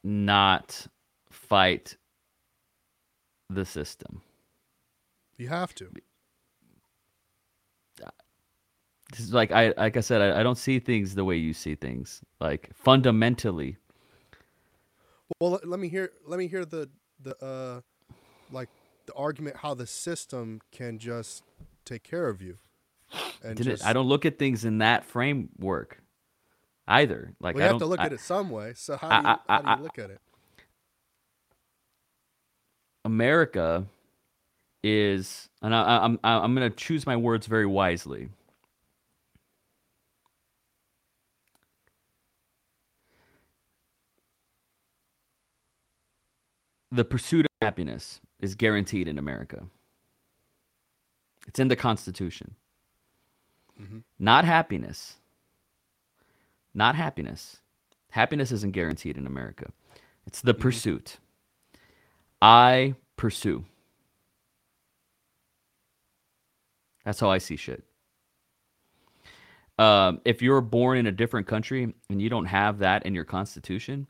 [0.02, 0.86] not
[1.30, 1.96] fight
[3.50, 4.22] the system.
[5.36, 5.90] You have to.
[9.10, 11.52] This is like I like I said, I, I don't see things the way you
[11.52, 12.22] see things.
[12.40, 13.76] Like fundamentally,
[15.40, 16.10] Well, let, let me hear.
[16.26, 16.88] Let me hear the
[17.22, 17.80] the uh,
[18.50, 18.68] like
[19.06, 21.44] the argument how the system can just
[21.86, 22.58] take care of you.
[23.42, 26.02] And just, I don't look at things in that framework
[26.88, 27.32] either.
[27.40, 28.74] Like Well, I have to look I- at it some way.
[28.74, 30.20] So how I- do you, I- how do you I- look at it?
[33.04, 33.86] America
[34.82, 38.28] is, and I, I'm I'm I'm going to choose my words very wisely.
[46.90, 49.66] The pursuit of happiness is guaranteed in America.
[51.46, 52.54] It's in the Constitution.
[54.18, 55.16] Not happiness.
[56.74, 57.58] Not happiness.
[58.10, 59.72] Happiness isn't guaranteed in America.
[60.26, 61.18] It's the pursuit.
[62.42, 63.64] I pursue.
[67.04, 67.84] That's how I see shit.
[69.78, 73.24] Um, if you're born in a different country and you don't have that in your
[73.24, 74.06] constitution,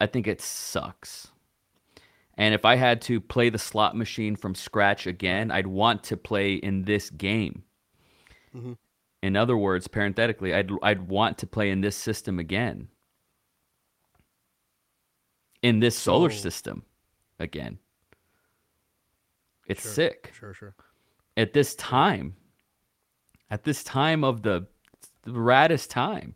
[0.00, 1.28] I think it sucks.
[2.36, 6.16] And if I had to play the slot machine from scratch again, I'd want to
[6.16, 7.62] play in this game.
[8.54, 8.76] Mhm.
[9.22, 12.88] In other words, parenthetically, I'd I'd want to play in this system again.
[15.62, 16.84] In this solar So- system
[17.38, 17.78] again.
[19.66, 20.74] It's Sure, sick Sure, sure.
[21.38, 22.36] at this time,
[23.48, 24.66] at this time of the,
[25.22, 26.34] the raddest time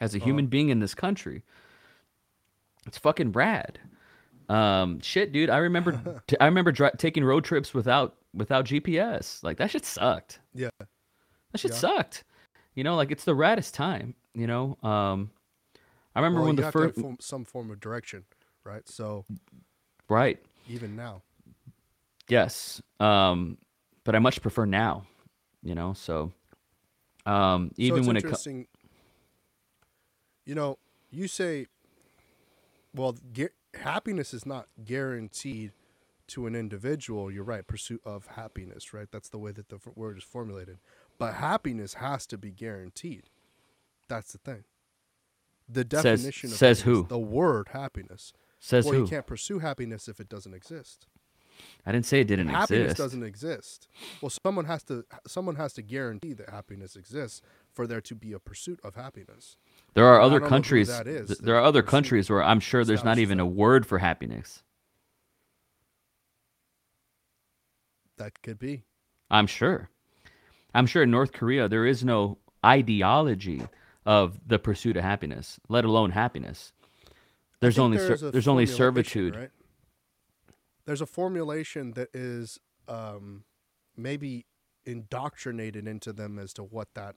[0.00, 1.42] as a human being in this country,
[2.86, 3.78] It's fucking rad.
[4.48, 5.50] Um, shit, dude.
[5.50, 9.42] I remember t- I remember dri- taking road trips without without GPS.
[9.42, 10.40] Like that shit sucked.
[10.54, 10.70] Yeah.
[10.80, 11.76] That shit Yeah.
[11.78, 12.24] sucked.
[12.74, 14.14] You know, like it's the raddest time.
[14.34, 15.30] You know, um,
[16.14, 18.24] I remember Well, when you the have to have first form- some form of direction,
[18.64, 18.86] right?
[18.88, 19.24] So
[20.08, 20.38] right.
[20.68, 21.22] even now,
[22.28, 22.80] Yes.
[23.00, 23.58] Um,
[24.04, 25.06] but I much prefer now,
[25.62, 26.32] you know, so
[27.26, 28.66] um so even it's when it co- interesting.
[30.46, 30.78] you know,
[31.10, 31.66] you say,
[32.94, 33.16] well,
[33.74, 35.72] happiness is not guaranteed
[36.28, 37.30] to an individual.
[37.30, 39.08] You're right, pursuit of happiness, right?
[39.10, 40.78] That's the way that the f- word is formulated.
[41.18, 43.24] But happiness has to be guaranteed.
[44.08, 44.64] That's the thing.
[45.68, 47.06] The Says- definition of says who?
[47.08, 48.32] the word happiness.
[48.58, 49.00] says well, who?
[49.02, 51.06] you can't pursue happiness if it doesn't exist.
[51.86, 52.98] I didn't say it didn't happiness exist.
[52.98, 53.88] doesn't exist.
[54.20, 57.42] Well, someone has to someone has to guarantee that happiness exists
[57.72, 59.56] for there to be a pursuit of happiness.
[59.94, 62.42] There are other don't know who countries that is th- there are other countries where
[62.42, 64.62] I'm sure there's not even a word for happiness.
[68.16, 68.84] That could be.
[69.30, 69.90] I'm sure.
[70.74, 73.62] I'm sure in North Korea there is no ideology
[74.06, 76.72] of the pursuit of happiness, let alone happiness.
[77.60, 79.36] There's only there's a there's only servitude.
[79.36, 79.50] Right?
[80.84, 82.58] There's a formulation that is
[82.88, 83.44] um,
[83.96, 84.46] maybe
[84.84, 87.14] indoctrinated into them as to what that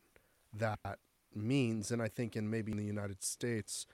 [0.54, 1.00] that
[1.36, 3.86] means, and I think in maybe in the United States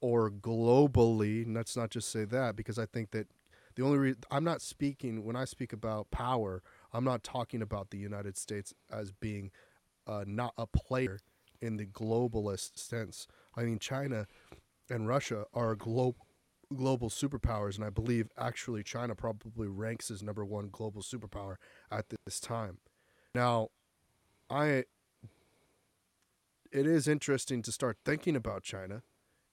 [0.00, 3.28] or globally, let's not just say that because I think that
[3.74, 6.62] the only re- I'm not speaking when I speak about power,
[6.92, 9.50] I'm not talking about the United States as being
[10.06, 11.20] uh, not a player
[11.60, 13.26] in the globalist sense.
[13.56, 14.26] I mean, China
[14.90, 16.26] and Russia are global
[16.74, 21.56] global superpowers, and I believe actually China probably ranks as number one global superpower
[21.90, 22.78] at this time.
[23.34, 23.68] Now,
[24.50, 24.84] I
[26.74, 29.02] it is interesting to start thinking about China,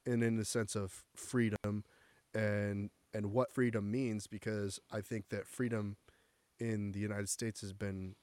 [0.06, 1.86] and in the sense of freedom,
[2.34, 5.98] and and what freedom means, because I think that freedom
[6.60, 8.16] in the United States has been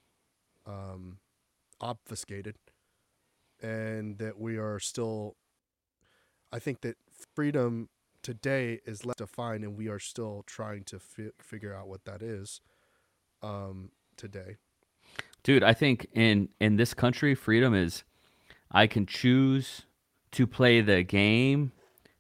[0.66, 1.18] um,
[1.80, 2.56] obfuscated,
[3.62, 5.36] and that we are still.
[6.50, 6.96] I think that
[7.36, 7.90] freedom
[8.22, 12.20] today is less defined, and we are still trying to fi- figure out what that
[12.20, 12.60] is
[13.42, 14.56] um, today.
[15.44, 18.02] Dude, I think in in this country, freedom is
[18.70, 19.82] I can choose
[20.32, 21.72] to play the game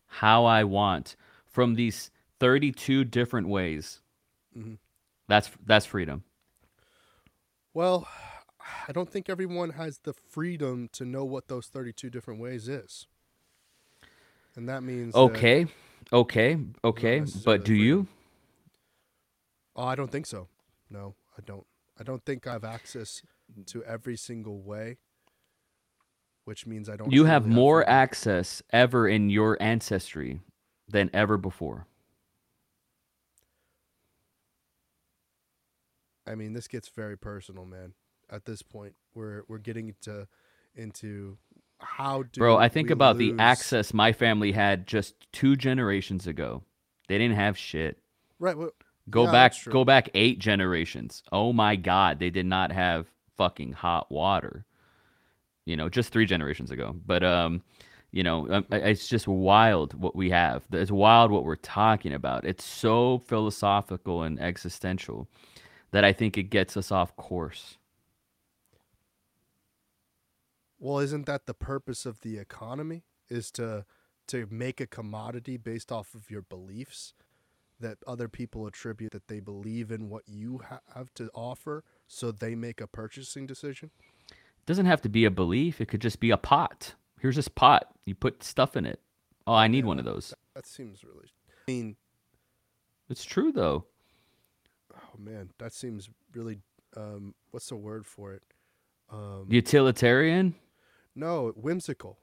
[0.06, 1.14] how I want
[1.46, 2.10] from these
[2.40, 4.00] 32 different ways.
[4.56, 4.78] Mhm.
[5.26, 6.24] That's that's freedom.
[7.74, 8.08] Well,
[8.88, 13.06] I don't think everyone has the freedom to know what those 32 different ways is.
[14.56, 15.66] And that means that- Okay.
[16.12, 16.58] Okay.
[16.82, 17.22] Okay.
[17.44, 18.06] But do you?
[19.76, 20.48] oh, I don't think so.
[20.90, 21.66] No, I don't.
[22.00, 23.22] I don't think I have access
[23.66, 24.96] to every single way,
[26.48, 27.12] which means I don't.
[27.12, 27.92] You have more freedom.
[27.92, 30.40] access ever in your ancestry
[30.88, 31.86] than ever before.
[36.26, 37.92] I mean, this gets very personal, man.
[38.30, 40.26] At this point, we're we're getting into
[40.74, 41.36] into
[41.80, 46.62] how do Bro, I think about the access my family had just 2 generations ago.
[47.08, 47.98] They didn't have shit.
[48.38, 48.56] Right.
[48.56, 48.70] Well,
[49.10, 51.22] Go Yeah, back go back 8 generations.
[51.30, 53.06] Oh my god, they did not have
[53.36, 54.64] fucking hot water.
[55.68, 56.96] You know, just 3 generations ago.
[57.06, 57.62] But um
[58.10, 60.64] you know, um, it's just wild what we have.
[60.72, 62.46] It's wild what we're talking about.
[62.46, 65.28] It's so philosophical and existential
[65.90, 67.76] that I think it gets us off course.
[70.78, 73.04] Well, isn't that the purpose of the economy?
[73.28, 73.84] Is to
[74.28, 77.12] to make a commodity based off of your beliefs
[77.80, 80.62] that other people attribute that they believe in what you
[80.94, 83.90] have to offer, so they make a purchasing decision.
[84.68, 85.80] Doesn't have to be a belief.
[85.80, 86.94] It could just be a pot.
[87.22, 87.88] Here's this pot.
[88.04, 89.00] You put stuff in it.
[89.46, 90.34] Oh, I need one of those.
[90.54, 91.28] That seems really.
[91.48, 91.96] I mean,
[93.08, 93.86] It's true though.
[94.94, 96.58] oh man, that seems really.
[96.94, 98.42] Um, what's the word for it?
[99.10, 100.54] Um, Utilitarian?
[101.14, 102.18] no, whimsical.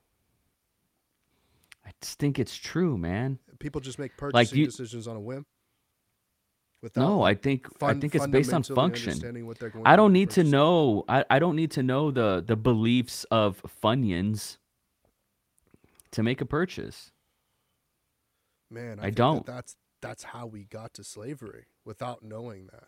[1.83, 3.39] I just think it's true, man.
[3.57, 5.47] People just make purchasing you- decisions on a whim.
[6.95, 9.09] No, I think I think it's based on function.
[9.09, 11.03] understanding what they're going I don't need to know.
[11.07, 14.57] I, I don't need to know the the beliefs of Funyuns
[16.11, 17.11] to make a purchase.
[18.69, 19.45] Man, I, I don't.
[19.45, 22.87] that's that's how we got to slavery without knowing that,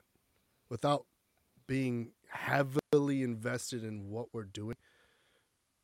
[0.69, 1.06] without
[1.68, 4.76] being heavily invested in what we're doing,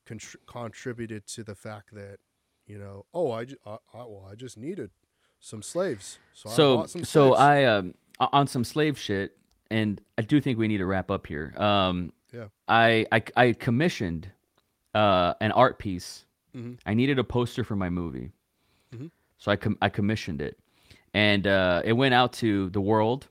[0.08, 2.18] contr- contributed to the fact that
[2.66, 4.92] you know, oh, I, ju- I, I well, I just needed
[5.40, 7.42] some slaves, so, I So bought some so slaves.
[7.42, 9.38] I um on some slave shit,
[9.72, 11.54] and I do think we need to wrap up here.
[11.58, 12.48] Um, Yeah.
[12.68, 14.30] I I, I commissioned
[14.94, 16.26] uh an art piece.
[16.56, 16.78] Mhm.
[16.86, 18.32] I needed a poster for my movie.
[18.96, 19.10] Mhm.
[19.38, 20.58] So I com- I commissioned it,
[21.14, 23.28] and uh, it went out to the world,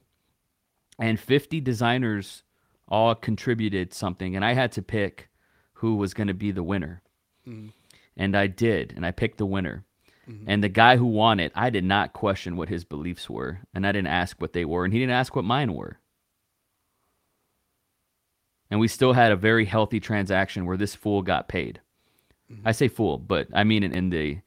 [0.98, 2.42] and 50 designers
[2.88, 5.28] all contributed something, and I had to pick
[5.74, 7.02] who was going to be the winner,
[8.16, 9.84] and I did, and I picked the winner.
[10.46, 13.86] And the guy who won it, I did not question what his beliefs were, and
[13.86, 15.98] I didn't ask what they were, and he didn't ask what mine were.
[18.70, 21.80] And we still had a very healthy transaction where this fool got paid.
[22.64, 24.38] I say fool, but I mean it in the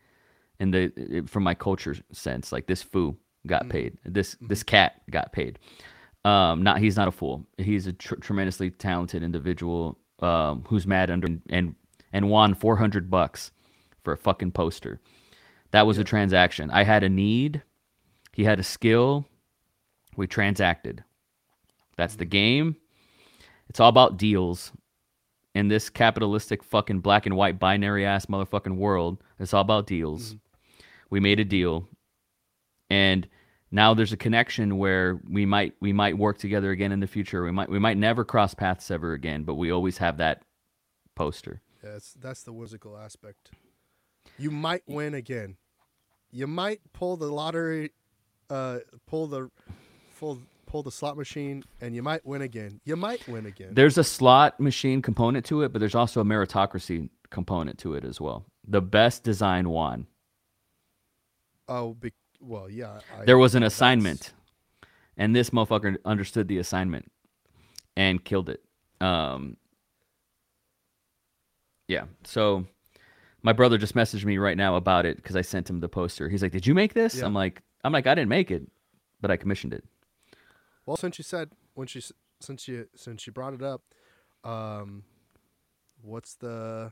[0.59, 2.51] in the it- from my culture sense.
[2.51, 3.97] Like this fool got paid.
[4.05, 5.59] This this cat got paid.
[6.23, 7.45] Um, not he's not a fool.
[7.57, 11.75] He's a tr- tremendously talented individual um, who's mad under and
[12.13, 13.51] and won four hundred bucks
[14.03, 14.99] for a fucking poster.
[15.71, 16.71] That was a transaction.
[16.71, 17.61] I had a need.
[18.33, 19.25] He had a skill.
[20.15, 21.03] We transacted.
[21.97, 22.29] That's the mm.
[22.29, 22.75] game.
[23.69, 24.71] It's all about deals
[25.53, 29.17] in this capitalistic fucking black and white binary ass motherfucking world.
[29.39, 30.33] It's all about deals.
[30.33, 30.39] Mm.
[31.09, 31.87] We made a deal.
[32.89, 33.27] And
[33.71, 37.43] now there's a connection where we might we might work together again in the future.
[37.43, 40.43] We might we might never cross paths ever again, but we always have that
[41.15, 41.61] poster.
[41.83, 43.51] Yeah, that's that's the whimsical aspect.
[44.37, 45.55] You might win again.
[46.31, 47.91] You might pull the lottery,
[48.49, 49.49] uh, pull the,
[50.19, 52.81] pull pull the slot machine, and you might win again.
[52.83, 53.69] You might win again.
[53.73, 58.03] There's a slot machine component to it, but there's also a meritocracy component to it
[58.03, 58.45] as well.
[58.67, 60.07] The best design won.
[61.69, 62.99] oh, be, well, yeah.
[63.17, 64.33] I, There was an that's- assignment,
[65.17, 67.09] and this motherfucker understood the assignment
[67.95, 68.61] and killed it.
[68.99, 69.55] Um,
[71.87, 72.05] yeah.
[72.23, 72.65] So
[73.45, 76.29] my brother just messaged me right now about it because I sent him the poster.
[76.29, 77.25] He's like, "Did you make this?" Yeah.
[77.25, 78.63] I'm like, "I'm like, I didn't make it,
[79.21, 79.83] but I commissioned it."
[80.87, 82.01] Well, since you said when she
[82.39, 83.83] since you since you brought it up,
[84.43, 85.03] um,
[86.01, 86.91] what's the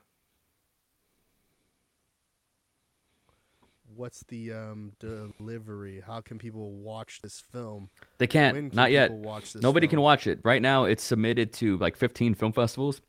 [3.95, 6.03] what's the um delivery?
[6.05, 7.89] How can people watch this film?
[8.19, 8.55] They can't.
[8.55, 9.09] Can not yet.
[9.09, 10.85] people watch this Nobody can watch it right now.
[10.85, 13.01] It's submitted to like 15 film festivals.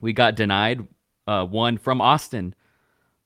[0.00, 0.88] We got denied
[1.28, 2.52] uh, one from Austin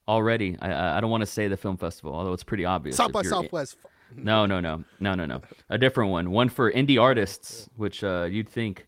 [0.09, 0.56] already.
[0.60, 2.97] I- I, don't want to say the film festival, although it's pretty obvious.
[2.97, 3.76] South by Southwest.
[4.16, 5.43] No, no, no, no, no, no.
[5.68, 6.30] A different one.
[6.30, 8.86] One for indie artists, which uh, you'd think,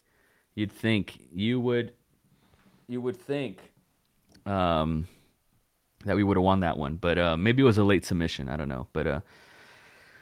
[0.55, 1.93] you'd think you would,
[2.89, 3.59] you would think,
[4.47, 5.07] um,
[6.07, 6.97] that we would have won that one.
[6.97, 8.49] But uh, maybe it was a late submission.
[8.49, 8.89] I don't know.
[8.95, 9.21] But uh,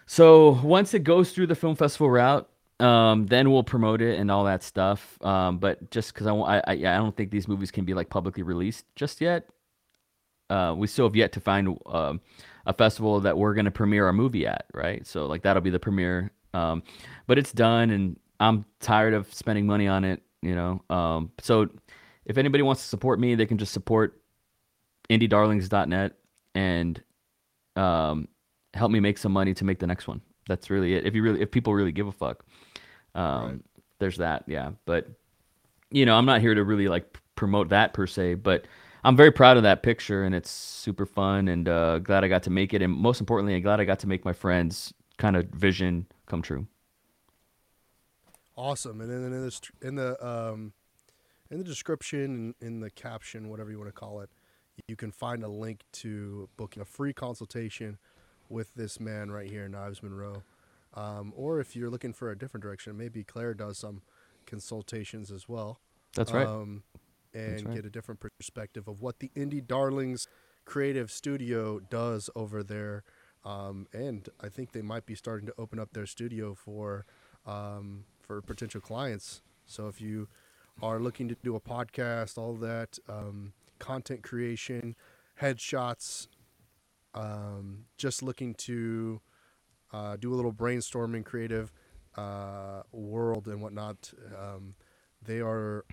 [0.07, 2.49] so once it goes through the film festival route,
[2.81, 5.17] um, then we'll promote it and all that stuff.
[5.25, 8.43] Um, but just because I, I, I don't think these movies can be like publicly
[8.43, 9.49] released just yet.
[10.51, 12.21] Uh, we still have yet to find um,
[12.67, 15.07] a festival that we're going to premiere our movie at, right?
[15.07, 16.33] So like that'll be the premiere.
[16.55, 16.83] Um,
[17.27, 20.23] but it's done, and I'm tired of spending money on it.
[20.43, 21.69] You know, um, so
[22.25, 24.21] if anybody wants to support me, they can just support
[25.11, 26.13] indiedarlings.net
[26.55, 27.03] and
[27.77, 28.29] um,
[28.75, 30.21] help me make some money to make the next one.
[30.49, 31.07] That's really it.
[31.07, 32.45] If you really, if people really give a fuck,
[33.15, 33.61] um, Right.
[33.99, 34.45] there's that.
[34.47, 35.09] Yeah, but
[35.91, 38.67] you know, I'm not here to really like promote that per se, but
[39.05, 42.43] I'm very proud of that picture and it's super fun and uh, glad I got
[42.45, 42.83] to make it.
[42.83, 46.43] And most importantly, I'm glad I got to make my friends kind of vision come
[46.43, 46.67] true.
[48.57, 49.01] Awesome.
[49.01, 50.73] And then in the in the um,
[51.51, 54.31] in the description in, in the caption, whatever you want to call it,
[54.89, 57.99] you can find a link to booking a free consultation
[58.49, 60.43] with this man right here, Niles Monroe.
[60.95, 64.03] Um, or if you're looking for a different direction, maybe Claire does some
[64.47, 65.81] consultations as well.
[66.15, 66.47] That's right.
[66.47, 66.83] Um,
[67.35, 67.77] and right.
[67.77, 70.27] get a different perspective of what the Indie Darlings
[70.65, 73.05] creative studio does over there.
[73.45, 77.07] Um, and I think they might be starting to open up their studio for
[77.47, 79.43] um, for potential clients.
[79.65, 80.29] So if you
[80.83, 84.95] are looking to do a podcast, all that um, content creation,
[85.41, 86.29] headshots,
[87.15, 89.21] um, just looking to
[89.93, 91.73] uh, do a little brainstorming, creative
[92.17, 94.75] uh, world and whatnot, um,
[95.23, 95.85] they are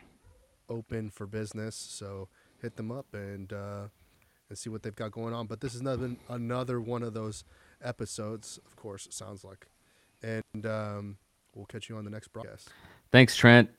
[0.70, 1.76] open for business.
[1.76, 2.30] So
[2.62, 3.88] hit them up and uh,
[4.50, 5.48] and see what they've got going on.
[5.48, 7.44] But this is another another one of those
[7.84, 8.60] episodes.
[8.66, 9.68] Of course, it sounds like,
[10.22, 11.18] and um,
[11.54, 12.70] we'll catch you on the next broadcast.
[13.12, 13.70] Thanks, Trent.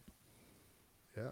[1.17, 1.31] Yeah.